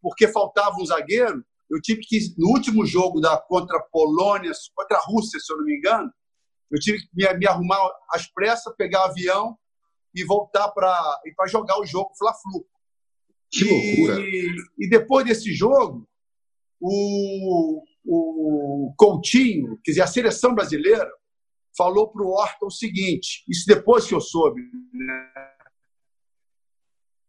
porque 0.00 0.28
faltava 0.28 0.76
um 0.80 0.86
zagueiro. 0.86 1.44
Eu 1.70 1.80
tive 1.82 2.00
que, 2.00 2.18
no 2.38 2.48
último 2.48 2.86
jogo 2.86 3.20
da 3.20 3.36
contra 3.36 3.78
a 3.78 3.82
Polônia, 3.82 4.50
contra 4.74 4.96
a 4.96 5.04
Rússia, 5.04 5.38
se 5.38 5.52
eu 5.52 5.58
não 5.58 5.64
me 5.64 5.76
engano, 5.76 6.10
eu 6.70 6.78
tive 6.78 6.98
que 6.98 7.08
me, 7.14 7.38
me 7.38 7.46
arrumar 7.46 7.78
às 8.10 8.26
pressas, 8.26 8.74
pegar 8.76 9.04
avião 9.04 9.56
e 10.14 10.24
voltar 10.24 10.68
para 10.68 11.20
jogar 11.48 11.78
o 11.78 11.86
jogo 11.86 12.10
Fla-Flu. 12.16 12.66
Que 13.50 13.64
loucura! 13.64 14.20
E, 14.20 14.56
e, 14.78 14.88
depois 14.88 15.24
desse 15.24 15.54
jogo, 15.54 16.06
o, 16.80 17.82
o 18.04 18.94
Coutinho, 18.96 19.78
quer 19.84 19.92
dizer, 19.92 20.02
a 20.02 20.06
seleção 20.06 20.54
brasileira, 20.54 21.10
falou 21.76 22.10
para 22.10 22.22
o 22.22 22.30
Horta 22.30 22.66
o 22.66 22.70
seguinte: 22.70 23.44
isso 23.48 23.64
depois 23.66 24.06
que 24.06 24.14
eu 24.14 24.20
soube, 24.20 24.60
né? 24.92 25.30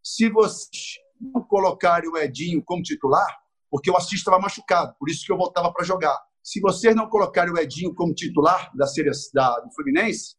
se 0.03 0.29
vocês 0.29 0.97
não 1.19 1.43
colocarem 1.43 2.09
o 2.09 2.17
Edinho 2.17 2.63
como 2.63 2.81
titular, 2.81 3.37
porque 3.69 3.91
o 3.91 3.97
Assis 3.97 4.19
estava 4.19 4.39
machucado, 4.39 4.95
por 4.97 5.09
isso 5.09 5.25
que 5.25 5.31
eu 5.31 5.37
voltava 5.37 5.71
para 5.71 5.85
jogar. 5.85 6.19
Se 6.41 6.59
vocês 6.59 6.95
não 6.95 7.07
colocarem 7.07 7.53
o 7.53 7.57
Edinho 7.57 7.93
como 7.93 8.13
titular 8.13 8.71
da, 8.75 8.87
série, 8.87 9.11
da 9.33 9.59
do 9.59 9.71
Fluminense, 9.73 10.35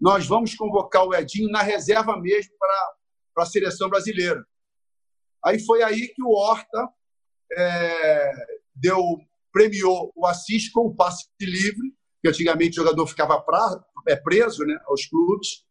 nós 0.00 0.26
vamos 0.26 0.54
convocar 0.54 1.04
o 1.04 1.14
Edinho 1.14 1.50
na 1.50 1.62
reserva 1.62 2.16
mesmo 2.20 2.52
para 2.58 3.42
a 3.42 3.46
seleção 3.46 3.88
brasileira. 3.88 4.44
Aí 5.44 5.58
foi 5.58 5.82
aí 5.82 6.08
que 6.08 6.22
o 6.22 6.30
Horta 6.30 6.88
é, 7.52 8.32
deu, 8.74 9.02
premiou 9.52 10.12
o 10.14 10.26
Assis 10.26 10.70
com 10.70 10.86
o 10.86 10.94
passe 10.94 11.26
livre, 11.40 11.92
que 12.22 12.28
antigamente 12.28 12.78
o 12.78 12.82
jogador 12.82 13.06
ficava 13.06 13.40
pra, 13.40 13.82
é, 14.06 14.16
preso 14.16 14.64
né, 14.64 14.78
aos 14.86 15.06
clubes, 15.06 15.64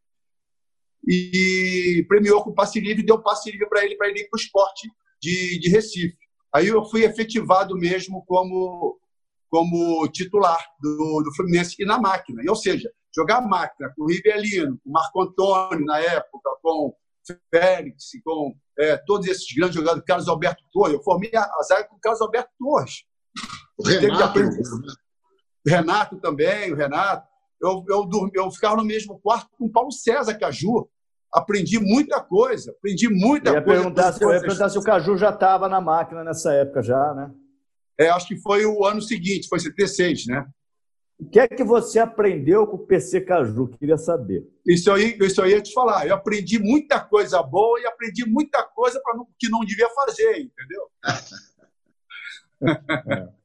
e 1.07 2.05
premiou 2.09 2.43
com 2.43 2.49
o 2.49 2.53
passe 2.53 2.79
livre 2.79 3.05
deu 3.05 3.21
passe 3.21 3.49
livre 3.49 3.67
para 3.69 3.85
ele, 3.85 3.95
para 3.95 4.09
ele 4.09 4.21
ir 4.21 4.29
para 4.29 4.37
o 4.37 4.41
esporte 4.41 4.89
de, 5.21 5.59
de 5.59 5.69
Recife. 5.69 6.17
Aí 6.53 6.67
eu 6.67 6.83
fui 6.85 7.03
efetivado 7.03 7.75
mesmo 7.77 8.25
como, 8.25 8.99
como 9.49 10.07
titular 10.09 10.59
do, 10.81 11.23
do 11.23 11.35
Fluminense 11.35 11.75
e 11.79 11.85
na 11.85 11.99
máquina. 11.99 12.41
E, 12.43 12.49
ou 12.49 12.55
seja, 12.55 12.91
jogar 13.15 13.41
máquina 13.41 13.93
com 13.95 14.03
o 14.03 14.07
Rivelino, 14.07 14.77
com 14.83 14.89
o 14.89 14.93
Marco 14.93 15.21
Antônio 15.21 15.85
na 15.85 15.99
época, 15.99 16.49
com 16.61 16.93
Félix, 17.53 18.11
com 18.23 18.55
é, 18.79 18.97
todos 18.97 19.27
esses 19.27 19.45
grandes 19.55 19.75
jogadores, 19.75 20.03
Carlos 20.05 20.27
Alberto 20.27 20.63
Torres. 20.71 20.95
Eu 20.95 21.03
formei 21.03 21.31
a, 21.35 21.41
a 21.41 21.63
zaga 21.63 21.87
com 21.87 21.95
o 21.95 21.99
Carlos 21.99 22.21
Alberto 22.21 22.49
Torres. 22.57 23.03
O 23.77 23.87
Renato, 23.87 24.39
o 24.39 25.69
Renato 25.69 26.17
também, 26.19 26.73
o 26.73 26.75
Renato. 26.75 27.27
Eu, 27.61 27.83
eu, 27.89 28.09
eu 28.33 28.51
ficava 28.51 28.75
no 28.75 28.85
mesmo 28.85 29.19
quarto 29.19 29.49
com 29.57 29.65
o 29.65 29.71
Paulo 29.71 29.91
César 29.91 30.37
Caju 30.37 30.89
aprendi 31.33 31.79
muita 31.79 32.21
coisa, 32.21 32.71
aprendi 32.71 33.09
muita 33.09 33.49
eu 33.49 33.55
ia 33.55 33.61
coisa. 33.61 33.81
Perguntar 33.81 34.13
se, 34.13 34.23
eu 34.23 34.33
ia 34.33 34.39
perguntar 34.39 34.69
se 34.69 34.77
o 34.79 34.83
Caju 34.83 35.17
já 35.17 35.29
estava 35.29 35.67
na 35.67 35.81
máquina 35.81 36.23
nessa 36.23 36.53
época 36.53 36.81
já, 36.81 37.13
né? 37.13 37.31
É, 37.99 38.09
acho 38.09 38.27
que 38.27 38.37
foi 38.41 38.65
o 38.65 38.85
ano 38.85 39.01
seguinte, 39.01 39.47
foi 39.47 39.59
76, 39.59 40.27
né? 40.27 40.45
O 41.19 41.27
que 41.29 41.39
é 41.39 41.47
que 41.47 41.63
você 41.63 41.97
aprendeu 41.97 42.67
com 42.67 42.75
o 42.75 42.85
PC 42.85 43.21
Caju? 43.21 43.69
Queria 43.79 43.97
saber. 43.97 44.47
Isso 44.65 44.91
aí, 44.91 45.17
isso 45.19 45.41
aí 45.41 45.51
ia 45.51 45.61
te 45.61 45.73
falar. 45.73 46.05
Eu 46.05 46.13
aprendi 46.13 46.59
muita 46.59 46.99
coisa 46.99 47.41
boa 47.41 47.79
e 47.79 47.87
aprendi 47.87 48.23
muita 48.29 48.63
coisa 48.63 49.01
para 49.01 49.15
que 49.39 49.49
não 49.49 49.61
devia 49.61 49.89
fazer, 49.89 50.37
entendeu? 50.37 50.91
é. 53.09 53.37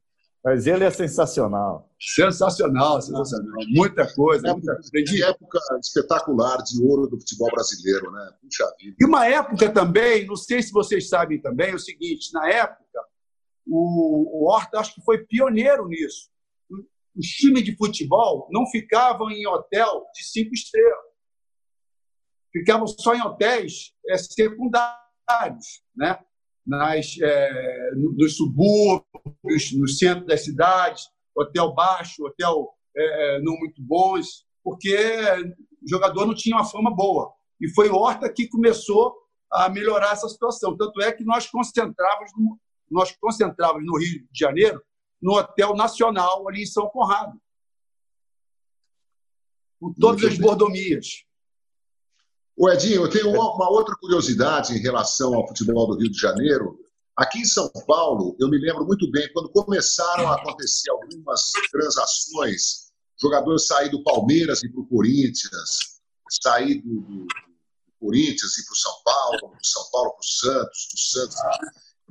Mas 0.44 0.66
ele 0.66 0.82
é 0.82 0.90
sensacional. 0.90 1.88
Sensacional, 2.00 3.00
sensacional. 3.00 3.54
Muita 3.68 4.12
coisa, 4.12 4.48
é, 4.48 4.52
muita 4.52 4.74
coisa. 4.74 5.28
época 5.28 5.60
espetacular 5.80 6.56
de 6.58 6.82
ouro 6.82 7.06
do 7.06 7.18
futebol 7.20 7.48
brasileiro, 7.52 8.10
né? 8.10 8.32
Puxa 8.42 8.74
vida. 8.78 8.96
E 8.98 9.04
uma 9.04 9.26
época 9.26 9.70
também, 9.70 10.26
não 10.26 10.34
sei 10.34 10.60
se 10.60 10.72
vocês 10.72 11.08
sabem 11.08 11.40
também, 11.40 11.70
é 11.70 11.74
o 11.74 11.78
seguinte: 11.78 12.32
na 12.34 12.48
época, 12.48 13.00
o, 13.64 14.42
o 14.42 14.50
Horta 14.50 14.80
acho 14.80 14.94
que 14.94 15.02
foi 15.02 15.18
pioneiro 15.18 15.86
nisso. 15.86 16.31
Os 17.16 17.26
times 17.26 17.64
de 17.64 17.76
futebol 17.76 18.48
não 18.50 18.66
ficavam 18.66 19.30
em 19.30 19.46
hotel 19.46 20.06
de 20.14 20.24
cinco 20.24 20.54
estrelas. 20.54 21.12
Ficavam 22.52 22.86
só 22.86 23.14
em 23.14 23.22
hotéis 23.22 23.94
é, 24.08 24.16
secundários, 24.18 25.82
né? 25.96 26.18
nas, 26.66 27.16
é, 27.20 27.90
nos 27.94 28.36
subúrbios, 28.36 29.72
no 29.74 29.88
centro 29.88 30.26
das 30.26 30.44
cidades, 30.44 31.08
hotel 31.34 31.74
baixo, 31.74 32.24
hotel 32.24 32.68
é, 32.96 33.40
não 33.42 33.56
muito 33.58 33.82
bons, 33.82 34.46
porque 34.62 34.96
o 35.82 35.88
jogador 35.88 36.26
não 36.26 36.34
tinha 36.34 36.56
uma 36.56 36.64
fama 36.64 36.94
boa. 36.94 37.32
E 37.60 37.68
foi 37.68 37.88
Horta 37.88 38.32
que 38.32 38.48
começou 38.48 39.14
a 39.50 39.68
melhorar 39.68 40.12
essa 40.12 40.28
situação. 40.28 40.76
Tanto 40.76 41.00
é 41.02 41.12
que 41.12 41.24
nós 41.24 41.46
concentrávamos 41.48 42.32
no, 42.36 42.58
nós 42.90 43.14
concentrávamos 43.16 43.86
no 43.86 43.98
Rio 43.98 44.26
de 44.30 44.38
Janeiro 44.38 44.82
no 45.22 45.34
Hotel 45.34 45.76
Nacional, 45.76 46.48
ali 46.48 46.64
em 46.64 46.66
São 46.66 46.88
Conrado, 46.88 47.40
com 49.80 49.92
todas 49.94 50.24
as 50.24 50.38
mordomias. 50.38 51.24
O 52.56 52.68
Edinho, 52.68 53.02
eu 53.02 53.10
tenho 53.10 53.30
uma, 53.30 53.54
uma, 53.54 53.70
outra 53.70 53.94
curiosidade 53.96 54.74
em 54.74 54.80
relação 54.80 55.34
ao 55.34 55.46
futebol 55.46 55.86
do 55.86 55.98
Rio 55.98 56.10
de 56.10 56.18
Janeiro. 56.18 56.78
Aqui 57.16 57.38
em 57.38 57.44
São 57.44 57.70
Paulo, 57.86 58.36
eu 58.40 58.48
me 58.48 58.58
lembro 58.58 58.84
muito 58.84 59.10
bem, 59.10 59.32
quando 59.32 59.48
começaram 59.48 60.28
a 60.28 60.36
acontecer 60.36 60.90
algumas 60.90 61.50
transações, 61.70 62.92
jogadores 63.20 63.66
sair 63.66 63.90
do 63.90 64.02
Palmeiras 64.02 64.62
e 64.62 64.68
para 64.68 64.80
o 64.80 64.86
Corinthians, 64.86 66.00
sair 66.28 66.82
do, 66.82 67.00
do, 67.00 67.24
do 67.24 67.92
Corinthians 68.00 68.58
e 68.58 68.64
para 68.64 68.72
o 68.72 68.76
São 68.76 69.02
Paulo, 69.04 69.56
do 69.56 69.66
São 69.66 69.90
Paulo 69.90 70.10
para 70.10 70.20
o 70.20 70.24
Santos, 70.24 70.88
do 70.92 70.98
Santos, 70.98 71.36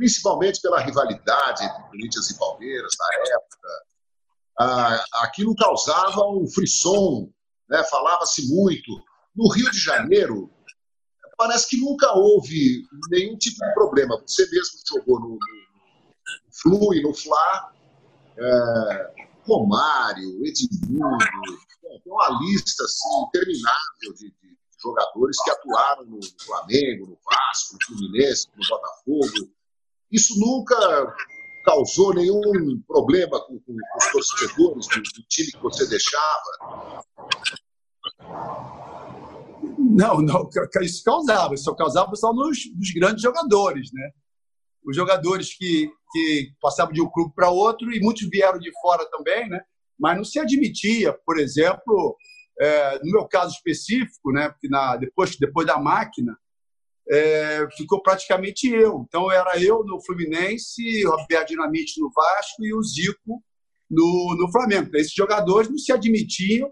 principalmente 0.02 0.60
pela 0.62 0.80
rivalidade 0.80 1.64
entre 1.64 1.84
Corinthians 1.84 2.32
e 2.32 2.40
Palmeiras 2.40 2.92
na 2.98 3.36
época. 3.36 3.70
Ah, 4.60 5.06
aquilo 5.22 5.56
causava 5.56 6.26
um 6.28 6.48
frisson, 6.48 7.32
né? 7.70 7.84
falava-se 7.84 8.52
muito 8.52 8.92
no 9.36 9.48
Rio 9.54 9.70
de 9.70 9.78
Janeiro, 9.78 10.52
parece 11.38 11.70
que 11.70 11.78
nunca 11.78 12.12
houve 12.14 12.84
nenhum 13.12 13.38
tipo 13.38 13.64
de 13.64 13.74
problema. 13.76 14.20
Você 14.26 14.44
mesmo 14.50 14.80
jogou 14.90 15.20
no, 15.20 15.30
no 15.30 15.40
Flu 16.52 16.96
e 16.96 17.04
no 17.04 17.14
Fla, 17.14 17.72
é, 18.40 19.14
Romário, 19.46 20.44
Edmundo, 20.44 21.18
tem 22.04 22.12
uma 22.12 22.40
lista 22.42 22.84
assim, 22.84 23.24
interminável 23.28 24.14
de, 24.16 24.32
de, 24.32 24.58
jogadores 24.82 25.38
que 25.44 25.52
atuaram 25.52 26.06
no 26.06 26.20
Flamengo, 26.44 27.06
no 27.06 27.18
Vasco, 27.24 27.76
no 27.76 27.86
Fluminense, 27.86 28.48
no 28.58 28.68
Botafogo. 28.68 29.61
Isso 30.12 30.38
nunca 30.40 30.76
causou 31.64 32.14
nenhum 32.14 32.82
problema 32.88 33.40
com, 33.46 33.60
com 33.60 33.76
os 33.98 34.12
torcedores 34.12 34.88
do, 34.88 35.02
do, 35.02 35.28
time 35.30 35.52
que 35.52 35.62
você 35.62 35.88
deixava? 35.88 37.04
Não, 39.78 40.22
não, 40.22 40.50
isso 40.82 41.04
causava, 41.04 41.54
isso 41.54 41.76
causava 41.76 42.16
só 42.16 42.34
nos, 42.34 42.60
nos 42.76 42.92
grandes 42.92 43.22
jogadores, 43.22 43.92
né? 43.94 44.12
Os 44.84 44.96
jogadores 44.96 45.56
que, 45.56 45.90
que 46.12 46.52
passavam 46.60 46.94
de 46.94 47.02
um 47.02 47.10
clube 47.10 47.34
para 47.36 47.50
outro, 47.50 47.92
e 47.94 48.00
muitos 48.00 48.28
vieram 48.30 48.60
de 48.60 48.72
fora 48.82 49.06
também, 49.12 49.48
né? 49.48 49.62
Mas 50.00 50.18
não 50.18 50.24
se 50.24 50.40
admitia, 50.40 51.14
por 51.26 51.38
exemplo, 51.38 52.18
é, 52.60 53.00
no 53.00 53.12
meu 53.12 53.28
caso 53.28 53.54
específico, 53.54 54.32
né? 54.32 54.50
Porque 54.50 54.68
na, 54.68 54.98
depois, 54.98 55.38
depois 55.38 55.68
da 55.68 55.78
máquina, 55.78 56.36
é, 57.12 57.68
ficou 57.76 58.02
praticamente 58.02 58.70
eu. 58.70 59.06
Então 59.06 59.30
era 59.30 59.62
eu 59.62 59.84
no 59.84 60.02
Fluminense, 60.02 61.06
o 61.06 61.12
Roberto 61.12 61.50
Dinamite 61.50 62.00
no 62.00 62.10
Vasco 62.10 62.64
e 62.64 62.74
o 62.74 62.82
Zico 62.82 63.44
no, 63.90 64.38
no 64.40 64.50
Flamengo. 64.50 64.90
Esses 64.96 65.14
jogadores 65.14 65.70
não 65.70 65.78
se 65.78 65.92
admitiam 65.92 66.72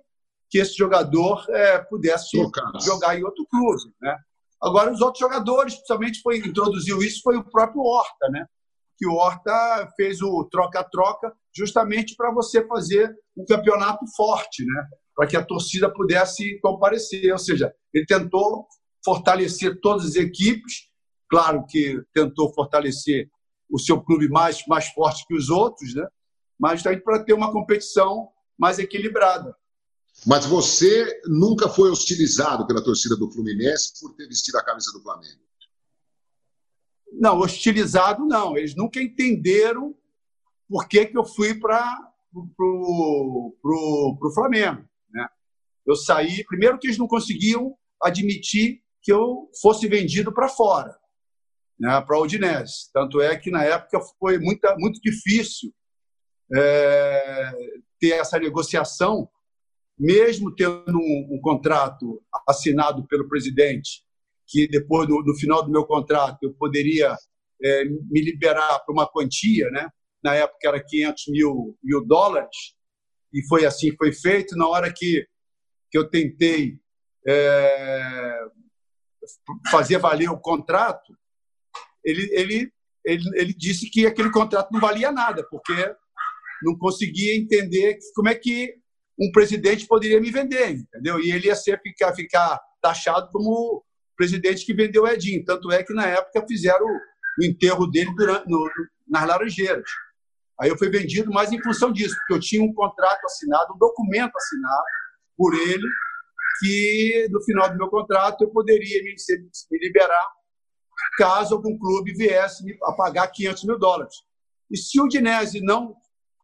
que 0.50 0.58
esse 0.58 0.76
jogador 0.76 1.46
é, 1.50 1.80
pudesse 1.80 2.38
jogar 2.82 3.20
em 3.20 3.24
outro 3.24 3.46
clube. 3.52 3.94
Né? 4.02 4.16
Agora, 4.62 4.92
os 4.92 5.02
outros 5.02 5.20
jogadores, 5.20 5.76
principalmente, 5.76 6.22
foi, 6.22 6.38
introduziu 6.38 7.04
isso 7.04 7.22
foi 7.22 7.36
o 7.36 7.44
próprio 7.44 7.82
Horta, 7.82 8.30
né? 8.30 8.46
que 8.98 9.08
o 9.08 9.14
Horta 9.14 9.90
fez 9.96 10.22
o 10.22 10.48
troca-troca 10.50 11.34
justamente 11.56 12.16
para 12.16 12.34
você 12.34 12.66
fazer 12.66 13.14
um 13.38 13.46
campeonato 13.46 14.06
forte, 14.16 14.66
né? 14.66 14.86
para 15.16 15.28
que 15.28 15.36
a 15.36 15.46
torcida 15.46 15.94
pudesse 15.94 16.58
comparecer. 16.62 17.32
Ou 17.32 17.38
seja, 17.38 17.74
ele 17.94 18.06
tentou 18.06 18.66
fortalecer 19.10 19.80
todas 19.82 20.06
as 20.06 20.16
equipes, 20.16 20.88
claro 21.28 21.66
que 21.68 22.00
tentou 22.14 22.54
fortalecer 22.54 23.28
o 23.68 23.80
seu 23.80 24.00
clube 24.00 24.30
mais, 24.30 24.64
mais 24.68 24.90
forte 24.90 25.26
que 25.26 25.34
os 25.34 25.50
outros, 25.50 25.96
né? 25.96 26.08
mas 26.60 26.84
também 26.84 27.02
para 27.02 27.24
ter 27.24 27.34
uma 27.34 27.52
competição 27.52 28.30
mais 28.56 28.78
equilibrada. 28.78 29.56
Mas 30.28 30.46
você 30.46 31.22
nunca 31.26 31.68
foi 31.68 31.90
hostilizado 31.90 32.68
pela 32.68 32.84
torcida 32.84 33.16
do 33.16 33.32
Fluminense 33.32 34.00
por 34.00 34.14
ter 34.14 34.28
vestido 34.28 34.60
a 34.60 34.64
camisa 34.64 34.92
do 34.92 35.02
Flamengo? 35.02 35.42
Não, 37.12 37.40
hostilizado 37.40 38.28
não. 38.28 38.56
Eles 38.56 38.76
nunca 38.76 39.02
entenderam 39.02 39.96
por 40.68 40.88
que, 40.88 41.08
que 41.08 41.18
eu 41.18 41.26
fui 41.26 41.60
para 41.60 42.14
o 42.32 44.32
Flamengo. 44.36 44.88
Né? 45.12 45.28
Eu 45.88 45.96
saí, 45.96 46.46
primeiro 46.46 46.78
que 46.78 46.86
eles 46.86 47.00
não 47.00 47.08
conseguiam 47.08 47.76
admitir 48.00 48.84
que 49.02 49.12
eu 49.12 49.50
fosse 49.62 49.88
vendido 49.88 50.34
para 50.34 50.50
fora, 50.50 50.96
né, 51.80 52.02
para 52.02 52.16
a 52.16 52.22
Udinese. 52.22 52.92
Tanto 52.94 53.22
é 53.22 53.36
que 53.38 53.50
na 53.50 53.64
época 53.64 54.00
foi 54.20 54.38
muita, 54.38 54.76
muito 54.78 55.00
difícil 55.02 55.74
é, 56.54 57.52
ter 58.00 58.12
essa 58.12 58.38
negociação, 58.40 59.30
mesmo 59.98 60.54
tendo 60.56 60.98
um, 60.98 61.30
um, 61.32 61.40
contrato 61.42 62.22
assinado 62.48 63.06
pelo 63.08 63.28
presidente, 63.28 64.04
que 64.48 64.68
depois, 64.68 65.08
no, 65.08 65.24
no 65.24 65.36
final 65.36 65.64
do 65.64 65.72
meu 65.72 65.86
contrato, 65.86 66.40
eu 66.44 66.54
poderia 66.54 67.16
é, 67.64 67.86
me 67.86 68.22
liberar 68.22 68.80
para 68.80 68.94
uma 68.94 69.08
quantia, 69.08 69.70
né? 69.70 69.90
na 70.24 70.36
época 70.36 70.68
era 70.68 70.84
500 70.84 71.28
mil, 71.30 71.78
mil 71.82 72.06
dólares, 72.06 72.76
e 73.34 73.46
foi 73.48 73.66
assim 73.66 73.96
foi 73.96 74.12
feito. 74.12 74.56
Na 74.58 74.68
hora 74.68 74.92
que, 74.94 75.26
que 75.90 75.98
eu 75.98 76.10
tentei 76.10 76.80
é, 77.28 78.40
fazer 79.72 79.98
valer 79.98 80.30
o 80.30 80.40
contrato, 80.40 81.14
ele, 82.04 82.30
ele, 82.34 82.74
ele, 83.06 83.24
ele 83.36 83.54
disse 83.54 83.90
que 83.90 84.06
aquele 84.06 84.32
contrato 84.32 84.72
não 84.72 84.80
valia 84.80 85.12
nada, 85.12 85.46
porque 85.50 85.74
não 86.64 86.78
conseguia 86.78 87.38
entender 87.38 87.98
como 88.16 88.30
é 88.30 88.36
que 88.36 88.76
um 89.20 89.32
presidente 89.32 89.86
poderia 89.86 90.20
me 90.22 90.32
vender, 90.32 90.72
entendeu? 90.72 91.20
E 91.20 91.32
ele 91.32 91.48
ia 91.48 91.56
ficar, 91.56 92.14
ficar 92.14 92.60
taxado 92.82 93.30
como 93.32 93.50
o 93.50 93.84
presidente 94.16 94.66
que 94.66 94.74
vendeu 94.74 95.04
o 95.04 95.08
Edinho. 95.08 95.44
Tanto 95.44 95.72
é 95.72 95.84
que, 95.84 95.94
na 95.94 96.06
época, 96.06 96.46
fizeram 96.48 96.86
o 96.86 97.44
enterro 97.44 97.86
dele 97.88 98.14
durante, 98.16 98.48
no, 98.50 98.70
nas 99.08 99.28
Laranjeiras. 99.28 99.90
Aí 100.60 100.70
eu 100.70 100.78
fui 100.78 100.90
vendido 100.90 101.32
mais 101.32 101.52
em 101.52 101.62
função 101.62 101.92
disso, 101.92 102.16
porque 102.20 102.34
eu 102.34 102.40
tinha 102.40 102.64
um 102.64 102.74
contrato 102.74 103.24
assinado, 103.26 103.74
um 103.74 103.78
documento 103.78 104.36
assinado 104.36 104.84
por 105.38 105.54
ele, 105.54 105.88
que 106.60 107.28
no 107.32 107.42
final 107.44 107.70
do 107.70 107.78
meu 107.78 107.90
contrato 107.90 108.44
eu 108.44 108.52
poderia 108.52 109.04
me, 109.04 109.16
me 109.72 109.80
liberar 109.80 110.28
caso 111.18 111.56
algum 111.56 111.78
clube 111.78 112.14
viesse 112.14 112.64
a 112.84 112.94
pagar 112.94 113.28
500 113.28 113.64
mil 113.64 113.80
dólares. 113.80 114.16
E 114.70 114.78
se 114.78 115.00
o 115.02 115.08
Dinese 115.08 115.62
não, 115.62 115.96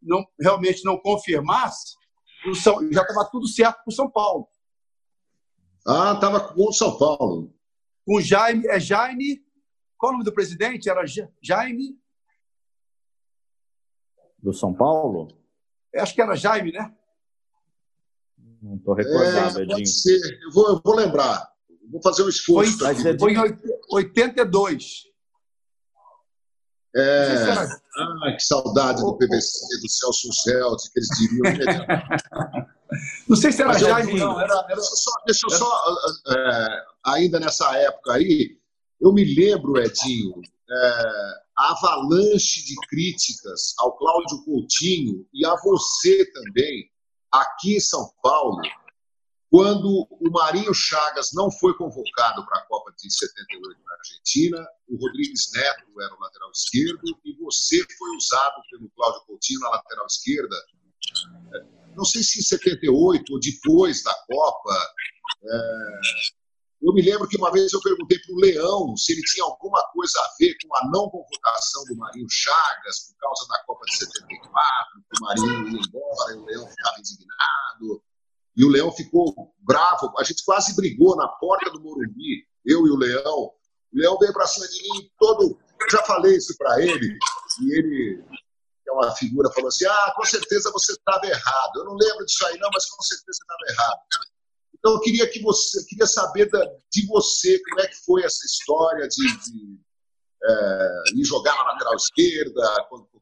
não 0.02 0.26
realmente 0.40 0.84
não 0.84 0.98
confirmasse, 0.98 1.96
São, 2.62 2.82
já 2.92 3.02
estava 3.02 3.30
tudo 3.30 3.48
certo 3.48 3.84
para 3.84 3.92
o 3.92 3.94
São 3.94 4.10
Paulo. 4.10 4.48
Ah, 5.88 6.14
estava 6.16 6.40
com 6.40 6.68
o 6.68 6.74
São 6.74 6.98
Paulo. 6.98 7.54
Com 8.06 8.20
Jaime, 8.22 8.68
é 8.68 8.80
Jaime, 8.80 9.44
qual 9.98 10.12
o 10.12 10.14
nome 10.14 10.26
do 10.26 10.34
presidente? 10.34 10.90
Era 10.90 11.04
Jaime. 11.42 12.00
Do 14.40 14.54
São 14.54 14.74
Paulo? 14.74 15.28
Acho 15.96 16.14
que 16.14 16.22
era 16.22 16.36
Jaime, 16.36 16.72
né? 16.72 16.96
Não 18.66 18.78
estou 18.78 18.96
recordado, 18.96 19.60
é, 19.60 19.64
Edinho. 19.64 19.86
Eu 20.44 20.52
vou, 20.52 20.70
eu 20.70 20.82
vou 20.84 20.96
lembrar. 20.96 21.48
Vou 21.92 22.02
fazer 22.02 22.24
um 22.24 22.30
esforço. 22.30 22.80
Foi, 22.80 22.88
aqui. 22.88 23.20
foi 23.20 23.34
em 23.34 23.60
82. 23.92 25.04
É, 26.98 27.52
ah, 27.98 28.32
que 28.32 28.40
saudade 28.42 29.02
do 29.02 29.18
PVC, 29.18 29.82
do 29.82 29.90
Celso 29.90 30.34
Celso, 30.34 30.92
que 30.92 31.00
eles 31.00 31.10
diriam. 31.20 31.44
não 33.28 33.36
sei 33.36 33.52
se 33.52 33.62
era 33.62 33.78
Jaime, 33.78 34.18
não. 34.18 34.40
Era, 34.40 34.54
era, 34.54 34.64
deixa 34.68 34.82
eu 34.82 34.96
só, 34.96 35.12
deixa 35.26 35.46
eu 35.46 35.50
só 35.52 35.82
é, 36.30 36.84
ainda 37.06 37.40
nessa 37.40 37.78
época 37.78 38.14
aí, 38.14 38.58
eu 39.02 39.12
me 39.12 39.36
lembro, 39.36 39.78
Edinho, 39.78 40.42
é, 40.72 41.02
a 41.58 41.72
avalanche 41.72 42.66
de 42.66 42.76
críticas 42.88 43.76
ao 43.78 43.96
Cláudio 43.98 44.44
Coutinho 44.46 45.28
e 45.34 45.46
a 45.46 45.54
você 45.58 46.26
também, 46.32 46.90
aqui 47.42 47.78
em 47.78 47.80
São 47.80 48.12
Paulo, 48.22 48.62
quando 49.50 50.08
o 50.10 50.32
Marinho 50.32 50.74
Chagas 50.74 51.32
não 51.34 51.50
foi 51.50 51.74
convocado 51.78 52.46
para 52.46 52.60
a 52.60 52.66
Copa 52.66 52.92
de 52.98 53.10
78 53.10 53.80
na 53.86 53.96
Argentina, 53.96 54.68
o 54.90 54.98
Rodrigues 54.98 55.52
Neto 55.54 56.02
era 56.02 56.14
o 56.14 56.20
lateral 56.20 56.52
esquerdo 56.52 57.18
e 57.24 57.34
você 57.38 57.86
foi 57.98 58.16
usado 58.18 58.62
pelo 58.70 58.90
Cláudio 58.90 59.22
Coutinho 59.26 59.60
na 59.62 59.70
lateral 59.70 60.06
esquerda. 60.08 60.56
Não 61.96 62.04
sei 62.04 62.24
se 62.24 62.40
em 62.40 62.44
78 62.44 63.32
ou 63.32 63.40
depois 63.40 64.04
da 64.04 64.14
Copa. 64.28 64.94
É... 65.44 66.45
Eu 66.86 66.94
me 66.94 67.02
lembro 67.02 67.28
que 67.28 67.36
uma 67.36 67.52
vez 67.52 67.74
eu 67.74 67.82
perguntei 67.82 68.20
para 68.20 68.36
o 68.36 68.40
Leão 68.40 68.96
se 68.96 69.12
ele 69.12 69.22
tinha 69.24 69.44
alguma 69.44 69.82
coisa 69.92 70.20
a 70.20 70.36
ver 70.40 70.56
com 70.62 70.76
a 70.78 70.86
não 70.92 71.10
convocação 71.10 71.84
do 71.86 71.96
Marinho 71.96 72.28
Chagas 72.30 73.08
por 73.08 73.18
causa 73.18 73.48
da 73.48 73.64
Copa 73.66 73.86
de 73.88 73.98
74, 73.98 75.02
que 75.10 75.20
o 75.20 75.26
Marinho 75.26 75.68
ia 75.70 75.80
embora 75.80 76.34
e 76.34 76.38
o 76.38 76.46
Leão 76.46 76.68
ficava 76.68 77.00
indignado. 77.00 78.04
E 78.56 78.64
o 78.64 78.70
Leão 78.70 78.92
ficou 78.92 79.34
bravo. 79.62 80.14
A 80.20 80.24
gente 80.24 80.46
quase 80.46 80.76
brigou 80.76 81.16
na 81.16 81.28
porta 81.28 81.72
do 81.72 81.82
Morumbi, 81.82 82.46
eu 82.64 82.86
e 82.86 82.92
o 82.92 82.98
Leão. 82.98 83.52
O 83.92 83.98
Leão 83.98 84.20
veio 84.20 84.32
para 84.32 84.46
cima 84.46 84.68
de 84.68 84.84
mim 84.84 85.10
todo. 85.18 85.60
Eu 85.82 85.90
já 85.90 86.04
falei 86.04 86.38
isso 86.38 86.56
para 86.56 86.80
ele, 86.84 87.18
e 87.64 87.74
ele, 87.74 88.24
que 88.84 88.90
é 88.92 88.94
uma 88.94 89.12
figura, 89.16 89.52
falou 89.52 89.70
assim: 89.70 89.86
Ah, 89.88 90.14
com 90.16 90.24
certeza 90.24 90.72
você 90.72 90.92
estava 90.92 91.26
errado. 91.26 91.78
Eu 91.78 91.86
não 91.86 91.96
lembro 91.96 92.24
disso 92.26 92.46
aí, 92.46 92.60
não, 92.60 92.70
mas 92.72 92.86
com 92.86 93.02
certeza 93.02 93.40
estava 93.42 93.72
errado. 93.72 94.35
Então 94.86 94.98
eu 94.98 95.02
queria 95.02 95.28
que 95.28 95.42
você, 95.42 95.84
queria 95.88 96.06
saber 96.06 96.48
da, 96.48 96.64
de 96.92 97.08
você 97.08 97.60
como 97.64 97.82
é 97.82 97.88
que 97.88 98.06
foi 98.06 98.24
essa 98.24 98.46
história 98.46 99.08
de, 99.08 99.26
de 99.26 99.80
é, 100.44 101.24
jogar 101.24 101.56
na 101.56 101.72
lateral 101.72 101.96
esquerda, 101.96 102.86
quando 102.88 103.08
o 103.12 103.22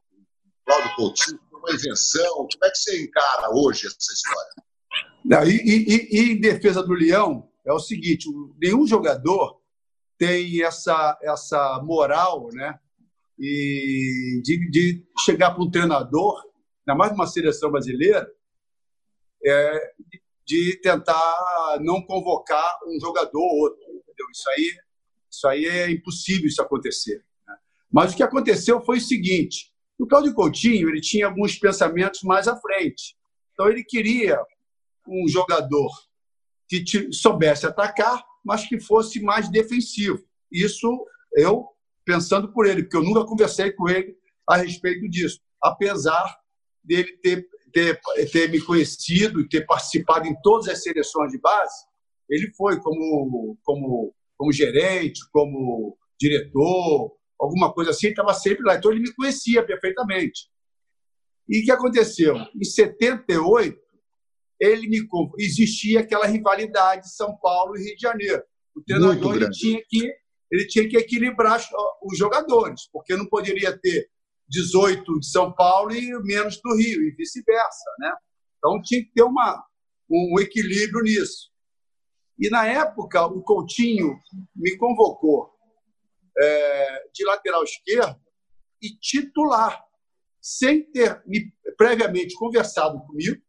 Cláudio 0.66 0.96
Coutinho, 0.98 1.40
uma 1.54 1.72
invenção. 1.74 2.36
Como 2.36 2.66
é 2.66 2.70
que 2.70 2.78
você 2.78 3.02
encara 3.02 3.50
hoje 3.56 3.88
essa 3.88 4.14
história? 4.14 4.52
Não, 5.24 5.46
e, 5.46 5.56
e, 5.56 6.10
e, 6.12 6.32
em 6.34 6.42
defesa 6.42 6.84
do 6.84 6.92
Leão, 6.92 7.50
é 7.66 7.72
o 7.72 7.80
seguinte: 7.80 8.28
nenhum 8.62 8.86
jogador 8.86 9.62
tem 10.18 10.62
essa, 10.64 11.18
essa 11.22 11.82
moral 11.82 12.50
né, 12.52 12.78
e 13.40 14.42
de, 14.44 14.70
de 14.70 15.06
chegar 15.24 15.52
para 15.52 15.64
um 15.64 15.72
treinador, 15.72 16.44
ainda 16.86 16.98
mais 16.98 17.14
numa 17.14 17.26
seleção 17.26 17.72
brasileira, 17.72 18.30
é, 19.46 19.94
de 20.46 20.80
tentar 20.82 21.80
não 21.82 22.02
convocar 22.02 22.80
um 22.88 23.00
jogador 23.00 23.40
ou 23.40 23.60
outro. 23.60 23.82
Entendeu? 23.82 24.28
Isso, 24.32 24.50
aí, 24.50 24.78
isso 25.30 25.48
aí 25.48 25.66
é 25.66 25.92
impossível 25.92 26.48
isso 26.48 26.62
acontecer. 26.62 27.24
Né? 27.48 27.56
Mas 27.92 28.14
o 28.14 28.16
que 28.16 28.24
aconteceu 28.24 28.84
foi 28.84 28.98
o 28.98 29.02
seguinte: 29.02 29.72
o 29.98 30.08
Claudio 30.08 30.34
Coutinho 30.34 30.90
ele 30.90 31.02
tinha 31.02 31.28
alguns 31.28 31.58
pensamentos 31.58 32.22
mais 32.24 32.48
à 32.48 32.56
frente. 32.58 33.16
Então 33.54 33.70
ele 33.70 33.84
queria 33.84 34.40
um 35.08 35.28
jogador 35.28 35.92
que 36.68 37.12
soubesse 37.12 37.66
atacar 37.66 38.24
mas 38.44 38.68
que 38.68 38.80
fosse 38.80 39.22
mais 39.22 39.50
defensivo. 39.50 40.22
Isso 40.52 41.06
eu 41.36 41.68
pensando 42.06 42.52
por 42.52 42.68
ele, 42.68 42.84
porque 42.84 42.98
eu 42.98 43.04
nunca 43.04 43.26
conversei 43.26 43.72
com 43.72 43.90
ele 43.90 44.16
a 44.48 44.58
respeito 44.58 45.10
disso, 45.10 45.40
apesar 45.62 46.38
dele 46.84 47.18
ter, 47.24 47.48
ter, 47.74 48.00
ter 48.32 48.50
me 48.50 48.62
conhecido 48.62 49.42
e 49.42 49.50
ter 49.50 49.66
participado 49.66 50.28
em 50.28 50.36
todas 50.42 50.68
as 50.70 50.84
seleções 50.84 51.32
de 51.32 51.40
base. 51.40 51.86
Ele 52.30 52.52
foi 52.56 52.80
como, 52.80 53.58
como, 53.64 54.16
como 54.38 54.54
gerente, 54.54 55.20
como 55.32 55.98
diretor, 56.20 57.12
alguma 57.40 57.74
coisa 57.74 57.92
assim, 57.92 58.08
estava 58.08 58.34
sempre 58.34 58.64
lá. 58.64 58.76
Então 58.76 58.92
ele 58.92 59.02
me 59.02 59.14
conhecia 59.14 59.66
perfeitamente. 59.66 60.48
E 61.50 61.62
o 61.62 61.66
que 61.66 61.72
aconteceu? 61.72 62.38
Em 62.56 62.64
78, 62.64 63.78
ele 64.60 64.88
me 64.88 65.06
existia 65.40 66.00
aquela 66.00 66.26
rivalidade 66.26 67.14
São 67.14 67.36
Paulo 67.38 67.76
e 67.76 67.84
Rio 67.84 67.96
de 67.96 68.02
Janeiro. 68.02 68.44
O 68.76 68.82
treinador 68.82 69.36
ele 69.36 69.50
tinha 69.50 69.82
que 69.88 70.24
ele 70.52 70.68
tinha 70.68 70.88
que 70.88 70.96
equilibrar 70.96 71.60
os 72.04 72.16
jogadores, 72.16 72.88
porque 72.92 73.16
não 73.16 73.26
poderia 73.26 73.76
ter 73.76 74.08
18 74.54 75.20
de 75.20 75.28
São 75.28 75.52
Paulo 75.52 75.92
e 75.94 76.12
menos 76.24 76.62
do 76.62 76.76
Rio 76.76 77.02
e 77.02 77.16
vice-versa, 77.16 77.90
né? 78.00 78.14
Então 78.58 78.80
tinha 78.84 79.04
que 79.04 79.12
ter 79.12 79.24
uma 79.24 79.66
um 80.10 80.40
equilíbrio 80.40 81.02
nisso. 81.04 81.52
E 82.38 82.50
na 82.50 82.68
época 82.68 83.26
o 83.26 83.42
Coutinho 83.42 84.16
me 84.56 84.78
convocou 84.78 85.52
é, 86.38 87.10
de 87.12 87.26
lateral 87.26 87.64
esquerdo 87.64 88.20
e 88.82 88.96
titular, 88.98 89.84
sem 90.42 90.84
ter 90.92 91.24
me 91.26 91.52
previamente 91.76 92.36
conversado 92.36 93.00
comigo, 93.08 93.42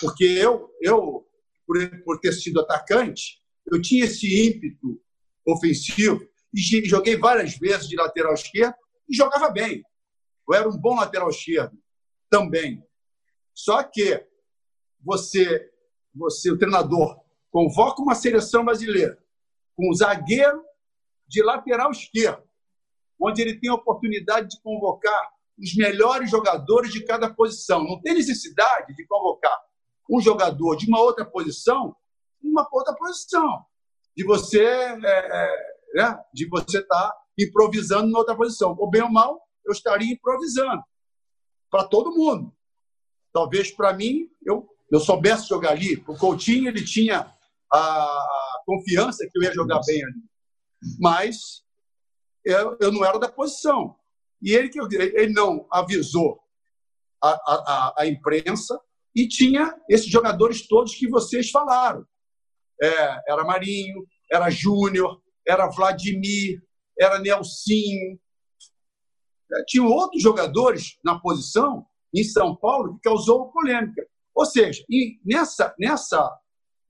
porque 0.00 0.24
eu, 0.24 0.70
eu 0.80 1.26
por, 1.66 2.02
por 2.04 2.20
ter 2.20 2.32
sido 2.32 2.60
atacante, 2.60 3.42
eu 3.70 3.82
tinha 3.82 4.04
esse 4.06 4.46
ímpeto 4.46 5.00
ofensivo 5.46 6.20
e 6.54 6.88
joguei 6.88 7.16
várias 7.16 7.58
vezes 7.58 7.88
de 7.88 7.96
lateral 7.96 8.34
esquerdo 8.34 8.74
e 9.08 9.14
jogava 9.14 9.50
bem. 9.50 9.82
Eu 10.50 10.54
era 10.54 10.68
um 10.68 10.76
bom 10.76 10.96
lateral 10.96 11.30
esquerdo 11.30 11.78
também. 12.28 12.84
Só 13.54 13.82
que 13.82 14.26
você, 15.00 15.70
você 16.14 16.50
o 16.50 16.58
treinador, 16.58 17.20
convoca 17.50 18.02
uma 18.02 18.14
seleção 18.14 18.64
brasileira 18.64 19.18
com 19.76 19.90
um 19.90 19.94
zagueiro 19.94 20.64
de 21.26 21.42
lateral 21.42 21.90
esquerdo, 21.90 22.42
onde 23.18 23.40
ele 23.42 23.58
tem 23.58 23.70
a 23.70 23.74
oportunidade 23.74 24.48
de 24.48 24.62
convocar 24.62 25.30
os 25.58 25.74
melhores 25.76 26.30
jogadores 26.30 26.92
de 26.92 27.04
cada 27.04 27.32
posição. 27.32 27.84
Não 27.84 28.00
tem 28.00 28.14
necessidade 28.14 28.94
de 28.94 29.06
convocar 29.06 29.56
um 30.08 30.20
jogador 30.20 30.76
de 30.76 30.86
uma 30.86 31.00
outra 31.00 31.24
posição 31.24 31.94
uma 32.42 32.66
outra 32.72 32.94
posição, 32.94 33.64
de 34.16 34.24
você 34.24 34.64
é, 34.64 34.98
é, 35.04 35.74
né? 35.94 36.18
de 36.32 36.48
você 36.48 36.78
estar 36.78 37.10
tá 37.10 37.16
improvisando 37.38 38.08
em 38.08 38.14
outra 38.14 38.36
posição. 38.36 38.74
Ou 38.78 38.90
bem 38.90 39.02
ou 39.02 39.10
mal, 39.10 39.40
eu 39.64 39.72
estaria 39.72 40.12
improvisando 40.12 40.82
para 41.70 41.84
todo 41.84 42.14
mundo. 42.14 42.52
Talvez 43.32 43.70
para 43.70 43.92
mim 43.92 44.28
eu 44.44 44.68
eu 44.92 44.98
soubesse 44.98 45.48
jogar 45.48 45.70
ali. 45.70 46.02
O 46.08 46.16
Coutinho 46.16 46.68
ele 46.68 46.84
tinha 46.84 47.32
a 47.72 48.62
confiança 48.66 49.24
que 49.30 49.38
eu 49.38 49.42
ia 49.44 49.54
jogar 49.54 49.80
bem 49.86 50.02
ali 50.02 50.30
mas 50.98 51.62
eu, 52.44 52.76
eu 52.80 52.92
não 52.92 53.04
era 53.04 53.18
da 53.18 53.30
posição. 53.30 53.96
E 54.42 54.52
ele, 54.52 54.70
ele 55.14 55.32
não 55.32 55.66
avisou 55.70 56.40
a, 57.22 57.30
a, 57.30 57.94
a 57.98 58.06
imprensa 58.06 58.80
e 59.14 59.28
tinha 59.28 59.74
esses 59.88 60.06
jogadores 60.06 60.66
todos 60.66 60.94
que 60.94 61.08
vocês 61.08 61.50
falaram. 61.50 62.06
É, 62.82 63.32
era 63.32 63.44
Marinho, 63.44 64.06
era 64.32 64.48
Júnior, 64.48 65.20
era 65.46 65.68
Vladimir, 65.68 66.62
era 66.98 67.18
Nelsinho. 67.18 68.18
É, 69.52 69.64
tinha 69.66 69.84
outros 69.84 70.22
jogadores 70.22 70.98
na 71.04 71.18
posição 71.18 71.86
em 72.14 72.24
São 72.24 72.56
Paulo 72.56 72.94
que 72.94 73.08
causou 73.08 73.50
polêmica. 73.50 74.06
Ou 74.34 74.44
seja, 74.46 74.82
nessa, 75.24 75.74
nessa, 75.78 76.38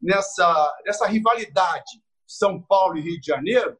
nessa, 0.01 0.79
nessa 0.85 1.07
rivalidade 1.07 2.03
são 2.27 2.63
Paulo 2.63 2.97
e 2.97 3.01
Rio 3.01 3.21
de 3.21 3.27
Janeiro, 3.27 3.77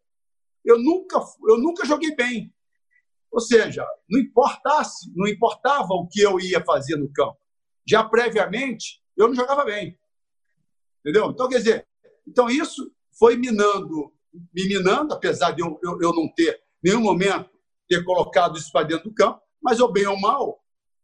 eu 0.65 0.79
nunca, 0.79 1.19
eu 1.49 1.59
nunca 1.59 1.87
joguei 1.87 2.15
bem. 2.15 2.53
Ou 3.31 3.41
seja, 3.41 3.87
não 4.09 4.19
importasse, 4.19 5.13
não 5.15 5.29
importava 5.29 5.95
o 5.95 6.09
que 6.09 6.21
eu 6.21 6.41
ia 6.41 6.63
fazer 6.65 6.97
no 6.97 7.13
campo. 7.13 7.39
Já 7.87 8.03
previamente, 8.03 9.01
eu 9.17 9.29
não 9.29 9.35
jogava 9.35 9.65
bem. 9.65 9.99
Entendeu? 11.01 11.31
Então, 11.31 11.49
quer 11.49 11.59
dizer, 11.59 11.87
então 12.27 12.51
isso 12.51 12.93
foi 13.19 13.37
minando, 13.37 14.13
me 14.53 14.67
minando, 14.67 15.15
apesar 15.15 15.53
de 15.53 15.63
eu, 15.63 15.79
eu, 15.83 15.99
eu 16.03 16.13
não 16.15 16.29
ter 16.35 16.61
nenhum 16.83 17.01
momento 17.01 17.49
ter 17.91 18.05
colocado 18.05 18.57
isso 18.57 18.71
para 18.71 18.87
dentro 18.87 19.11
do 19.11 19.15
campo, 19.15 19.41
mas 19.61 19.81
ou 19.81 19.93
bem 19.93 20.07
ou 20.07 20.19
mal, 20.19 20.61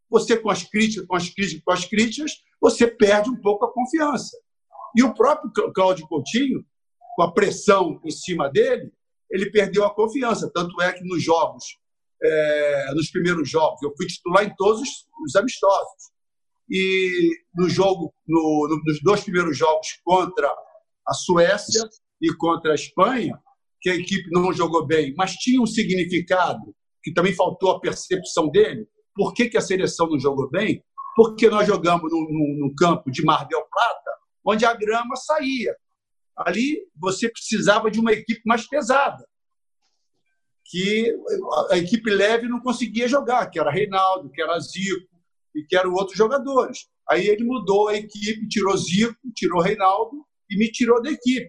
você 0.08 0.38
com 0.38 0.48
as 0.48 0.62
críticas, 0.62 1.04
com 1.04 1.16
as 1.16 1.28
críticas, 1.28 1.64
com 1.64 1.72
as 1.72 1.84
críticas, 1.84 2.32
você 2.60 2.86
perde 2.86 3.28
um 3.28 3.40
pouco 3.40 3.64
a 3.64 3.72
confiança. 3.72 4.38
E 4.94 5.02
o 5.02 5.12
próprio 5.12 5.50
Cláudio 5.72 6.06
Coutinho, 6.06 6.64
com 7.16 7.22
a 7.24 7.32
pressão 7.32 8.00
em 8.04 8.10
cima 8.10 8.48
dele, 8.48 8.92
ele 9.28 9.50
perdeu 9.50 9.84
a 9.84 9.92
confiança. 9.92 10.50
Tanto 10.54 10.80
é 10.80 10.92
que 10.92 11.02
nos 11.02 11.22
jogos, 11.22 11.64
é, 12.22 12.94
nos 12.94 13.10
primeiros 13.10 13.50
jogos, 13.50 13.82
eu 13.82 13.92
fui 13.96 14.06
titular 14.06 14.44
em 14.44 14.54
todos 14.54 14.80
os, 14.80 14.88
os 15.24 15.34
amistosos. 15.34 16.12
E 16.70 17.30
no 17.54 17.68
jogo, 17.68 18.14
no, 18.26 18.68
no, 18.68 18.82
nos 18.84 19.02
dois 19.02 19.22
primeiros 19.22 19.58
jogos 19.58 20.00
contra 20.04 20.48
a 21.06 21.14
Suécia 21.14 21.82
e 22.22 22.32
contra 22.34 22.72
a 22.72 22.74
Espanha, 22.74 23.40
que 23.86 23.90
a 23.90 23.94
equipe 23.94 24.28
não 24.32 24.52
jogou 24.52 24.84
bem, 24.84 25.14
mas 25.16 25.34
tinha 25.34 25.62
um 25.62 25.66
significado 25.66 26.74
que 27.04 27.12
também 27.12 27.32
faltou 27.32 27.70
a 27.70 27.78
percepção 27.78 28.48
dele. 28.50 28.84
Por 29.14 29.32
que, 29.32 29.48
que 29.48 29.56
a 29.56 29.60
seleção 29.60 30.08
não 30.08 30.18
jogou 30.18 30.50
bem? 30.50 30.82
Porque 31.14 31.48
nós 31.48 31.68
jogamos 31.68 32.10
no, 32.10 32.18
no, 32.18 32.66
no 32.66 32.74
campo 32.74 33.12
de 33.12 33.22
Mar 33.24 33.46
del 33.46 33.62
Plata, 33.70 34.10
onde 34.44 34.64
a 34.64 34.74
grama 34.74 35.14
saía 35.14 35.72
ali 36.36 36.84
você 36.96 37.30
precisava 37.30 37.88
de 37.88 38.00
uma 38.00 38.12
equipe 38.12 38.42
mais 38.44 38.68
pesada, 38.68 39.24
que 40.64 41.16
a 41.70 41.78
equipe 41.78 42.10
leve 42.10 42.48
não 42.48 42.58
conseguia 42.58 43.06
jogar, 43.06 43.46
que 43.46 43.60
era 43.60 43.70
Reinaldo, 43.70 44.32
que 44.32 44.42
era 44.42 44.58
Zico 44.58 45.06
e 45.54 45.62
que 45.62 45.76
eram 45.76 45.92
outros 45.92 46.18
jogadores. 46.18 46.88
Aí 47.08 47.28
ele 47.28 47.44
mudou 47.44 47.86
a 47.86 47.94
equipe, 47.94 48.48
tirou 48.48 48.76
Zico, 48.76 49.14
tirou 49.32 49.62
Reinaldo 49.62 50.26
e 50.50 50.58
me 50.58 50.72
tirou 50.72 51.00
da 51.00 51.08
equipe. 51.08 51.48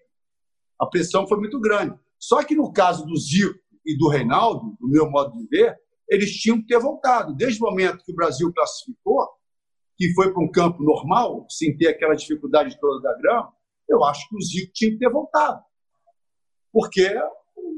A 0.79 0.85
pressão 0.85 1.27
foi 1.27 1.39
muito 1.39 1.59
grande. 1.59 1.99
Só 2.19 2.43
que 2.43 2.55
no 2.55 2.71
caso 2.71 3.05
do 3.05 3.15
Zico 3.15 3.59
e 3.85 3.97
do 3.97 4.09
Reinaldo, 4.09 4.75
do 4.79 4.87
meu 4.87 5.09
modo 5.09 5.37
de 5.37 5.47
ver, 5.47 5.77
eles 6.09 6.31
tinham 6.31 6.59
que 6.59 6.67
ter 6.67 6.79
voltado. 6.79 7.35
Desde 7.35 7.61
o 7.61 7.65
momento 7.65 8.03
que 8.03 8.11
o 8.11 8.15
Brasil 8.15 8.51
classificou, 8.53 9.27
que 9.95 10.13
foi 10.13 10.31
para 10.31 10.43
um 10.43 10.51
campo 10.51 10.83
normal, 10.83 11.45
sem 11.49 11.75
ter 11.75 11.87
aquela 11.87 12.15
dificuldade 12.15 12.79
toda 12.79 13.01
da 13.01 13.17
grama, 13.17 13.53
eu 13.89 14.03
acho 14.03 14.27
que 14.29 14.35
o 14.35 14.41
Zico 14.41 14.71
tinha 14.73 14.91
que 14.91 14.97
ter 14.97 15.09
voltado. 15.09 15.61
Porque 16.71 17.13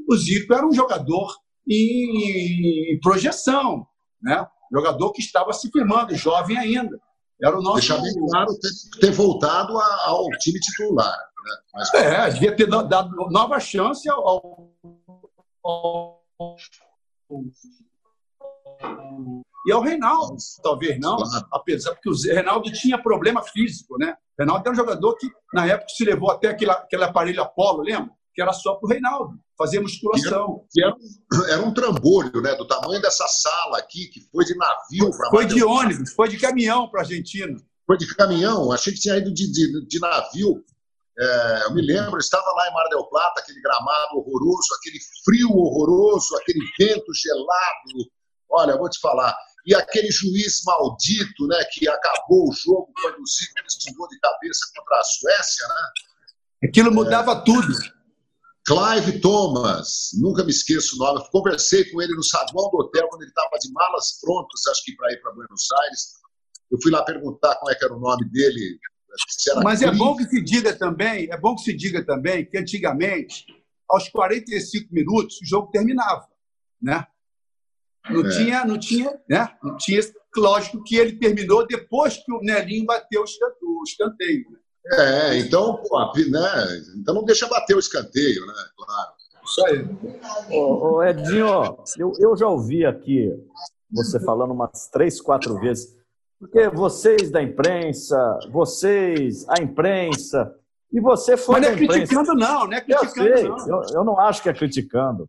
o 0.08 0.16
Zico 0.16 0.52
era 0.52 0.66
um 0.66 0.72
jogador 0.72 1.34
em, 1.68 2.98
projeção, 3.00 3.86
né? 4.20 4.46
jogador 4.72 5.12
que 5.12 5.20
estava 5.20 5.52
se 5.52 5.70
firmando, 5.70 6.14
jovem 6.14 6.58
ainda. 6.58 7.00
Era 7.42 7.58
o 7.58 7.62
nosso. 7.62 7.78
Deixar 7.78 8.02
bem 8.02 8.12
claro 8.28 8.58
ter, 8.58 9.00
ter 9.00 9.12
voltado 9.12 9.78
ao 9.78 10.28
time 10.40 10.60
titular. 10.60 11.16
Mas... 11.74 11.94
É, 11.94 12.30
devia 12.30 12.56
ter 12.56 12.66
dado 12.66 13.10
nova 13.30 13.58
chance 13.60 14.08
ao, 14.08 14.72
ao, 15.64 16.20
e 19.66 19.72
ao 19.72 19.82
Reinaldo, 19.82 20.36
talvez 20.62 20.98
não, 20.98 21.16
claro. 21.16 21.46
apesar 21.52 21.92
porque 21.92 22.08
o 22.08 22.14
Reinaldo 22.14 22.72
tinha 22.72 23.00
problema 23.00 23.42
físico, 23.42 23.98
né? 23.98 24.14
O 24.38 24.42
Reinaldo 24.42 24.68
é 24.68 24.72
um 24.72 24.74
jogador 24.74 25.14
que, 25.16 25.30
na 25.52 25.66
época, 25.66 25.88
se 25.90 26.04
levou 26.04 26.30
até 26.30 26.48
aquele, 26.48 26.70
aquele 26.70 27.04
aparelho 27.04 27.42
Apolo, 27.42 27.82
lembra? 27.82 28.10
Que 28.34 28.40
era 28.40 28.52
só 28.52 28.74
para 28.76 28.86
o 28.86 28.88
Reinaldo, 28.88 29.38
fazer 29.58 29.80
musculação. 29.80 30.64
Era, 30.78 30.94
era, 31.32 31.52
era, 31.52 31.62
um 31.62 31.74
trambolho, 31.74 32.40
né? 32.40 32.54
Do 32.54 32.66
tamanho 32.66 33.02
dessa 33.02 33.26
sala 33.28 33.78
aqui, 33.78 34.06
que 34.06 34.20
foi 34.32 34.44
de 34.44 34.56
navio 34.56 35.10
para 35.10 35.30
Foi 35.30 35.44
de 35.44 35.62
ônibus, 35.62 36.12
foi 36.14 36.28
de 36.28 36.38
caminhão 36.38 36.88
para 36.88 37.00
a 37.00 37.02
Argentina. 37.02 37.54
Foi 37.86 37.98
de 37.98 38.14
caminhão, 38.14 38.72
achei 38.72 38.92
que 38.92 39.00
tinha 39.00 39.16
ido 39.16 39.34
de, 39.34 39.50
de, 39.50 39.86
de 39.86 40.00
navio. 40.00 40.64
É, 41.20 41.64
eu 41.64 41.74
me 41.74 41.82
lembro, 41.82 42.18
estava 42.18 42.50
lá 42.52 42.68
em 42.68 42.72
Mar 42.72 42.88
del 42.88 43.06
Plata, 43.08 43.40
aquele 43.40 43.60
gramado 43.60 44.16
horroroso, 44.16 44.74
aquele 44.78 44.98
frio 45.22 45.50
horroroso, 45.50 46.34
aquele 46.36 46.60
vento 46.78 47.12
gelado. 47.14 48.10
Olha, 48.48 48.78
vou 48.78 48.88
te 48.88 48.98
falar, 49.00 49.36
e 49.66 49.74
aquele 49.74 50.10
juiz 50.10 50.62
maldito, 50.64 51.46
né, 51.46 51.62
que 51.72 51.86
acabou 51.86 52.48
o 52.48 52.52
jogo 52.52 52.90
quando 53.00 53.20
o 53.20 53.26
Zico 53.26 53.52
descendou 53.62 54.08
de 54.08 54.18
cabeça 54.18 54.60
contra 54.74 54.98
a 54.98 55.04
Suécia, 55.04 55.68
né? 55.68 56.68
Aquilo 56.68 56.92
mudava 56.92 57.32
é, 57.32 57.44
tudo. 57.44 57.74
Clive 58.66 59.20
Thomas, 59.20 60.10
nunca 60.20 60.42
me 60.44 60.50
esqueço 60.50 60.96
o 60.96 60.98
nome. 60.98 61.20
Eu 61.20 61.30
conversei 61.30 61.84
com 61.90 62.00
ele 62.00 62.14
no 62.14 62.22
saguão 62.22 62.70
do 62.70 62.78
hotel 62.78 63.08
quando 63.08 63.22
ele 63.22 63.30
estava 63.30 63.58
de 63.58 63.70
malas 63.72 64.18
prontas, 64.20 64.66
acho 64.68 64.84
que 64.84 64.96
para 64.96 65.12
ir 65.12 65.20
para 65.20 65.32
Buenos 65.32 65.68
Aires. 65.82 66.14
Eu 66.70 66.78
fui 66.82 66.90
lá 66.90 67.02
perguntar 67.02 67.56
como 67.56 67.70
é 67.70 67.74
que 67.74 67.84
era 67.84 67.94
o 67.94 68.00
nome 68.00 68.30
dele 68.30 68.78
Mas 69.62 69.82
é 69.82 69.90
bom 69.90 70.16
que 70.16 70.24
se 70.24 70.42
diga 70.42 70.76
também, 70.76 71.28
é 71.30 71.36
bom 71.36 71.54
que 71.54 71.62
se 71.62 71.72
diga 71.72 72.04
também 72.04 72.44
que 72.44 72.56
antigamente, 72.56 73.44
aos 73.88 74.08
45 74.08 74.92
minutos, 74.92 75.40
o 75.42 75.46
jogo 75.46 75.70
terminava, 75.70 76.26
né? 76.80 77.06
Não 78.08 78.26
é. 78.26 78.30
tinha, 78.30 78.64
não 78.64 78.78
tinha, 78.78 79.12
né? 79.28 79.48
Não 79.62 79.76
tinha, 79.76 80.00
lógico 80.36 80.82
que 80.82 80.96
ele 80.96 81.18
terminou 81.18 81.66
depois 81.66 82.16
que 82.16 82.32
o 82.32 82.40
Nelinho 82.40 82.86
bateu 82.86 83.22
o 83.22 83.82
escanteio. 83.84 84.50
Né? 84.50 84.58
É, 84.92 85.38
então, 85.38 85.82
pô, 85.82 85.98
né? 86.16 86.82
Então 86.96 87.14
não 87.14 87.24
deixa 87.24 87.46
bater 87.46 87.76
o 87.76 87.80
escanteio, 87.80 88.46
né? 88.46 88.54
Claro. 88.76 89.12
Isso 89.44 89.66
aí. 89.66 90.56
Ô, 90.56 90.96
ô 90.96 91.02
Edinho, 91.02 91.76
eu, 91.98 92.12
eu 92.18 92.36
já 92.36 92.46
ouvi 92.46 92.84
aqui 92.84 93.30
você 93.90 94.20
falando 94.20 94.52
umas 94.52 94.88
três, 94.88 95.20
quatro 95.20 95.58
vezes, 95.58 95.96
porque 96.40 96.68
vocês 96.70 97.30
da 97.30 97.42
imprensa, 97.42 98.38
vocês, 98.50 99.46
a 99.48 99.62
imprensa, 99.62 100.52
e 100.92 101.00
você 101.00 101.36
foi. 101.36 101.60
Mas 101.60 101.68
não 101.68 101.74
é 101.74 101.76
criticando, 101.76 102.34
não, 102.34 102.66
não 102.66 102.72
é 102.72 102.80
criticando, 102.80 103.28
eu 103.28 103.36
sei, 103.36 103.48
não. 103.48 103.68
Eu, 103.68 103.82
eu 103.94 104.04
não 104.04 104.18
acho 104.18 104.42
que 104.42 104.48
é 104.48 104.54
criticando. 104.54 105.28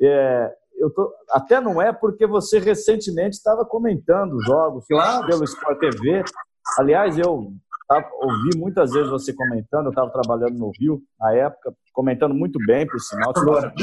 É, 0.00 0.54
eu 0.78 0.90
tô, 0.90 1.12
até 1.30 1.60
não 1.60 1.80
é 1.80 1.92
porque 1.92 2.26
você 2.26 2.58
recentemente 2.58 3.36
estava 3.36 3.64
comentando 3.64 4.40
jogos 4.42 4.86
claro. 4.86 5.26
pelo 5.26 5.44
Sport 5.44 5.78
TV. 5.78 6.22
Aliás, 6.78 7.18
eu 7.18 7.52
Tá, 7.90 8.08
ouvi 8.22 8.56
muitas 8.56 8.92
vezes 8.92 9.10
você 9.10 9.32
comentando, 9.32 9.86
eu 9.86 9.90
estava 9.90 10.08
trabalhando 10.12 10.56
no 10.56 10.70
Rio 10.78 11.02
na 11.18 11.34
época, 11.34 11.74
comentando 11.92 12.32
muito 12.32 12.56
bem, 12.64 12.86
por 12.86 13.00
sinal, 13.00 13.32
Agora, 13.36 13.74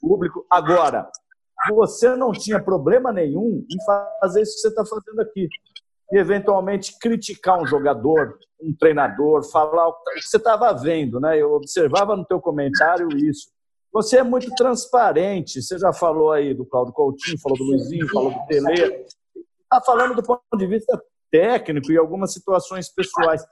público. 0.00 0.46
Agora, 0.48 1.10
você 1.70 2.14
não 2.14 2.30
tinha 2.30 2.62
problema 2.62 3.12
nenhum 3.12 3.66
em 3.68 3.76
fazer 4.20 4.42
isso 4.42 4.54
que 4.54 4.60
você 4.60 4.68
está 4.68 4.84
fazendo 4.86 5.20
aqui. 5.20 5.48
E, 6.12 6.18
eventualmente, 6.18 6.96
criticar 6.98 7.60
um 7.60 7.66
jogador, 7.66 8.38
um 8.60 8.74
treinador, 8.74 9.42
falar 9.50 9.88
o 9.88 9.94
que 10.14 10.22
você 10.22 10.36
estava 10.36 10.72
vendo. 10.72 11.18
Né? 11.20 11.40
Eu 11.40 11.52
observava 11.52 12.16
no 12.16 12.24
teu 12.24 12.40
comentário 12.40 13.08
isso. 13.16 13.48
Você 13.92 14.18
é 14.18 14.22
muito 14.22 14.54
transparente. 14.54 15.62
Você 15.62 15.78
já 15.78 15.92
falou 15.92 16.30
aí 16.30 16.54
do 16.54 16.66
Claudio 16.66 16.92
Coutinho, 16.92 17.40
falou 17.40 17.58
do 17.58 17.64
Luizinho, 17.64 18.08
falou 18.08 18.30
do 18.30 18.46
Tele. 18.46 19.06
Está 19.62 19.80
falando 19.84 20.14
do 20.14 20.22
ponto 20.22 20.42
de 20.56 20.66
vista 20.66 21.02
técnico 21.30 21.90
e 21.90 21.96
algumas 21.96 22.32
situações 22.32 22.88
pessoais. 22.88 23.44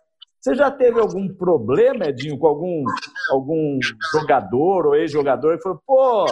Você 0.45 0.55
já 0.55 0.71
teve 0.71 1.01
algum 1.01 1.27
problema, 1.35 2.09
Edinho, 2.09 2.39
com 2.39 2.47
algum, 2.47 2.85
algum 3.31 3.79
jogador 4.13 4.87
ou 4.87 4.95
ex-jogador 4.95 5.57
que 5.57 5.63
falou, 5.63 5.81
pô, 5.87 6.27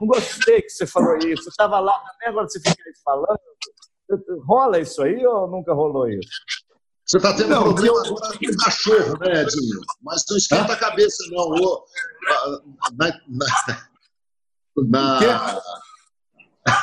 não 0.00 0.08
gostei 0.08 0.62
que 0.62 0.68
você 0.68 0.84
falou 0.84 1.16
isso, 1.18 1.44
você 1.44 1.50
estava 1.50 1.78
lá 1.78 1.96
também, 1.98 2.28
agora 2.28 2.48
você 2.48 2.58
fica 2.58 2.82
aí 2.84 2.92
falando. 3.04 3.38
Rola 4.46 4.80
isso 4.80 5.02
aí 5.02 5.24
ou 5.26 5.48
nunca 5.48 5.72
rolou 5.72 6.08
isso? 6.08 6.28
Você 7.04 7.16
está 7.16 7.34
tendo 7.34 7.50
não, 7.50 7.62
problema 7.64 7.96
eu... 7.96 8.16
agora 8.16 8.38
com 8.38 8.46
o 8.46 8.56
cachorro, 8.56 9.18
né, 9.18 9.42
Edinho? 9.42 9.80
Mas 10.02 10.24
não 10.28 10.36
esquenta 10.36 10.72
a 10.72 10.76
cabeça, 10.76 11.24
não. 11.30 11.42
Ô, 11.42 11.84
na, 12.96 13.08
na, 13.28 13.46
na, 14.76 15.62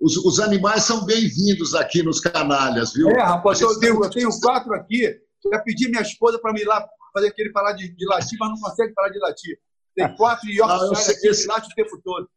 os, 0.00 0.16
os 0.18 0.40
animais 0.40 0.84
são 0.84 1.04
bem-vindos 1.04 1.74
aqui 1.74 2.02
nos 2.02 2.20
canalhas, 2.20 2.92
viu? 2.92 3.08
É, 3.10 3.22
rapaz, 3.22 3.60
eu 3.60 3.78
tenho, 3.80 4.02
eu 4.02 4.10
tenho 4.10 4.30
quatro 4.40 4.72
aqui. 4.74 5.20
Já 5.52 5.58
pedi 5.60 5.90
minha 5.90 6.02
esposa 6.02 6.38
para 6.38 6.52
me 6.52 6.62
ir 6.62 6.64
lá 6.64 6.86
fazer 7.12 7.28
aquele 7.28 7.50
parar 7.52 7.72
de, 7.72 7.94
de 7.94 8.06
latir, 8.06 8.38
mas 8.38 8.50
não 8.50 8.60
consegue 8.60 8.94
parar 8.94 9.10
de 9.10 9.18
latir. 9.18 9.58
Tem 9.94 10.16
quatro 10.16 10.48
Yorkshire 10.48 11.16
aqui 11.16 11.28
esse... 11.28 11.42
que 11.42 11.48
late 11.48 11.70
o 11.70 11.74
tempo 11.74 12.00
todo. 12.02 12.28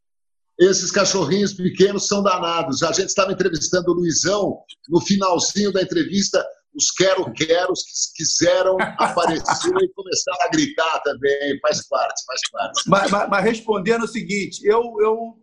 Esses 0.59 0.91
cachorrinhos 0.91 1.53
pequenos 1.53 2.07
são 2.07 2.23
danados. 2.23 2.81
A 2.83 2.91
gente 2.91 3.09
estava 3.09 3.31
entrevistando 3.31 3.91
o 3.91 3.93
Luizão, 3.93 4.59
no 4.89 4.99
finalzinho 5.01 5.71
da 5.71 5.81
entrevista, 5.81 6.43
os 6.75 6.91
quero-queros 6.91 7.83
que 7.83 8.23
quiseram 8.23 8.77
aparecer 8.97 9.71
e 9.71 9.93
começaram 9.93 10.41
a 10.41 10.49
gritar 10.49 11.01
também. 11.03 11.59
Faz 11.61 11.87
parte, 11.87 12.23
faz 12.25 12.41
parte. 12.51 12.83
Mas, 12.87 13.11
mas, 13.11 13.29
mas 13.29 13.43
respondendo 13.43 14.03
o 14.03 14.07
seguinte, 14.07 14.65
eu, 14.65 14.81
eu 15.01 15.37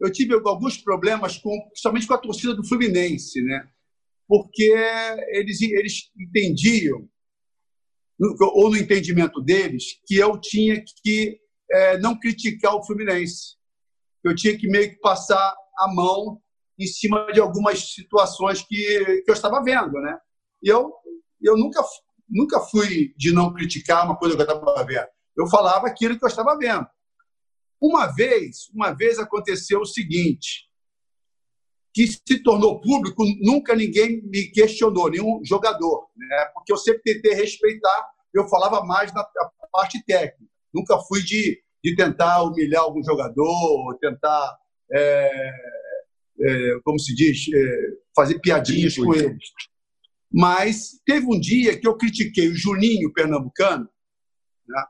eu 0.00 0.10
tive 0.10 0.32
alguns 0.32 0.78
problemas, 0.78 1.36
com, 1.36 1.50
principalmente 1.66 2.06
com 2.06 2.14
a 2.14 2.18
torcida 2.18 2.54
do 2.54 2.66
Fluminense, 2.66 3.42
né? 3.42 3.68
porque 4.30 4.72
eles, 5.30 5.60
eles 5.60 6.08
entendiam, 6.16 7.04
ou 8.40 8.70
no 8.70 8.76
entendimento 8.76 9.40
deles, 9.40 10.00
que 10.06 10.14
eu 10.14 10.40
tinha 10.40 10.80
que 11.02 11.36
é, 11.68 11.98
não 11.98 12.16
criticar 12.16 12.76
o 12.76 12.84
Fluminense. 12.84 13.56
Eu 14.22 14.34
tinha 14.34 14.56
que 14.56 14.68
meio 14.68 14.90
que 14.90 15.00
passar 15.00 15.54
a 15.78 15.94
mão 15.94 16.40
em 16.78 16.86
cima 16.86 17.30
de 17.32 17.40
algumas 17.40 17.92
situações 17.94 18.62
que, 18.62 19.22
que 19.24 19.30
eu 19.30 19.34
estava 19.34 19.62
vendo. 19.62 19.92
Né? 19.92 20.18
E 20.62 20.68
eu, 20.68 20.92
eu 21.42 21.56
nunca, 21.56 21.82
nunca 22.28 22.60
fui 22.60 23.14
de 23.16 23.32
não 23.32 23.52
criticar 23.52 24.04
uma 24.04 24.16
coisa 24.16 24.36
que 24.36 24.42
eu 24.42 24.46
estava 24.46 24.84
vendo. 24.84 25.08
Eu 25.36 25.46
falava 25.46 25.86
aquilo 25.86 26.18
que 26.18 26.24
eu 26.24 26.28
estava 26.28 26.56
vendo. 26.56 26.86
Uma 27.80 28.06
vez, 28.06 28.68
uma 28.74 28.92
vez 28.92 29.18
aconteceu 29.18 29.80
o 29.80 29.86
seguinte, 29.86 30.68
que 31.92 32.06
se 32.06 32.42
tornou 32.42 32.80
público, 32.80 33.24
nunca 33.40 33.74
ninguém 33.74 34.22
me 34.22 34.50
questionou, 34.50 35.10
nenhum 35.10 35.40
jogador, 35.44 36.08
né? 36.16 36.44
porque 36.54 36.72
eu 36.72 36.76
sempre 36.76 37.02
tentei 37.02 37.34
respeitar, 37.34 38.08
eu 38.32 38.48
falava 38.48 38.84
mais 38.84 39.12
na 39.12 39.24
parte 39.72 40.04
técnica, 40.04 40.52
nunca 40.72 40.98
fui 41.08 41.22
de, 41.22 41.60
de 41.82 41.94
tentar 41.94 42.42
humilhar 42.42 42.82
algum 42.82 43.02
jogador, 43.02 43.98
tentar, 44.00 44.56
é, 44.92 45.52
é, 46.40 46.80
como 46.84 46.98
se 46.98 47.14
diz, 47.14 47.46
é, 47.52 47.88
fazer 48.14 48.38
piadinhas 48.40 48.96
com 48.96 49.14
eles. 49.14 49.44
Mas 50.32 51.00
teve 51.04 51.26
um 51.26 51.38
dia 51.38 51.78
que 51.78 51.88
eu 51.88 51.96
critiquei 51.96 52.48
o 52.48 52.54
Juninho 52.54 53.12
Pernambucano, 53.12 53.88
né, 54.68 54.84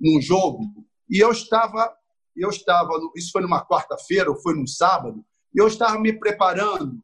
num 0.00 0.20
jogo, 0.20 0.64
e 1.10 1.18
eu 1.18 1.30
estava 1.30 1.94
eu 2.36 2.48
estava, 2.48 2.88
isso 3.14 3.30
foi 3.30 3.42
numa 3.42 3.64
quarta-feira 3.64 4.30
ou 4.30 4.40
foi 4.40 4.54
num 4.54 4.66
sábado, 4.66 5.22
e 5.54 5.60
eu 5.60 5.66
estava 5.66 5.98
me 5.98 6.18
preparando 6.18 7.02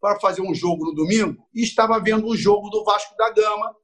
para 0.00 0.18
fazer 0.20 0.42
um 0.42 0.54
jogo 0.54 0.84
no 0.84 0.94
domingo 0.94 1.46
e 1.54 1.62
estava 1.62 1.98
vendo 2.00 2.26
o 2.26 2.36
jogo 2.36 2.68
do 2.70 2.84
Vasco 2.84 3.16
da 3.16 3.30
Gama 3.30 3.74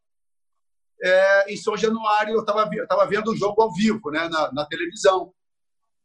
é, 1.03 1.53
em 1.53 1.57
São 1.57 1.77
Januário. 1.77 2.35
Eu 2.35 2.41
estava, 2.41 3.07
vendo 3.07 3.31
o 3.31 3.37
jogo 3.37 3.61
ao 3.63 3.73
vivo, 3.73 4.11
né, 4.11 4.29
na, 4.29 4.53
na 4.53 4.67
televisão. 4.67 5.33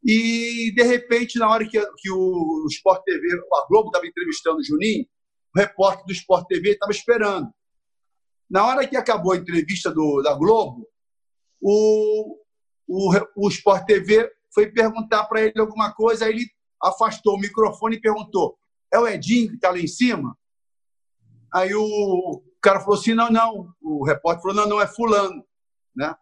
E, 0.04 0.72
de 0.76 0.84
repente, 0.84 1.38
na 1.38 1.50
hora 1.50 1.68
que, 1.68 1.80
que 1.98 2.12
o 2.12 2.66
Sport 2.70 3.04
TV, 3.04 3.28
a 3.34 3.68
Globo 3.68 3.88
estava 3.88 4.08
entrevistando 4.08 4.60
o 4.60 4.64
Juninho, 4.64 5.06
o 5.56 5.60
repórter 5.60 6.06
do 6.06 6.14
Sport 6.14 6.48
TV 6.48 6.72
estava 6.72 6.92
esperando. 6.92 7.50
Na 8.50 8.66
hora 8.66 8.88
que 8.88 8.96
acabou 8.96 9.34
a 9.34 9.38
entrevista 9.38 9.92
do, 9.92 10.22
da 10.22 10.34
Globo, 10.34 10.88
o, 11.62 12.38
o, 12.88 13.12
o 13.36 13.50
Sport 13.50 13.86
TV 13.86 14.32
foi 14.54 14.72
perguntar 14.72 15.26
para 15.26 15.42
ele 15.42 15.60
alguma 15.60 15.94
coisa, 15.94 16.26
aí 16.26 16.32
ele 16.32 16.48
afastou 16.82 17.36
o 17.36 17.40
microfone 17.40 17.98
e 17.98 18.02
perguntou: 18.02 18.58
é 18.92 18.98
o 18.98 19.08
Edinho 19.08 19.50
que 19.50 19.56
está 19.56 19.70
lá 19.70 19.80
em 19.80 19.88
cima? 19.88 20.38
Aí 21.54 21.74
o 21.74 22.44
cara 22.62 22.80
falou 22.80 22.99
assim: 22.99 23.14
não, 23.14 23.30
não. 23.30 23.74
O 23.82 24.05
repórter 24.05 24.41
falou: 24.41 24.55
não, 24.55 24.68
não, 24.68 24.82
é 24.82 24.88
Fulano. 24.88 25.43
Né? 25.95 26.14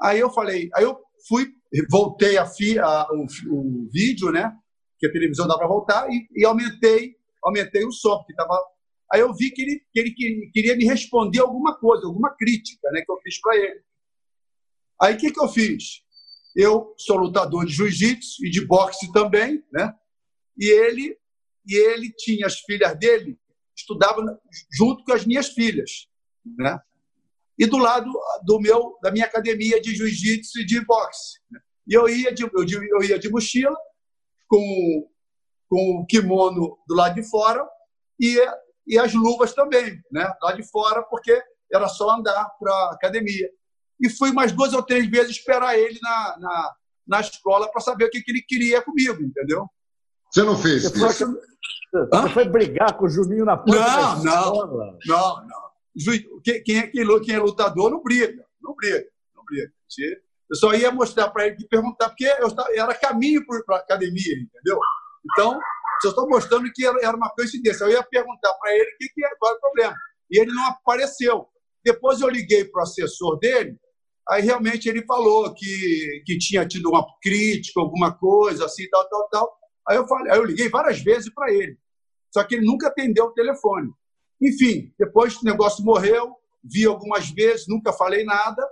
Aí 0.00 0.18
eu 0.18 0.30
falei: 0.30 0.68
aí 0.74 0.84
eu 0.84 0.98
fui, 1.28 1.52
voltei 1.90 2.36
a, 2.36 2.46
fi, 2.46 2.78
a 2.78 3.06
o, 3.10 3.26
o, 3.50 3.88
vídeo, 3.92 4.30
né? 4.30 4.56
Que 4.98 5.06
a 5.06 5.12
televisão 5.12 5.46
dá 5.46 5.56
para 5.56 5.66
voltar, 5.66 6.08
e, 6.10 6.28
e, 6.36 6.44
aumentei, 6.44 7.16
aumentei 7.42 7.84
o 7.84 7.92
som, 7.92 8.18
porque 8.18 8.32
estava. 8.32 8.58
Aí 9.12 9.20
eu 9.20 9.32
vi 9.34 9.50
que 9.50 9.62
ele, 9.62 9.84
que 9.92 10.00
ele 10.00 10.50
queria 10.52 10.76
me 10.76 10.86
responder 10.86 11.40
alguma 11.40 11.78
coisa, 11.78 12.06
alguma 12.06 12.34
crítica 12.34 12.90
né, 12.92 13.02
que 13.04 13.12
eu 13.12 13.18
fiz 13.22 13.38
para 13.40 13.56
ele. 13.56 13.82
Aí 15.00 15.14
o 15.14 15.18
que, 15.18 15.30
que 15.30 15.40
eu 15.40 15.48
fiz? 15.48 16.02
Eu 16.56 16.94
sou 16.96 17.18
lutador 17.18 17.66
de 17.66 17.72
jiu-jitsu 17.72 18.46
e 18.46 18.50
de 18.50 18.66
boxe 18.66 19.12
também, 19.12 19.62
né? 19.70 19.94
E 20.56 20.66
ele 20.66 21.18
e 21.66 21.76
ele 21.76 22.10
tinha 22.12 22.46
as 22.46 22.58
filhas 22.60 22.98
dele 22.98 23.38
estudavam 23.82 24.24
junto 24.72 25.04
com 25.04 25.12
as 25.12 25.24
minhas 25.24 25.48
filhas, 25.48 26.08
né? 26.58 26.80
E 27.58 27.66
do 27.66 27.76
lado 27.76 28.10
do 28.44 28.58
meu 28.58 28.98
da 29.02 29.10
minha 29.10 29.26
academia 29.26 29.80
de 29.80 29.94
jiu-jitsu 29.94 30.60
e 30.60 30.66
de 30.66 30.84
boxe. 30.84 31.38
Né? 31.50 31.60
E 31.86 31.94
eu 31.94 32.08
ia 32.08 32.32
de, 32.32 32.42
eu, 32.42 32.50
eu 32.54 33.02
ia 33.02 33.18
de 33.18 33.28
mochila 33.30 33.76
com 34.48 35.08
com 35.68 36.00
o 36.00 36.06
kimono 36.06 36.78
do 36.86 36.94
lado 36.94 37.14
de 37.14 37.28
fora 37.28 37.66
e 38.18 38.38
e 38.86 38.98
as 38.98 39.14
luvas 39.14 39.54
também, 39.54 40.02
né? 40.10 40.28
Lá 40.42 40.52
de 40.52 40.62
fora 40.64 41.02
porque 41.04 41.40
era 41.72 41.88
só 41.88 42.10
andar 42.10 42.50
para 42.58 42.72
a 42.72 42.94
academia 42.94 43.48
e 44.00 44.10
fui 44.10 44.32
mais 44.32 44.50
duas 44.50 44.72
ou 44.72 44.82
três 44.82 45.08
vezes 45.08 45.36
esperar 45.36 45.78
ele 45.78 45.98
na, 46.02 46.36
na, 46.38 46.74
na 47.06 47.20
escola 47.20 47.70
para 47.70 47.80
saber 47.80 48.06
o 48.06 48.10
que, 48.10 48.20
que 48.20 48.32
ele 48.32 48.42
queria 48.42 48.82
comigo, 48.82 49.22
entendeu? 49.22 49.68
Você 50.30 50.42
não 50.42 50.58
fez 50.58 50.82
você 50.82 51.06
isso? 51.24 51.38
Você 51.92 52.28
foi 52.30 52.48
brigar 52.48 52.96
com 52.96 53.04
o 53.04 53.08
Juninho 53.08 53.44
na 53.44 53.56
porta 53.56 53.80
não, 54.24 54.24
não, 54.24 54.98
não, 55.06 55.46
não. 55.46 55.62
Quem 56.42 56.78
é, 56.78 56.86
quem 56.86 57.34
é 57.34 57.38
lutador 57.38 57.90
não 57.90 58.02
briga, 58.02 58.44
não 58.62 58.74
briga, 58.74 59.04
não 59.36 59.44
briga. 59.44 59.70
Eu 60.50 60.56
só 60.56 60.74
ia 60.74 60.90
mostrar 60.90 61.28
para 61.30 61.46
ele 61.46 61.56
e 61.60 61.68
perguntar, 61.68 62.08
porque 62.08 62.24
eu 62.24 62.48
era 62.82 62.94
caminho 62.94 63.44
para 63.46 63.76
a 63.76 63.80
academia, 63.80 64.34
entendeu? 64.34 64.78
Então, 65.24 65.58
eu 66.04 66.10
estou 66.10 66.28
mostrando 66.28 66.70
que 66.74 66.84
era 66.84 67.16
uma 67.16 67.30
coincidência. 67.30 67.84
Eu 67.84 67.90
ia 67.90 68.02
perguntar 68.02 68.52
para 68.54 68.72
ele 68.74 68.90
o 68.90 68.98
que, 68.98 69.08
que 69.08 69.24
é, 69.24 69.28
qual 69.38 69.52
é 69.52 69.56
o 69.56 69.60
problema. 69.60 69.94
E 70.30 70.40
ele 70.40 70.52
não 70.52 70.66
apareceu. 70.68 71.46
Depois 71.84 72.20
eu 72.20 72.28
liguei 72.28 72.64
para 72.64 72.80
o 72.80 72.82
assessor 72.82 73.38
dele, 73.38 73.76
aí 74.28 74.42
realmente 74.42 74.88
ele 74.88 75.04
falou 75.04 75.52
que, 75.52 76.22
que 76.24 76.38
tinha 76.38 76.66
tido 76.66 76.90
uma 76.90 77.04
crítica, 77.20 77.80
alguma 77.80 78.12
coisa 78.16 78.66
assim, 78.66 78.88
tal, 78.88 79.08
tal, 79.08 79.28
tal. 79.28 79.58
Aí 79.88 79.96
eu, 79.96 80.06
falei, 80.06 80.32
aí 80.32 80.38
eu 80.38 80.44
liguei 80.44 80.68
várias 80.68 81.00
vezes 81.00 81.32
para 81.34 81.52
ele, 81.52 81.76
só 82.32 82.42
que 82.42 82.54
ele 82.54 82.64
nunca 82.64 82.88
atendeu 82.88 83.26
o 83.26 83.32
telefone. 83.32 83.92
Enfim, 84.40 84.92
depois 84.98 85.36
o 85.36 85.44
negócio 85.44 85.84
morreu, 85.84 86.34
vi 86.64 86.86
algumas 86.86 87.30
vezes, 87.30 87.68
nunca 87.68 87.92
falei 87.92 88.24
nada, 88.24 88.66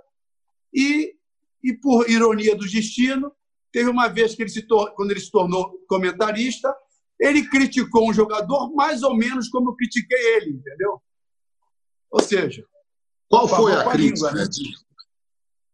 e, 0.73 1.15
e 1.63 1.73
por 1.73 2.09
ironia 2.09 2.55
do 2.55 2.67
destino, 2.67 3.31
teve 3.71 3.89
uma 3.89 4.07
vez 4.07 4.35
que 4.35 4.41
ele 4.41 4.49
se 4.49 4.65
quando 4.95 5.11
ele 5.11 5.19
se 5.19 5.31
tornou 5.31 5.79
comentarista, 5.87 6.75
ele 7.19 7.47
criticou 7.47 8.09
um 8.09 8.13
jogador 8.13 8.73
mais 8.73 9.03
ou 9.03 9.15
menos 9.15 9.47
como 9.47 9.69
eu 9.69 9.75
critiquei 9.75 10.35
ele, 10.35 10.51
entendeu? 10.51 10.99
Ou 12.09 12.21
seja, 12.21 12.65
qual 13.29 13.47
foi 13.47 13.73
a 13.73 13.89
crítica? 13.89 14.27
Língua, 14.27 14.31
né? 14.31 14.49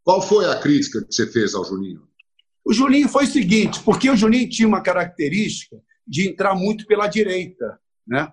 Qual 0.03 0.21
foi 0.21 0.45
a 0.45 0.59
crítica 0.59 1.03
que 1.03 1.13
você 1.13 1.25
fez 1.25 1.55
ao 1.55 1.65
Juninho? 1.65 2.07
O 2.63 2.73
Juninho 2.73 3.07
foi 3.07 3.23
o 3.23 3.27
seguinte, 3.27 3.81
porque 3.83 4.09
o 4.09 4.15
Juninho 4.15 4.49
tinha 4.49 4.67
uma 4.67 4.81
característica 4.81 5.81
de 6.07 6.29
entrar 6.29 6.55
muito 6.55 6.85
pela 6.85 7.07
direita, 7.07 7.79
né? 8.05 8.31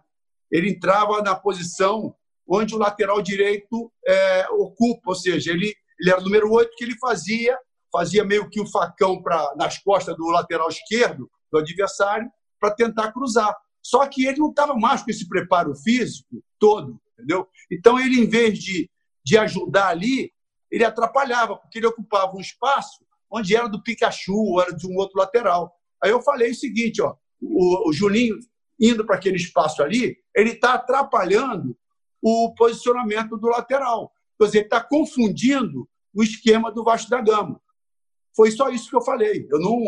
Ele 0.50 0.70
entrava 0.70 1.20
na 1.20 1.34
posição 1.34 2.14
onde 2.46 2.74
o 2.74 2.78
lateral 2.78 3.20
direito 3.20 3.92
é, 4.06 4.46
ocupa, 4.50 5.10
ou 5.10 5.14
seja, 5.14 5.50
ele, 5.50 5.74
ele 5.98 6.10
era 6.10 6.20
o 6.20 6.24
número 6.24 6.50
8 6.52 6.70
que 6.76 6.84
ele 6.84 6.96
fazia, 6.98 7.58
fazia 7.90 8.24
meio 8.24 8.48
que 8.48 8.60
o 8.60 8.70
facão 8.70 9.20
pra, 9.22 9.54
nas 9.56 9.78
costas 9.78 10.16
do 10.16 10.26
lateral 10.26 10.68
esquerdo 10.68 11.28
do 11.50 11.58
adversário 11.58 12.30
para 12.60 12.74
tentar 12.74 13.12
cruzar. 13.12 13.54
Só 13.82 14.06
que 14.06 14.26
ele 14.26 14.38
não 14.38 14.50
estava 14.50 14.74
mais 14.74 15.02
com 15.02 15.10
esse 15.10 15.28
preparo 15.28 15.74
físico 15.76 16.42
todo, 16.58 17.00
entendeu? 17.12 17.48
Então 17.70 17.98
ele, 17.98 18.20
em 18.20 18.28
vez 18.28 18.58
de, 18.58 18.90
de 19.24 19.36
ajudar 19.38 19.88
ali, 19.88 20.32
ele 20.70 20.84
atrapalhava, 20.84 21.56
porque 21.56 21.78
ele 21.78 21.86
ocupava 21.86 22.34
um 22.36 22.40
espaço 22.40 23.04
onde 23.30 23.56
era 23.56 23.68
do 23.68 23.82
Pikachu, 23.82 24.34
ou 24.34 24.62
era 24.62 24.72
de 24.72 24.86
um 24.86 24.96
outro 24.96 25.18
lateral. 25.18 25.74
Aí 26.02 26.10
eu 26.10 26.22
falei 26.22 26.52
o 26.52 26.54
seguinte, 26.54 27.02
ó, 27.02 27.14
o, 27.44 27.88
o 27.88 27.92
Juninho 27.92 28.38
indo 28.80 29.04
para 29.04 29.16
aquele 29.16 29.36
espaço 29.36 29.82
ali, 29.82 30.16
ele 30.34 30.50
está 30.50 30.74
atrapalhando 30.74 31.76
o 32.20 32.54
posicionamento 32.54 33.36
do 33.36 33.48
lateral. 33.48 34.12
Quer 34.38 34.46
dizer, 34.46 34.58
ele 34.58 34.66
está 34.66 34.82
confundindo 34.82 35.88
o 36.14 36.22
esquema 36.22 36.72
do 36.72 36.82
Vasco 36.82 37.10
da 37.10 37.20
Gama. 37.20 37.60
Foi 38.34 38.50
só 38.50 38.68
isso 38.70 38.90
que 38.90 38.96
eu 38.96 39.02
falei. 39.02 39.46
Eu 39.50 39.60
não, 39.60 39.78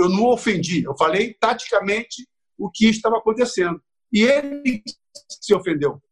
eu 0.00 0.08
não 0.08 0.24
ofendi. 0.26 0.82
Eu 0.82 0.96
falei 0.96 1.34
taticamente 1.34 2.26
o 2.58 2.70
que 2.70 2.88
estava 2.88 3.18
acontecendo. 3.18 3.80
E 4.12 4.22
ele 4.22 4.82
se 5.28 5.54
ofendeu. 5.54 6.02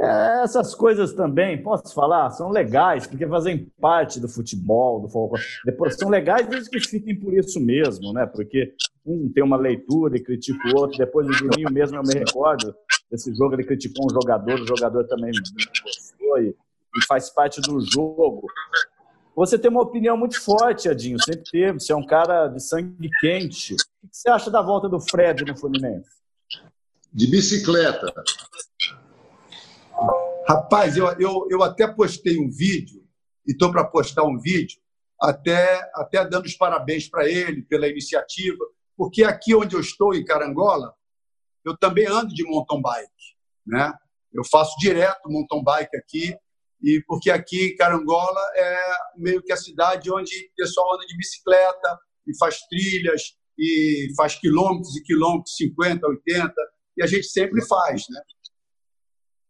É, 0.00 0.42
essas 0.44 0.76
coisas 0.76 1.12
também, 1.12 1.60
posso 1.60 1.92
falar, 1.92 2.30
são 2.30 2.50
legais, 2.50 3.06
porque 3.06 3.26
fazem 3.26 3.66
parte 3.80 4.20
do 4.20 4.28
futebol, 4.28 5.00
do 5.00 5.08
folclore. 5.08 5.42
Depois 5.64 5.96
são 5.96 6.08
legais 6.08 6.46
desde 6.46 6.70
que 6.70 6.78
fiquem 6.78 7.18
por 7.18 7.34
isso 7.34 7.60
mesmo, 7.60 8.12
né? 8.12 8.24
Porque 8.24 8.74
um 9.04 9.28
tem 9.32 9.42
uma 9.42 9.56
leitura 9.56 10.16
e 10.16 10.22
critica 10.22 10.68
o 10.68 10.78
outro. 10.78 10.96
Depois 10.96 11.26
o 11.26 11.32
Juninho 11.32 11.72
mesmo, 11.72 11.96
eu 11.96 12.02
me 12.02 12.14
recordo 12.14 12.72
desse 13.10 13.34
jogo, 13.34 13.54
ele 13.54 13.64
criticou 13.64 14.06
um 14.06 14.14
jogador, 14.14 14.60
o 14.60 14.66
jogador 14.66 15.04
também 15.04 15.32
gostou 15.32 16.38
e, 16.42 16.50
e 16.50 17.06
faz 17.08 17.28
parte 17.30 17.60
do 17.60 17.80
jogo. 17.80 18.46
Você 19.34 19.58
tem 19.58 19.70
uma 19.70 19.82
opinião 19.82 20.16
muito 20.16 20.40
forte, 20.40 20.88
Adinho, 20.88 21.20
sempre 21.22 21.42
teve. 21.50 21.80
Você 21.80 21.92
é 21.92 21.96
um 21.96 22.06
cara 22.06 22.46
de 22.48 22.62
sangue 22.62 23.08
quente. 23.20 23.74
O 23.74 24.08
que 24.08 24.16
você 24.16 24.28
acha 24.28 24.48
da 24.50 24.62
volta 24.62 24.88
do 24.88 25.00
Fred 25.00 25.44
no 25.44 25.56
Fluminense? 25.56 26.08
De 27.12 27.26
bicicleta. 27.28 28.12
Rapaz, 30.48 30.96
eu, 30.96 31.06
eu, 31.20 31.46
eu 31.50 31.62
até 31.62 31.86
postei 31.86 32.38
um 32.38 32.50
vídeo, 32.50 33.06
e 33.46 33.52
estou 33.52 33.70
para 33.70 33.84
postar 33.84 34.24
um 34.24 34.38
vídeo, 34.38 34.80
até, 35.20 35.80
até 35.94 36.24
dando 36.26 36.46
os 36.46 36.54
parabéns 36.54 37.08
para 37.08 37.28
ele 37.28 37.62
pela 37.62 37.88
iniciativa, 37.88 38.64
porque 38.96 39.24
aqui 39.24 39.54
onde 39.54 39.74
eu 39.76 39.80
estou, 39.80 40.14
em 40.14 40.24
Carangola, 40.24 40.94
eu 41.64 41.76
também 41.76 42.06
ando 42.06 42.34
de 42.34 42.44
mountain 42.44 42.80
bike. 42.80 43.36
Né? 43.66 43.92
Eu 44.32 44.44
faço 44.44 44.76
direto 44.78 45.28
mountain 45.28 45.62
bike 45.62 45.96
aqui, 45.96 46.36
e 46.82 47.02
porque 47.06 47.30
aqui 47.30 47.74
Carangola 47.74 48.40
é 48.54 48.78
meio 49.16 49.42
que 49.42 49.52
a 49.52 49.56
cidade 49.56 50.10
onde 50.10 50.32
o 50.34 50.54
pessoal 50.56 50.94
anda 50.94 51.04
de 51.06 51.16
bicicleta 51.16 51.98
e 52.26 52.36
faz 52.38 52.60
trilhas 52.68 53.36
e 53.58 54.12
faz 54.16 54.36
quilômetros 54.36 54.96
e 54.96 55.02
quilômetros, 55.02 55.56
50, 55.56 56.06
80, 56.06 56.54
e 56.96 57.02
a 57.02 57.06
gente 57.06 57.26
sempre 57.26 57.64
faz, 57.66 58.04
né? 58.08 58.20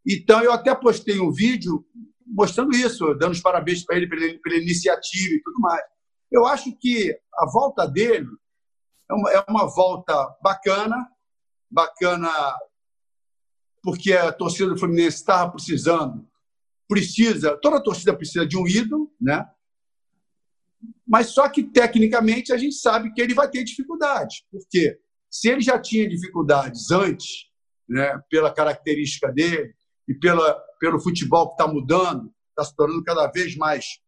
Então, 0.09 0.43
eu 0.43 0.53
até 0.53 0.75
postei 0.75 1.21
um 1.21 1.31
vídeo 1.31 1.85
mostrando 2.27 2.75
isso, 2.75 3.15
dando 3.15 3.33
os 3.33 3.41
parabéns 3.41 3.85
para 3.85 3.97
ele 3.97 4.09
pela, 4.09 4.39
pela, 4.43 4.57
iniciativa 4.57 5.35
e 5.35 5.43
tudo 5.43 5.61
mais. 5.61 5.83
Eu 6.31 6.47
acho 6.47 6.75
que 6.77 7.15
a 7.35 7.47
volta 7.51 7.87
dele 7.87 8.27
é 9.11 9.15
uma, 9.15 9.31
é 9.33 9.45
uma 9.49 9.67
volta 9.67 10.15
bacana, 10.43 11.07
bacana 11.71 12.31
porque 13.83 14.13
a 14.13 14.33
torcida 14.33 14.71
do 14.71 14.79
Fluminense 14.79 15.19
estava 15.19 15.51
precisando, 15.51 16.27
precisa, 16.87 17.57
toda 17.57 17.83
torcida 17.83 18.17
precisa 18.17 18.47
de 18.47 18.57
um 18.57 18.67
ídolo, 18.67 19.13
né? 19.21 19.47
Mas 21.07 21.29
só 21.29 21.49
que 21.49 21.63
tecnicamente 21.63 22.53
a 22.53 22.57
gente 22.57 22.75
sabe 22.75 23.13
que 23.13 23.21
ele 23.21 23.35
vai 23.35 23.49
ter 23.49 23.65
dificuldades, 23.65 24.45
porque 24.51 24.99
se 25.31 25.49
ele 25.49 25.61
já 25.61 25.79
tinha 25.79 26.09
dificuldades 26.09 26.91
antes, 26.91 27.49
né, 27.89 28.21
pela 28.29 28.53
característica 28.53 29.33
dele, 29.33 29.75
e 30.09 30.15
pela, 30.15 30.55
pelo 30.81 31.01
futebol 31.01 31.49
que 31.49 31.63
está 31.63 31.67
mudando, 31.71 32.33
está 32.51 32.65
se 32.65 32.75
tornando 32.75 33.05
cada 33.05 33.27
vez 33.27 33.55
mais, 33.57 34.01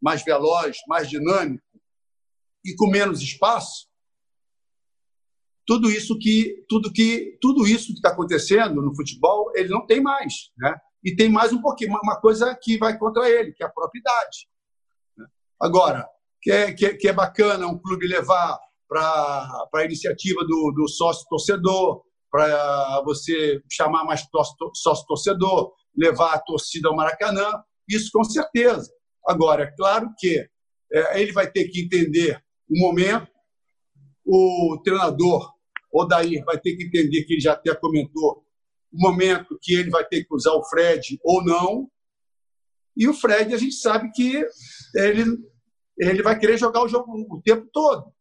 mais 0.00 0.22
veloz, 0.22 0.76
mais 0.86 1.08
dinâmico 1.08 1.64
e 2.64 2.74
com 2.74 2.88
menos 2.88 3.22
espaço, 3.22 3.88
tudo 5.66 5.90
isso 5.90 6.18
que 6.18 6.64
tudo 6.68 6.92
que 6.92 7.38
tudo 7.40 7.66
isso 7.66 7.88
que 7.88 7.94
está 7.94 8.10
acontecendo 8.10 8.82
no 8.82 8.94
futebol 8.94 9.52
ele 9.54 9.68
não 9.68 9.86
tem 9.86 10.00
mais, 10.02 10.50
né? 10.58 10.76
E 11.02 11.14
tem 11.14 11.30
mais 11.30 11.52
um 11.52 11.62
pouquinho 11.62 11.96
uma 12.02 12.20
coisa 12.20 12.54
que 12.60 12.76
vai 12.76 12.98
contra 12.98 13.28
ele, 13.28 13.52
que 13.52 13.62
é 13.62 13.66
a 13.66 13.70
propriedade. 13.70 14.48
Né? 15.16 15.26
Agora, 15.58 16.06
que 16.42 16.50
é, 16.50 16.72
que 16.72 16.86
é, 16.86 16.94
que 16.94 17.08
é 17.08 17.12
bacana 17.12 17.66
um 17.66 17.78
clube 17.78 18.06
levar 18.06 18.58
para 18.86 19.68
a 19.74 19.84
iniciativa 19.84 20.40
do, 20.44 20.72
do 20.72 20.88
sócio 20.88 21.26
torcedor, 21.28 22.02
para 22.30 23.02
você 23.04 23.60
chamar 23.70 24.04
mais 24.04 24.24
sócio-torcedor, 24.74 25.72
levar 25.96 26.34
a 26.34 26.38
torcida 26.38 26.88
ao 26.88 26.96
Maracanã, 26.96 27.50
isso 27.88 28.10
com 28.12 28.22
certeza. 28.22 28.90
Agora, 29.26 29.64
é 29.64 29.70
claro 29.76 30.10
que 30.18 30.48
é, 30.92 31.20
ele 31.20 31.32
vai 31.32 31.50
ter 31.50 31.68
que 31.68 31.82
entender 31.82 32.42
o 32.68 32.78
momento, 32.78 33.28
o 34.24 34.80
treinador, 34.84 35.52
Odair, 35.92 36.44
vai 36.44 36.58
ter 36.58 36.76
que 36.76 36.84
entender 36.84 37.24
que 37.24 37.34
ele 37.34 37.40
já 37.40 37.52
até 37.52 37.74
comentou 37.74 38.44
o 38.92 39.00
momento 39.00 39.58
que 39.60 39.74
ele 39.74 39.90
vai 39.90 40.04
ter 40.04 40.24
que 40.24 40.34
usar 40.34 40.52
o 40.52 40.64
Fred 40.64 41.18
ou 41.24 41.44
não. 41.44 41.90
E 42.96 43.08
o 43.08 43.14
Fred, 43.14 43.52
a 43.54 43.58
gente 43.58 43.74
sabe 43.74 44.10
que 44.12 44.44
ele, 44.94 45.24
ele 45.98 46.22
vai 46.22 46.38
querer 46.38 46.58
jogar 46.58 46.82
o 46.82 46.88
jogo 46.88 47.12
o 47.28 47.42
tempo 47.42 47.68
todo. 47.72 48.12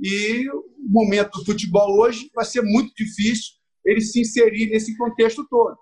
E 0.00 0.48
o 0.82 0.90
momento 0.90 1.38
do 1.38 1.44
futebol 1.44 2.00
hoje 2.00 2.30
vai 2.34 2.44
ser 2.44 2.62
muito 2.62 2.92
difícil 2.94 3.54
ele 3.84 4.00
se 4.00 4.20
inserir 4.20 4.70
nesse 4.70 4.96
contexto 4.96 5.46
todo. 5.48 5.76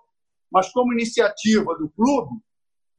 Mas 0.51 0.71
como 0.71 0.93
iniciativa 0.93 1.75
do 1.75 1.89
clube, 1.89 2.31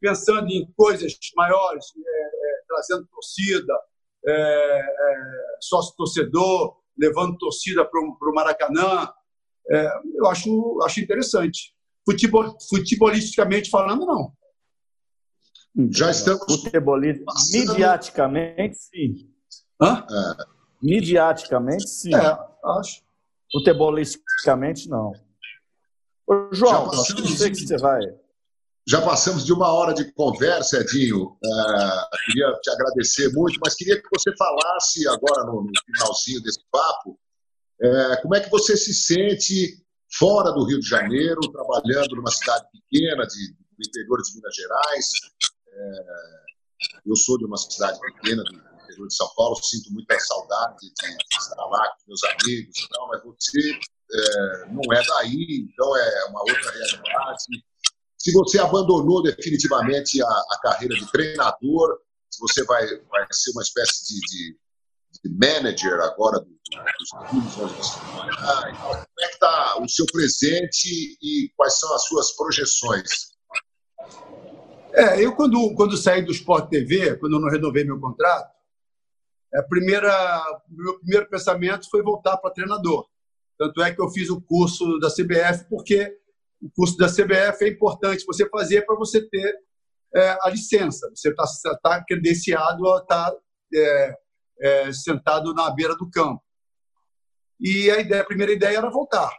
pensando 0.01 0.49
em 0.49 0.71
coisas 0.77 1.13
maiores, 1.37 1.85
é, 1.97 2.01
é, 2.01 2.63
trazendo 2.67 3.07
torcida, 3.07 3.73
é, 4.27 4.33
é 4.33 5.17
sócio-torcedor, 5.61 6.77
levando 6.97 7.39
torcida 7.39 7.85
para 7.85 8.01
o 8.01 8.35
Maracanã, 8.35 9.13
é, 9.71 9.89
eu 10.15 10.27
acho, 10.27 10.81
acho 10.85 11.01
interessante. 11.01 11.75
Futebol, 12.05 12.57
futebolisticamente 12.69 13.71
falando, 13.71 14.07
não. 14.07 14.33
Já 15.91 16.11
estamos. 16.11 16.45
Futebolista, 16.45 17.25
mediaticamente, 17.53 18.77
sim. 18.77 19.31
Hã? 19.81 20.05
É. 20.11 20.62
Mediaticamente, 20.83 21.89
sim. 21.89 22.15
É, 22.15 22.39
acho. 22.79 23.03
Futebolisticamente, 23.53 24.89
não. 24.89 25.13
Ô, 26.27 26.49
João, 26.53 26.87
não 26.87 27.05
sei 27.05 27.51
que 27.51 27.67
você 27.67 27.77
vai. 27.77 28.01
Já 28.89 29.01
passamos 29.01 29.45
de 29.45 29.53
uma 29.53 29.73
hora 29.73 29.95
de 29.95 30.11
conversa, 30.13 30.81
Edinho. 30.81 31.37
É, 31.45 32.17
queria 32.27 32.53
te 32.61 32.71
agradecer 32.71 33.33
muito, 33.33 33.59
mas 33.65 33.75
queria 33.75 34.01
que 34.01 34.09
você 34.13 34.35
falasse 34.37 35.07
agora 35.07 35.45
no, 35.45 35.63
no 35.63 35.71
finalzinho 35.87 36.43
desse 36.43 36.61
papo 36.71 37.19
é, 37.83 38.17
como 38.23 38.37
é 38.37 38.41
que 38.41 38.49
você 38.49 38.77
se 38.77 38.95
sente 38.95 39.83
fora 40.17 40.53
do 40.53 40.65
Rio 40.65 40.79
de 40.79 40.89
Janeiro, 40.89 41.41
trabalhando 41.51 42.15
numa 42.15 42.31
cidade 42.31 42.65
pequena 42.71 43.27
de, 43.27 43.53
do 43.53 43.85
interior 43.85 44.23
de 44.23 44.35
Minas 44.37 44.55
Gerais. 44.55 45.07
É, 45.67 47.03
eu 47.05 47.17
sou 47.17 47.39
de 47.39 47.45
uma 47.45 47.57
cidade 47.57 47.99
pequena 47.99 48.45
do 48.45 48.53
interior 48.93 49.09
de 49.09 49.17
São 49.17 49.29
Paulo, 49.35 49.57
sinto 49.63 49.93
muita 49.93 50.19
saudade 50.21 50.77
de, 50.81 50.93
estar 51.39 51.65
lá 51.67 51.89
com 51.89 52.09
meus 52.09 52.21
amigos, 52.25 52.89
mas 53.09 53.23
você 53.25 53.81
é, 54.13 54.67
não 54.71 54.93
é 54.93 55.03
daí, 55.07 55.69
então 55.73 55.97
é 55.97 56.25
uma 56.27 56.41
outra 56.41 56.71
realidade. 56.71 57.45
se 58.19 58.33
você 58.33 58.59
abandonou 58.59 59.23
definitivamente 59.23 60.23
a, 60.23 60.27
a 60.27 60.59
carreira 60.63 60.95
de 60.95 61.11
treinador, 61.11 61.99
se 62.31 62.41
você 62.41 62.65
vai, 62.65 62.87
vai 63.09 63.27
ser 63.31 63.51
uma 63.53 63.63
espécie 63.63 64.07
de, 64.07 64.21
de, 64.21 64.59
de 65.23 65.39
manager 65.39 66.01
agora 66.01 66.41
do, 66.41 66.47
dos 66.49 67.11
clubes 67.31 67.59
onde 67.59 67.75
você. 67.75 67.99
Então, 67.99 68.91
como 68.91 69.21
é 69.21 69.27
que 69.29 69.35
está 69.35 69.79
o 69.81 69.89
seu 69.89 70.07
presente 70.07 71.19
e 71.23 71.51
quais 71.57 71.79
são 71.79 71.95
as 71.95 72.05
suas 72.07 72.37
projeções? 72.37 73.33
É, 74.95 75.25
eu 75.25 75.35
quando, 75.35 75.75
quando 75.75 75.97
saí 75.97 76.23
do 76.23 76.33
Sport 76.33 76.69
TV, 76.69 77.17
quando 77.17 77.37
eu 77.37 77.41
não 77.41 77.49
renovei 77.49 77.83
meu 77.83 77.99
contrato, 77.99 78.53
a 79.55 79.63
primeira, 79.63 80.43
meu 80.69 80.99
primeiro 80.99 81.29
pensamento 81.29 81.89
foi 81.91 82.03
voltar 82.03 82.37
para 82.39 82.53
treinador. 82.53 83.07
Tanto 83.59 83.83
é 83.83 83.95
que 83.95 84.01
eu 84.01 84.11
fiz 84.11 84.31
o 84.31 84.41
curso 84.41 84.99
da 84.99 85.09
CBF, 85.09 85.69
porque 85.69 86.17
o 86.61 86.71
curso 86.71 86.97
da 86.97 87.07
CBF 87.07 87.65
é 87.65 87.69
importante 87.69 88.25
você 88.25 88.49
fazer 88.49 88.83
para 88.83 88.97
você 88.97 89.21
ter 89.29 89.55
é, 90.15 90.39
a 90.43 90.51
licença. 90.51 91.11
Você 91.15 91.31
está 91.31 91.79
tá 91.83 92.05
credenciado 92.07 92.89
a 92.93 92.99
estar 93.01 93.31
tá, 93.31 93.37
é, 93.75 94.17
é, 94.61 94.93
sentado 94.93 95.53
na 95.55 95.71
beira 95.71 95.97
do 95.97 96.09
campo. 96.11 96.43
E 97.61 97.91
a, 97.91 98.01
ideia, 98.01 98.23
a 98.23 98.27
primeira 98.27 98.53
ideia 98.53 98.79
era 98.79 98.91
voltar. 98.91 99.31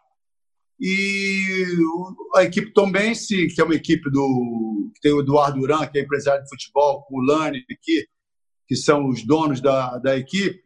E 0.80 1.66
a 2.36 2.44
equipe 2.44 2.74
Tom 2.74 2.92
Bense, 2.92 3.48
que 3.48 3.62
é 3.62 3.64
uma 3.64 3.76
equipe 3.76 4.10
do 4.10 4.92
que 4.94 5.02
tem 5.02 5.14
o 5.14 5.22
Eduardo 5.22 5.60
Duran, 5.60 5.88
que 5.88 5.98
é 5.98 6.02
empresário 6.02 6.44
de 6.44 6.50
futebol, 6.50 7.04
com 7.04 7.18
o 7.18 7.22
Lani, 7.22 7.64
que, 7.82 8.08
que 8.74 8.78
são 8.78 9.08
os 9.08 9.24
donos 9.24 9.62
da, 9.62 10.00
da 10.00 10.18
equipe, 10.18 10.64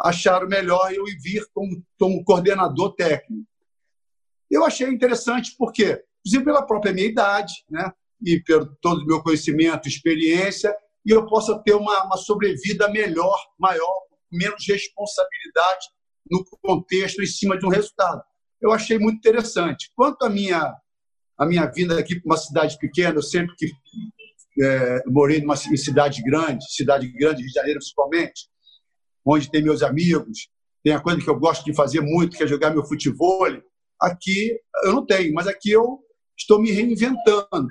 acharam 0.00 0.48
melhor 0.48 0.90
eu 0.90 1.04
vir 1.22 1.46
como, 1.52 1.84
como 1.98 2.24
coordenador 2.24 2.94
técnico. 2.94 3.46
Eu 4.50 4.64
achei 4.64 4.88
interessante 4.88 5.54
porque, 5.58 6.02
inclusive 6.20 6.44
pela 6.46 6.66
própria 6.66 6.94
minha 6.94 7.06
idade, 7.06 7.52
né, 7.68 7.92
e 8.24 8.40
pelo 8.40 8.74
todo 8.80 9.02
o 9.02 9.06
meu 9.06 9.22
conhecimento, 9.22 9.86
experiência, 9.86 10.74
e 11.04 11.10
eu 11.10 11.26
possa 11.26 11.58
ter 11.58 11.74
uma, 11.74 12.04
uma 12.04 12.16
sobrevida 12.16 12.88
melhor, 12.88 13.36
maior, 13.58 14.00
menos 14.32 14.66
responsabilidade 14.66 15.88
no 16.30 16.42
contexto 16.62 17.22
em 17.22 17.26
cima 17.26 17.58
de 17.58 17.66
um 17.66 17.68
resultado. 17.70 18.22
Eu 18.62 18.72
achei 18.72 18.98
muito 18.98 19.18
interessante. 19.18 19.92
Quanto 19.94 20.24
à 20.24 20.30
minha 20.30 20.74
a 21.38 21.44
minha 21.44 21.66
vinda 21.66 21.98
aqui 21.98 22.18
para 22.18 22.30
uma 22.32 22.38
cidade 22.38 22.78
pequena, 22.78 23.16
eu 23.16 23.22
sempre 23.22 23.54
que 23.56 23.70
é, 24.60 25.02
morei 25.06 25.40
numa, 25.40 25.54
em 25.54 25.76
cidade 25.76 26.22
grande, 26.22 26.64
cidade 26.70 27.08
grande, 27.08 27.42
Rio 27.42 27.48
de 27.48 27.52
Janeiro 27.52 27.78
principalmente, 27.78 28.48
onde 29.24 29.50
tem 29.50 29.62
meus 29.62 29.82
amigos, 29.82 30.48
tem 30.82 30.94
a 30.94 31.00
coisa 31.00 31.20
que 31.20 31.28
eu 31.28 31.38
gosto 31.38 31.64
de 31.64 31.74
fazer 31.74 32.00
muito, 32.00 32.36
que 32.36 32.44
é 32.44 32.46
jogar 32.46 32.70
meu 32.70 32.84
futebol. 32.84 33.46
Aqui 34.00 34.56
eu 34.84 34.92
não 34.92 35.04
tenho, 35.04 35.34
mas 35.34 35.46
aqui 35.46 35.70
eu 35.70 35.98
estou 36.38 36.60
me 36.60 36.70
reinventando. 36.70 37.68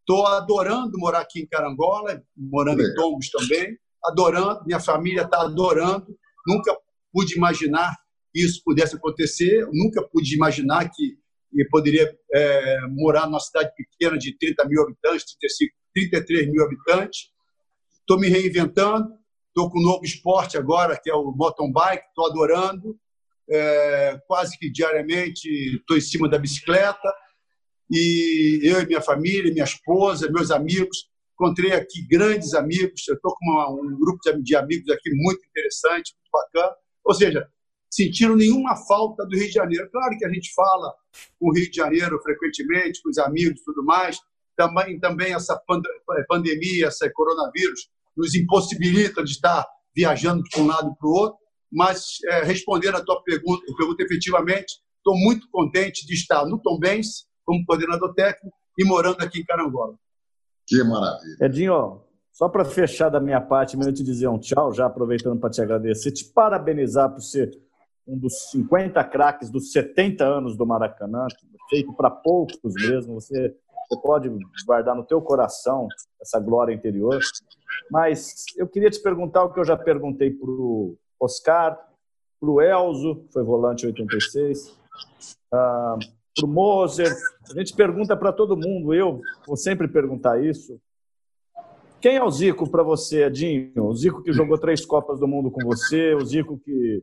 Estou 0.00 0.26
adorando 0.26 0.98
morar 0.98 1.20
aqui 1.20 1.40
em 1.40 1.46
Carangola, 1.46 2.22
morando 2.36 2.82
é. 2.82 2.86
em 2.86 2.94
Tombos 2.94 3.30
também, 3.30 3.76
adorando, 4.04 4.64
minha 4.66 4.78
família 4.78 5.22
está 5.22 5.40
adorando. 5.40 6.06
Nunca 6.46 6.76
pude 7.12 7.34
imaginar 7.36 7.96
que 8.32 8.44
isso 8.44 8.60
pudesse 8.64 8.96
acontecer, 8.96 9.66
nunca 9.72 10.02
pude 10.02 10.34
imaginar 10.34 10.88
que 10.90 11.16
eu 11.56 11.66
poderia 11.70 12.12
é, 12.32 12.80
morar 12.88 13.26
numa 13.26 13.40
cidade 13.40 13.72
pequena 13.76 14.18
de 14.18 14.36
30 14.36 14.64
mil 14.66 14.82
habitantes, 14.82 15.24
35, 15.40 15.72
33 15.94 16.50
mil 16.50 16.64
habitantes. 16.64 17.30
Estou 18.00 18.18
me 18.18 18.28
reinventando, 18.28 19.08
Estou 19.54 19.70
com 19.70 19.78
um 19.78 19.84
novo 19.84 20.04
esporte 20.04 20.58
agora, 20.58 20.98
que 21.00 21.08
é 21.08 21.14
o 21.14 21.30
mountain 21.30 21.70
bike, 21.70 22.08
estou 22.08 22.26
adorando. 22.26 22.98
É, 23.48 24.20
quase 24.26 24.58
que 24.58 24.68
diariamente 24.68 25.48
estou 25.76 25.96
em 25.96 26.00
cima 26.00 26.28
da 26.28 26.40
bicicleta. 26.40 27.14
E 27.88 28.58
eu 28.64 28.80
e 28.80 28.86
minha 28.86 29.00
família, 29.00 29.52
minha 29.52 29.64
esposa, 29.64 30.28
meus 30.28 30.50
amigos, 30.50 31.08
encontrei 31.34 31.70
aqui 31.70 32.04
grandes 32.10 32.52
amigos. 32.52 33.06
Eu 33.06 33.14
estou 33.14 33.32
com 33.32 33.52
uma, 33.52 33.70
um 33.70 33.96
grupo 33.96 34.18
de, 34.42 34.56
amigos 34.56 34.90
aqui 34.90 35.10
muito 35.14 35.46
interessante, 35.46 36.16
muito 36.16 36.30
bacana. 36.32 36.74
Ou 37.04 37.14
seja, 37.14 37.46
sentiram 37.88 38.34
nenhuma 38.34 38.74
falta 38.88 39.24
do 39.24 39.36
Rio 39.36 39.46
de 39.46 39.52
Janeiro. 39.52 39.88
Claro 39.92 40.18
que 40.18 40.24
a 40.24 40.32
gente 40.32 40.52
fala 40.52 40.92
com 41.38 41.48
o 41.48 41.54
Rio 41.54 41.70
de 41.70 41.76
Janeiro 41.76 42.20
frequentemente, 42.20 43.00
com 43.00 43.08
os 43.08 43.18
amigos 43.18 43.60
e 43.60 43.64
tudo 43.64 43.84
mais. 43.84 44.18
Também, 44.56 44.98
também 45.00 45.34
essa 45.34 45.60
pandemia, 46.28 46.88
esse 46.88 47.10
coronavírus, 47.10 47.88
nos 48.16 48.34
impossibilita 48.34 49.24
de 49.24 49.32
estar 49.32 49.66
viajando 49.94 50.42
de 50.42 50.60
um 50.60 50.66
lado 50.66 50.94
para 50.98 51.08
o 51.08 51.12
outro, 51.12 51.38
mas 51.72 52.18
é, 52.26 52.42
respondendo 52.42 52.96
a 52.96 53.04
tua 53.04 53.22
pergunta, 53.22 53.62
pergunta 53.76 54.02
efetivamente, 54.02 54.74
estou 54.98 55.16
muito 55.16 55.48
contente 55.50 56.06
de 56.06 56.14
estar 56.14 56.44
no 56.46 56.58
Tom 56.60 56.78
Benz 56.78 57.26
como 57.44 57.64
coordenador 57.66 58.14
técnico 58.14 58.56
e 58.78 58.84
morando 58.84 59.22
aqui 59.22 59.40
em 59.40 59.44
Carangola. 59.44 59.94
Que 60.66 60.82
maravilha. 60.82 61.36
Edinho, 61.40 62.02
só 62.32 62.48
para 62.48 62.64
fechar 62.64 63.10
da 63.10 63.20
minha 63.20 63.40
parte, 63.40 63.76
mesmo 63.76 63.92
te 63.92 64.02
dizer 64.02 64.28
um 64.28 64.38
tchau, 64.38 64.72
já 64.72 64.86
aproveitando 64.86 65.38
para 65.38 65.50
te 65.50 65.60
agradecer, 65.60 66.10
te 66.10 66.24
parabenizar 66.24 67.12
por 67.12 67.20
ser 67.20 67.50
um 68.06 68.18
dos 68.18 68.50
50 68.50 69.02
craques 69.04 69.50
dos 69.50 69.72
70 69.72 70.24
anos 70.24 70.56
do 70.56 70.66
Maracanã, 70.66 71.26
feito 71.70 71.92
para 71.94 72.10
poucos 72.10 72.74
mesmo. 72.74 73.14
Você 73.14 73.54
você 73.88 74.00
pode 74.00 74.30
guardar 74.66 74.94
no 74.94 75.04
teu 75.04 75.20
coração 75.20 75.88
essa 76.20 76.40
glória 76.40 76.72
interior. 76.72 77.18
Mas 77.90 78.44
eu 78.56 78.66
queria 78.66 78.90
te 78.90 79.00
perguntar 79.00 79.44
o 79.44 79.52
que 79.52 79.60
eu 79.60 79.64
já 79.64 79.76
perguntei 79.76 80.30
para 80.30 80.50
o 80.50 80.96
Oscar, 81.20 81.78
para 82.40 82.50
o 82.50 82.60
Elzo, 82.60 83.16
que 83.16 83.32
foi 83.32 83.42
volante 83.42 83.86
86, 83.86 84.68
uh, 84.68 84.76
para 85.52 86.44
o 86.44 86.48
Moser. 86.48 87.14
A 87.50 87.58
gente 87.58 87.74
pergunta 87.74 88.16
para 88.16 88.32
todo 88.32 88.56
mundo, 88.56 88.94
eu 88.94 89.20
vou 89.46 89.56
sempre 89.56 89.88
perguntar 89.88 90.42
isso. 90.42 90.80
Quem 92.00 92.16
é 92.16 92.22
o 92.22 92.30
Zico 92.30 92.68
para 92.68 92.82
você, 92.82 93.24
Edinho? 93.24 93.86
O 93.86 93.94
Zico 93.94 94.22
que 94.22 94.32
jogou 94.32 94.58
três 94.58 94.84
Copas 94.84 95.18
do 95.18 95.26
Mundo 95.26 95.50
com 95.50 95.64
você, 95.64 96.14
o 96.14 96.24
Zico 96.24 96.58
que 96.58 97.02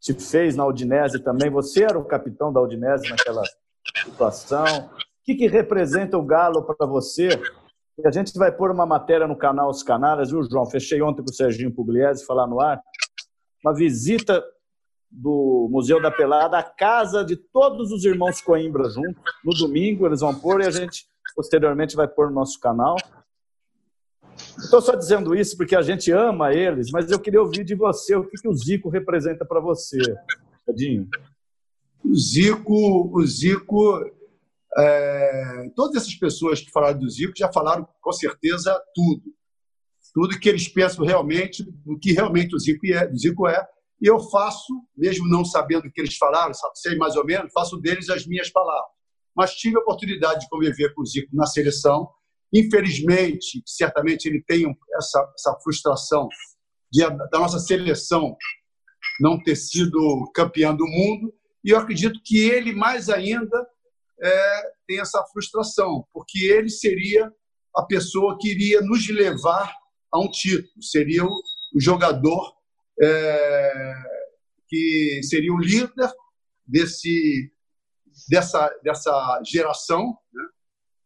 te 0.00 0.14
fez 0.14 0.54
na 0.54 0.66
Udinese 0.66 1.18
também. 1.18 1.50
Você 1.50 1.82
era 1.82 1.98
o 1.98 2.04
capitão 2.04 2.52
da 2.52 2.60
Udinese 2.60 3.08
naquela 3.08 3.42
situação 4.04 4.90
que, 5.24 5.34
que 5.34 5.46
representa 5.46 6.18
o 6.18 6.24
Galo 6.24 6.62
para 6.62 6.86
você? 6.86 7.28
E 7.98 8.06
a 8.06 8.10
gente 8.10 8.36
vai 8.36 8.52
pôr 8.52 8.70
uma 8.70 8.84
matéria 8.84 9.26
no 9.26 9.36
canal 9.36 9.70
Os 9.70 9.82
Canaras, 9.82 10.30
viu, 10.30 10.42
João? 10.42 10.66
Fechei 10.66 11.00
ontem 11.00 11.22
com 11.22 11.30
o 11.30 11.34
Serginho 11.34 11.72
Pugliese, 11.72 12.26
falar 12.26 12.46
no 12.46 12.60
ar. 12.60 12.80
Uma 13.64 13.74
visita 13.74 14.44
do 15.10 15.68
Museu 15.70 16.02
da 16.02 16.10
Pelada 16.10 16.58
à 16.58 16.62
casa 16.62 17.24
de 17.24 17.36
todos 17.36 17.92
os 17.92 18.04
irmãos 18.04 18.40
Coimbra 18.40 18.90
juntos. 18.90 19.22
No 19.44 19.54
domingo 19.54 20.06
eles 20.06 20.20
vão 20.20 20.34
pôr 20.34 20.60
e 20.60 20.66
a 20.66 20.70
gente 20.70 21.06
posteriormente 21.34 21.96
vai 21.96 22.08
pôr 22.08 22.28
no 22.28 22.34
nosso 22.34 22.60
canal. 22.60 22.96
Estou 24.58 24.82
só 24.82 24.96
dizendo 24.96 25.34
isso 25.34 25.56
porque 25.56 25.76
a 25.76 25.82
gente 25.82 26.10
ama 26.10 26.52
eles, 26.52 26.90
mas 26.90 27.10
eu 27.10 27.20
queria 27.20 27.40
ouvir 27.40 27.64
de 27.64 27.76
você 27.76 28.16
o 28.16 28.24
que, 28.24 28.36
que 28.36 28.48
o 28.48 28.54
Zico 28.54 28.88
representa 28.88 29.44
para 29.44 29.60
você, 29.60 30.00
Edinho. 30.68 31.08
O 32.04 32.14
Zico, 32.14 33.16
o 33.16 33.24
Zico 33.24 34.04
é, 34.76 35.70
todas 35.76 36.02
essas 36.02 36.14
pessoas 36.14 36.60
que 36.60 36.70
falaram 36.70 36.98
do 36.98 37.08
Zico 37.08 37.32
já 37.36 37.52
falaram 37.52 37.86
com 38.00 38.12
certeza 38.12 38.80
tudo. 38.94 39.22
Tudo 40.12 40.38
que 40.38 40.48
eles 40.48 40.68
pensam 40.68 41.04
realmente, 41.04 41.64
do 41.84 41.98
que 41.98 42.12
realmente 42.12 42.54
o 42.54 42.58
Zico 42.58 42.86
é. 42.86 43.10
O 43.10 43.16
Zico 43.16 43.48
é. 43.48 43.66
E 44.00 44.06
eu 44.06 44.18
faço, 44.18 44.72
mesmo 44.96 45.28
não 45.28 45.44
sabendo 45.44 45.86
o 45.86 45.92
que 45.92 46.00
eles 46.00 46.16
falaram, 46.16 46.52
sei 46.74 46.96
mais 46.96 47.16
ou 47.16 47.24
menos, 47.24 47.52
faço 47.52 47.76
deles 47.78 48.08
as 48.10 48.26
minhas 48.26 48.50
palavras. 48.50 48.92
Mas 49.34 49.54
tive 49.54 49.76
a 49.76 49.80
oportunidade 49.80 50.40
de 50.40 50.48
conviver 50.48 50.92
com 50.94 51.02
o 51.02 51.06
Zico 51.06 51.34
na 51.34 51.46
seleção. 51.46 52.08
Infelizmente, 52.52 53.62
certamente 53.66 54.26
ele 54.26 54.42
tem 54.46 54.66
essa, 54.96 55.32
essa 55.36 55.58
frustração 55.62 56.28
de, 56.92 57.00
da 57.08 57.38
nossa 57.38 57.58
seleção 57.58 58.36
não 59.20 59.42
ter 59.42 59.56
sido 59.56 60.30
campeã 60.34 60.74
do 60.74 60.86
mundo. 60.86 61.32
E 61.64 61.70
eu 61.70 61.78
acredito 61.78 62.20
que 62.24 62.38
ele, 62.38 62.72
mais 62.72 63.08
ainda, 63.08 63.66
é, 64.20 64.62
tem 64.86 65.00
essa 65.00 65.22
frustração, 65.32 66.06
porque 66.12 66.44
ele 66.44 66.68
seria 66.68 67.32
a 67.74 67.82
pessoa 67.82 68.36
que 68.40 68.50
iria 68.50 68.80
nos 68.80 69.08
levar 69.08 69.74
a 70.12 70.20
um 70.20 70.30
título, 70.30 70.82
seria 70.82 71.24
o, 71.24 71.42
jogador 71.76 72.54
é, 73.02 73.94
que 74.68 75.20
seria 75.24 75.52
o 75.52 75.58
líder 75.58 76.12
desse, 76.64 77.52
dessa, 78.28 78.68
dessa 78.82 79.42
geração, 79.44 80.16
né? 80.32 80.44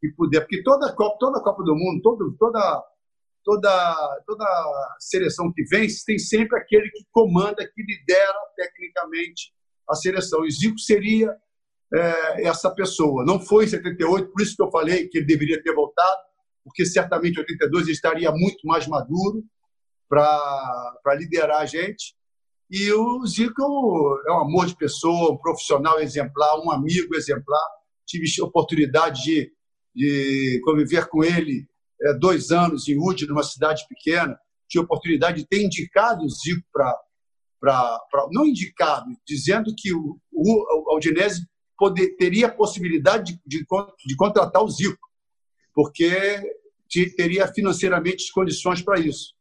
que 0.01 0.09
puder, 0.11 0.41
porque 0.41 0.63
toda 0.63 0.95
Copa, 0.95 1.17
toda 1.19 1.43
Copa 1.43 1.65
do 1.65 1.75
Mundo, 1.75 2.03
todo, 2.03 2.37
toda 2.39 2.85
toda 3.45 4.23
toda 4.27 4.97
seleção 5.01 5.51
que 5.53 5.65
vence 5.65 6.05
tem 6.05 6.19
sempre 6.19 6.59
aquele 6.59 6.91
que 6.91 7.07
comanda, 7.11 7.67
que 7.67 7.83
lidera 7.83 8.39
tecnicamente 8.55 9.55
a 9.89 9.95
seleção. 9.95 10.45
E 10.45 10.51
Zico 10.51 10.79
seria 10.79 11.35
é, 11.95 12.47
essa 12.47 12.71
pessoa. 12.71 13.25
Não 13.25 13.41
foi 13.41 13.65
em 13.65 13.69
78, 13.69 14.31
por 14.31 14.43
isso 14.43 14.57
que 14.57 14.63
eu 14.63 14.71
falei 14.71 15.09
que 15.09 15.19
ele 15.19 15.27
deveria 15.27 15.63
ter 15.63 15.75
voltado, 15.75 16.21
porque 16.65 16.85
certamente 16.85 17.37
em 17.37 17.41
82 17.41 17.85
ele 17.85 17.93
estaria 17.93 18.31
muito 18.31 18.67
mais 18.67 18.87
maduro 18.87 19.43
para 20.09 21.15
liderar 21.17 21.61
a 21.61 21.67
gente. 21.67 22.15
E 22.71 22.93
o 22.93 23.27
Zico 23.27 23.63
é 24.27 24.33
um 24.33 24.41
amor 24.41 24.67
de 24.67 24.77
pessoa, 24.77 25.33
um 25.33 25.39
profissional 25.39 25.99
exemplar, 26.01 26.61
um 26.61 26.71
amigo 26.71 27.15
exemplar. 27.15 27.67
Tive 28.07 28.27
oportunidade 28.43 29.23
de, 29.23 29.53
de 29.95 30.61
conviver 30.65 31.09
com 31.09 31.25
ele 31.25 31.67
é, 32.03 32.15
dois 32.15 32.51
anos 32.51 32.87
em 32.89 32.99
Udi, 32.99 33.27
numa 33.27 33.43
cidade 33.43 33.87
pequena. 33.89 34.39
Tive 34.69 34.85
oportunidade 34.85 35.39
de 35.39 35.49
ter 35.49 35.63
indicado 35.63 36.25
o 36.25 36.29
Zico 36.29 36.63
para. 36.73 36.95
Não 38.31 38.47
indicado, 38.47 39.07
dizendo 39.27 39.75
que 39.77 39.93
o, 39.93 40.19
o, 40.31 40.95
o 40.95 41.01
poder, 41.79 42.17
teria 42.17 42.49
a 42.49 42.53
possibilidade 42.53 43.41
de, 43.47 43.61
de, 43.61 43.67
de 44.07 44.17
contratar 44.17 44.63
o 44.63 44.69
Zico, 44.69 45.09
porque 45.73 46.11
teria 47.17 47.47
financeiramente 47.47 48.33
condições 48.33 48.83
para 48.83 48.99
isso. 48.99 49.35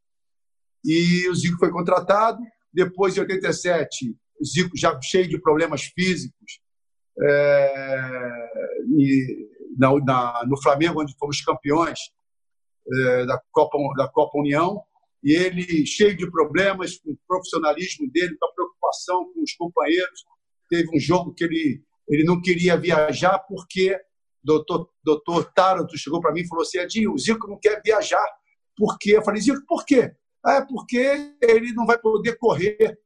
E 0.84 1.28
o 1.28 1.34
Zico 1.34 1.58
foi 1.58 1.70
contratado. 1.70 2.38
Depois, 2.72 3.16
em 3.16 3.20
87, 3.20 4.16
o 4.40 4.44
Zico 4.44 4.76
já 4.76 4.98
cheio 5.02 5.28
de 5.28 5.40
problemas 5.40 5.82
físicos. 5.82 6.60
É, 7.20 8.50
e 8.96 9.48
na, 9.76 9.92
na, 10.04 10.46
no 10.46 10.60
Flamengo, 10.62 11.02
onde 11.02 11.16
fomos 11.18 11.40
campeões 11.40 11.98
é, 12.92 13.26
da, 13.26 13.40
Copa, 13.50 13.76
da 13.96 14.08
Copa 14.08 14.38
União, 14.38 14.80
e 15.22 15.32
ele 15.32 15.84
cheio 15.84 16.16
de 16.16 16.30
problemas 16.30 16.98
com 16.98 17.10
o 17.10 17.18
profissionalismo 17.26 18.08
dele, 18.10 18.36
com 18.38 18.46
a 18.46 18.52
preocupação 18.52 19.32
com 19.32 19.42
os 19.42 19.52
companheiros. 19.54 20.24
Teve 20.68 20.88
um 20.94 21.00
jogo 21.00 21.34
que 21.34 21.44
ele, 21.44 21.82
ele 22.08 22.24
não 22.24 22.40
queria 22.40 22.76
viajar 22.76 23.38
porque 23.40 23.98
doutor, 24.42 24.88
doutor 25.04 25.52
Taranto 25.52 25.96
chegou 25.98 26.20
para 26.20 26.32
mim 26.32 26.40
e 26.40 26.48
falou 26.48 26.62
assim, 26.62 26.78
Edinho, 26.78 27.12
o 27.12 27.18
Zico 27.18 27.48
não 27.48 27.58
quer 27.58 27.80
viajar. 27.84 28.24
Por 28.76 28.96
quê? 28.98 29.16
Eu 29.16 29.22
falei, 29.22 29.40
Zico, 29.40 29.64
por 29.66 29.84
quê? 29.84 30.12
Ah, 30.44 30.54
é 30.54 30.64
porque 30.64 31.34
ele 31.42 31.72
não 31.72 31.84
vai 31.84 31.98
poder 31.98 32.36
correr. 32.38 32.98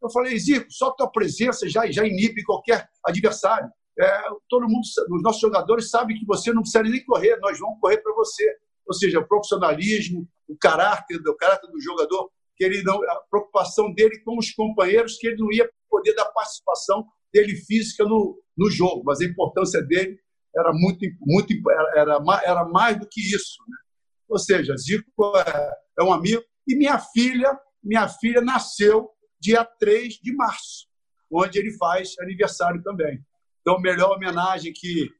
Eu 0.00 0.10
falei, 0.10 0.38
Zico, 0.38 0.70
só 0.70 0.92
tua 0.92 1.10
presença 1.10 1.68
já, 1.68 1.90
já 1.90 2.06
inibe 2.06 2.44
qualquer 2.44 2.88
adversário. 3.04 3.68
É, 4.00 4.22
todo 4.48 4.68
mundo, 4.68 4.82
os 5.10 5.22
nossos 5.22 5.40
jogadores 5.40 5.90
sabem 5.90 6.16
que 6.16 6.24
você 6.24 6.52
não 6.52 6.62
precisa 6.62 6.84
nem 6.84 7.04
correr, 7.04 7.36
nós 7.38 7.58
vamos 7.58 7.80
correr 7.80 7.98
para 7.98 8.14
você. 8.14 8.44
Ou 8.86 8.94
seja, 8.94 9.18
o 9.18 9.26
profissionalismo, 9.26 10.26
o 10.48 10.56
caráter, 10.56 11.20
o 11.26 11.36
caráter 11.36 11.68
do 11.68 11.80
jogador, 11.80 12.30
que 12.56 12.64
ele 12.64 12.82
não, 12.82 13.02
a 13.02 13.20
preocupação 13.28 13.92
dele 13.92 14.20
com 14.20 14.38
os 14.38 14.52
companheiros, 14.52 15.16
que 15.18 15.26
ele 15.26 15.36
não 15.36 15.52
ia 15.52 15.68
poder 15.90 16.14
dar 16.14 16.26
participação 16.26 17.04
dele 17.32 17.56
física 17.56 18.04
no, 18.04 18.40
no 18.56 18.70
jogo, 18.70 19.02
mas 19.04 19.20
a 19.20 19.24
importância 19.24 19.82
dele 19.82 20.18
era 20.56 20.72
muito, 20.72 21.06
muito 21.20 21.52
era, 21.94 22.18
era 22.44 22.64
mais 22.64 22.98
do 22.98 23.06
que 23.08 23.20
isso. 23.20 23.62
Né? 23.68 23.76
Ou 24.28 24.38
seja, 24.38 24.76
Zico 24.76 25.36
é, 25.36 25.72
é 26.00 26.02
um 26.02 26.12
amigo 26.12 26.42
e 26.66 26.76
minha 26.76 26.98
filha, 26.98 27.58
minha 27.82 28.08
filha 28.08 28.40
nasceu 28.40 29.08
dia 29.40 29.64
3 29.64 30.14
de 30.14 30.34
março, 30.34 30.86
onde 31.30 31.58
ele 31.58 31.72
faz 31.78 32.14
aniversário 32.20 32.82
também. 32.82 33.24
Então, 33.60 33.80
melhor 33.80 34.16
homenagem 34.16 34.72
que, 34.74 35.10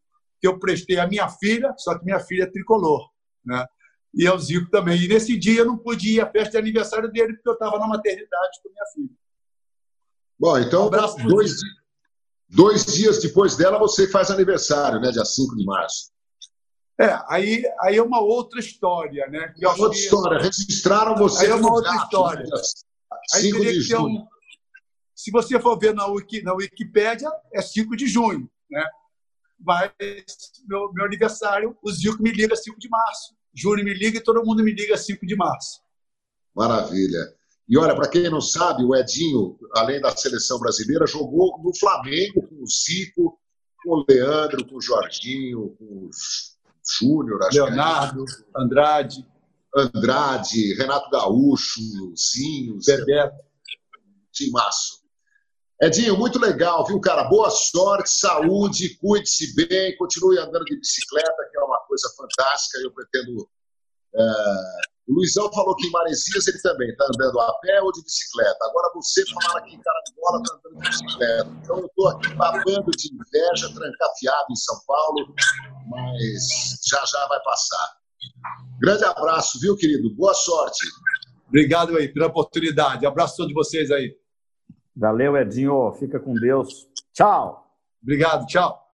que 0.40 0.47
eu 0.47 0.59
prestei 0.59 0.98
à 0.98 1.06
minha 1.06 1.28
filha, 1.28 1.72
só 1.78 1.98
que 1.98 2.05
minha 2.05 2.20
filha 2.20 2.44
é 2.44 2.51
tricolor, 2.51 3.09
né? 3.44 3.64
E 4.14 4.26
ao 4.26 4.39
Zico 4.39 4.70
também. 4.70 5.01
E 5.01 5.09
nesse 5.09 5.39
dia 5.39 5.60
eu 5.60 5.66
não 5.66 5.78
podia 5.78 6.12
ir 6.14 6.20
à 6.20 6.30
festa 6.30 6.52
de 6.52 6.59
aniversário 6.59 7.10
dele, 7.10 7.35
porque 7.35 7.48
eu 7.48 7.52
estava 7.52 7.78
na 7.78 7.86
maternidade 7.86 8.59
com 8.62 8.70
minha 8.70 8.86
filha. 8.94 9.16
Bom, 10.39 10.59
então, 10.59 10.86
um 10.86 11.28
dois, 11.28 11.52
dois 12.49 12.87
dias 12.87 13.20
depois 13.20 13.57
dela 13.57 13.79
você 13.79 14.09
faz 14.09 14.31
aniversário, 14.31 15.01
né? 15.01 15.11
Dia 15.11 15.25
5 15.25 15.57
de 15.57 15.65
março. 15.65 16.11
É, 17.01 17.16
aí, 17.29 17.62
aí 17.81 17.97
é 17.97 18.03
uma 18.03 18.20
outra 18.20 18.59
história, 18.59 19.27
né? 19.29 19.55
É 19.61 19.69
outra 19.69 19.91
que... 19.91 19.97
história. 19.97 20.39
Registraram 20.41 21.15
você. 21.15 21.45
Aí 21.45 21.51
é 21.51 21.55
uma 21.55 21.73
outra 21.73 21.95
história. 21.95 22.45
Né? 22.45 22.61
Aí 23.35 23.53
teria 23.53 23.73
que 23.73 23.89
ter 23.89 23.99
um, 23.99 24.27
se 25.19 25.33
você 25.33 25.59
for 25.59 25.77
ver 25.77 25.93
na, 25.93 26.07
Wiki, 26.07 26.43
na 26.43 26.55
Wikipédia, 26.55 27.29
é 27.53 27.61
5 27.61 27.97
de 27.97 28.07
junho, 28.07 28.49
né? 28.70 28.85
Mas 29.59 29.91
meu, 30.65 30.93
meu 30.93 31.05
aniversário, 31.05 31.77
o 31.83 31.91
Zico 31.91 32.23
me 32.23 32.31
liga 32.31 32.55
5 32.55 32.79
de 32.79 32.89
março. 32.89 33.37
Júnior 33.53 33.85
me 33.85 33.95
liga 33.95 34.19
e 34.19 34.23
todo 34.23 34.45
mundo 34.45 34.62
me 34.62 34.73
liga 34.73 34.97
5 34.97 35.27
de 35.27 35.35
março. 35.35 35.81
Maravilha. 36.55 37.35
E 37.69 37.77
olha, 37.77 37.95
para 37.95 38.09
quem 38.09 38.31
não 38.31 38.40
sabe, 38.40 38.82
o 38.82 38.97
Edinho, 38.97 39.59
além 39.77 40.01
da 40.01 40.16
seleção 40.16 40.59
brasileira, 40.59 41.07
jogou 41.07 41.61
no 41.62 41.77
Flamengo 41.77 42.40
com 42.49 42.62
o 42.62 42.66
Zico, 42.66 43.39
com 43.85 43.90
o 43.90 44.05
Leandro, 44.09 44.66
com 44.66 44.77
o 44.77 44.81
Jorginho, 44.81 45.77
com 45.78 45.85
o 45.85 46.11
Júnior, 46.99 47.40
Leonardo, 47.53 48.24
é. 48.24 48.62
Andrade. 48.62 49.27
Andrade, 49.77 50.74
Renato 50.74 51.11
Gaúcho, 51.11 51.81
Zinho, 52.16 52.78
Bebeto. 52.85 53.36
Timaço. 54.32 55.03
Edinho, 55.81 56.16
muito 56.16 56.40
legal, 56.40 56.85
viu, 56.86 57.01
cara? 57.01 57.24
Boa 57.24 57.51
sorte, 57.51 58.11
saúde, 58.11 58.97
cuide-se 58.97 59.55
bem, 59.55 59.97
continue 59.97 60.39
andando 60.39 60.65
de 60.65 60.77
bicicleta, 60.77 61.49
que 61.51 61.59
é 61.59 61.62
uma 61.62 61.78
coisa 61.81 62.09
fantástica. 62.16 62.78
Eu 62.78 62.93
pretendo. 62.93 63.49
É... 64.15 64.23
O 65.09 65.14
Luizão 65.14 65.51
falou 65.52 65.74
que 65.74 65.86
em 65.86 65.90
Maresias 65.90 66.47
ele 66.47 66.60
também 66.60 66.90
está 66.90 67.05
andando 67.05 67.40
a 67.40 67.52
pé 67.60 67.80
ou 67.80 67.90
de 67.93 68.02
bicicleta. 68.02 68.59
Agora 68.62 68.93
você 68.94 69.24
falando 69.26 69.64
que 69.64 69.74
em 69.74 69.80
Carangola 69.80 70.43
está 70.43 70.55
andando 70.56 70.82
de 70.82 70.89
bicicleta. 70.89 71.51
Então 71.62 71.78
eu 71.78 71.86
estou 71.86 72.09
aqui 72.09 72.35
babando 72.35 72.90
de 72.90 73.14
inveja, 73.14 73.74
trancafiado 73.74 74.47
em 74.51 74.56
São 74.56 74.78
Paulo, 74.86 75.35
mas 75.89 76.78
já 76.86 77.02
já 77.06 77.26
vai 77.26 77.43
passar. 77.43 77.97
Grande 78.80 79.05
abraço, 79.05 79.59
viu, 79.60 79.76
querido? 79.76 80.14
Boa 80.14 80.35
sorte. 80.35 80.86
Obrigado 81.48 81.97
aí 81.97 82.12
pela 82.12 82.26
oportunidade. 82.26 83.06
Abraço 83.06 83.35
a 83.35 83.36
todos 83.39 83.55
vocês 83.55 83.90
aí. 83.90 84.14
Valeu, 84.94 85.36
Edinho. 85.36 85.90
Fica 85.98 86.20
com 86.20 86.35
Deus. 86.35 86.86
Tchau. 87.14 87.64
Obrigado, 88.02 88.47
tchau. 88.47 88.85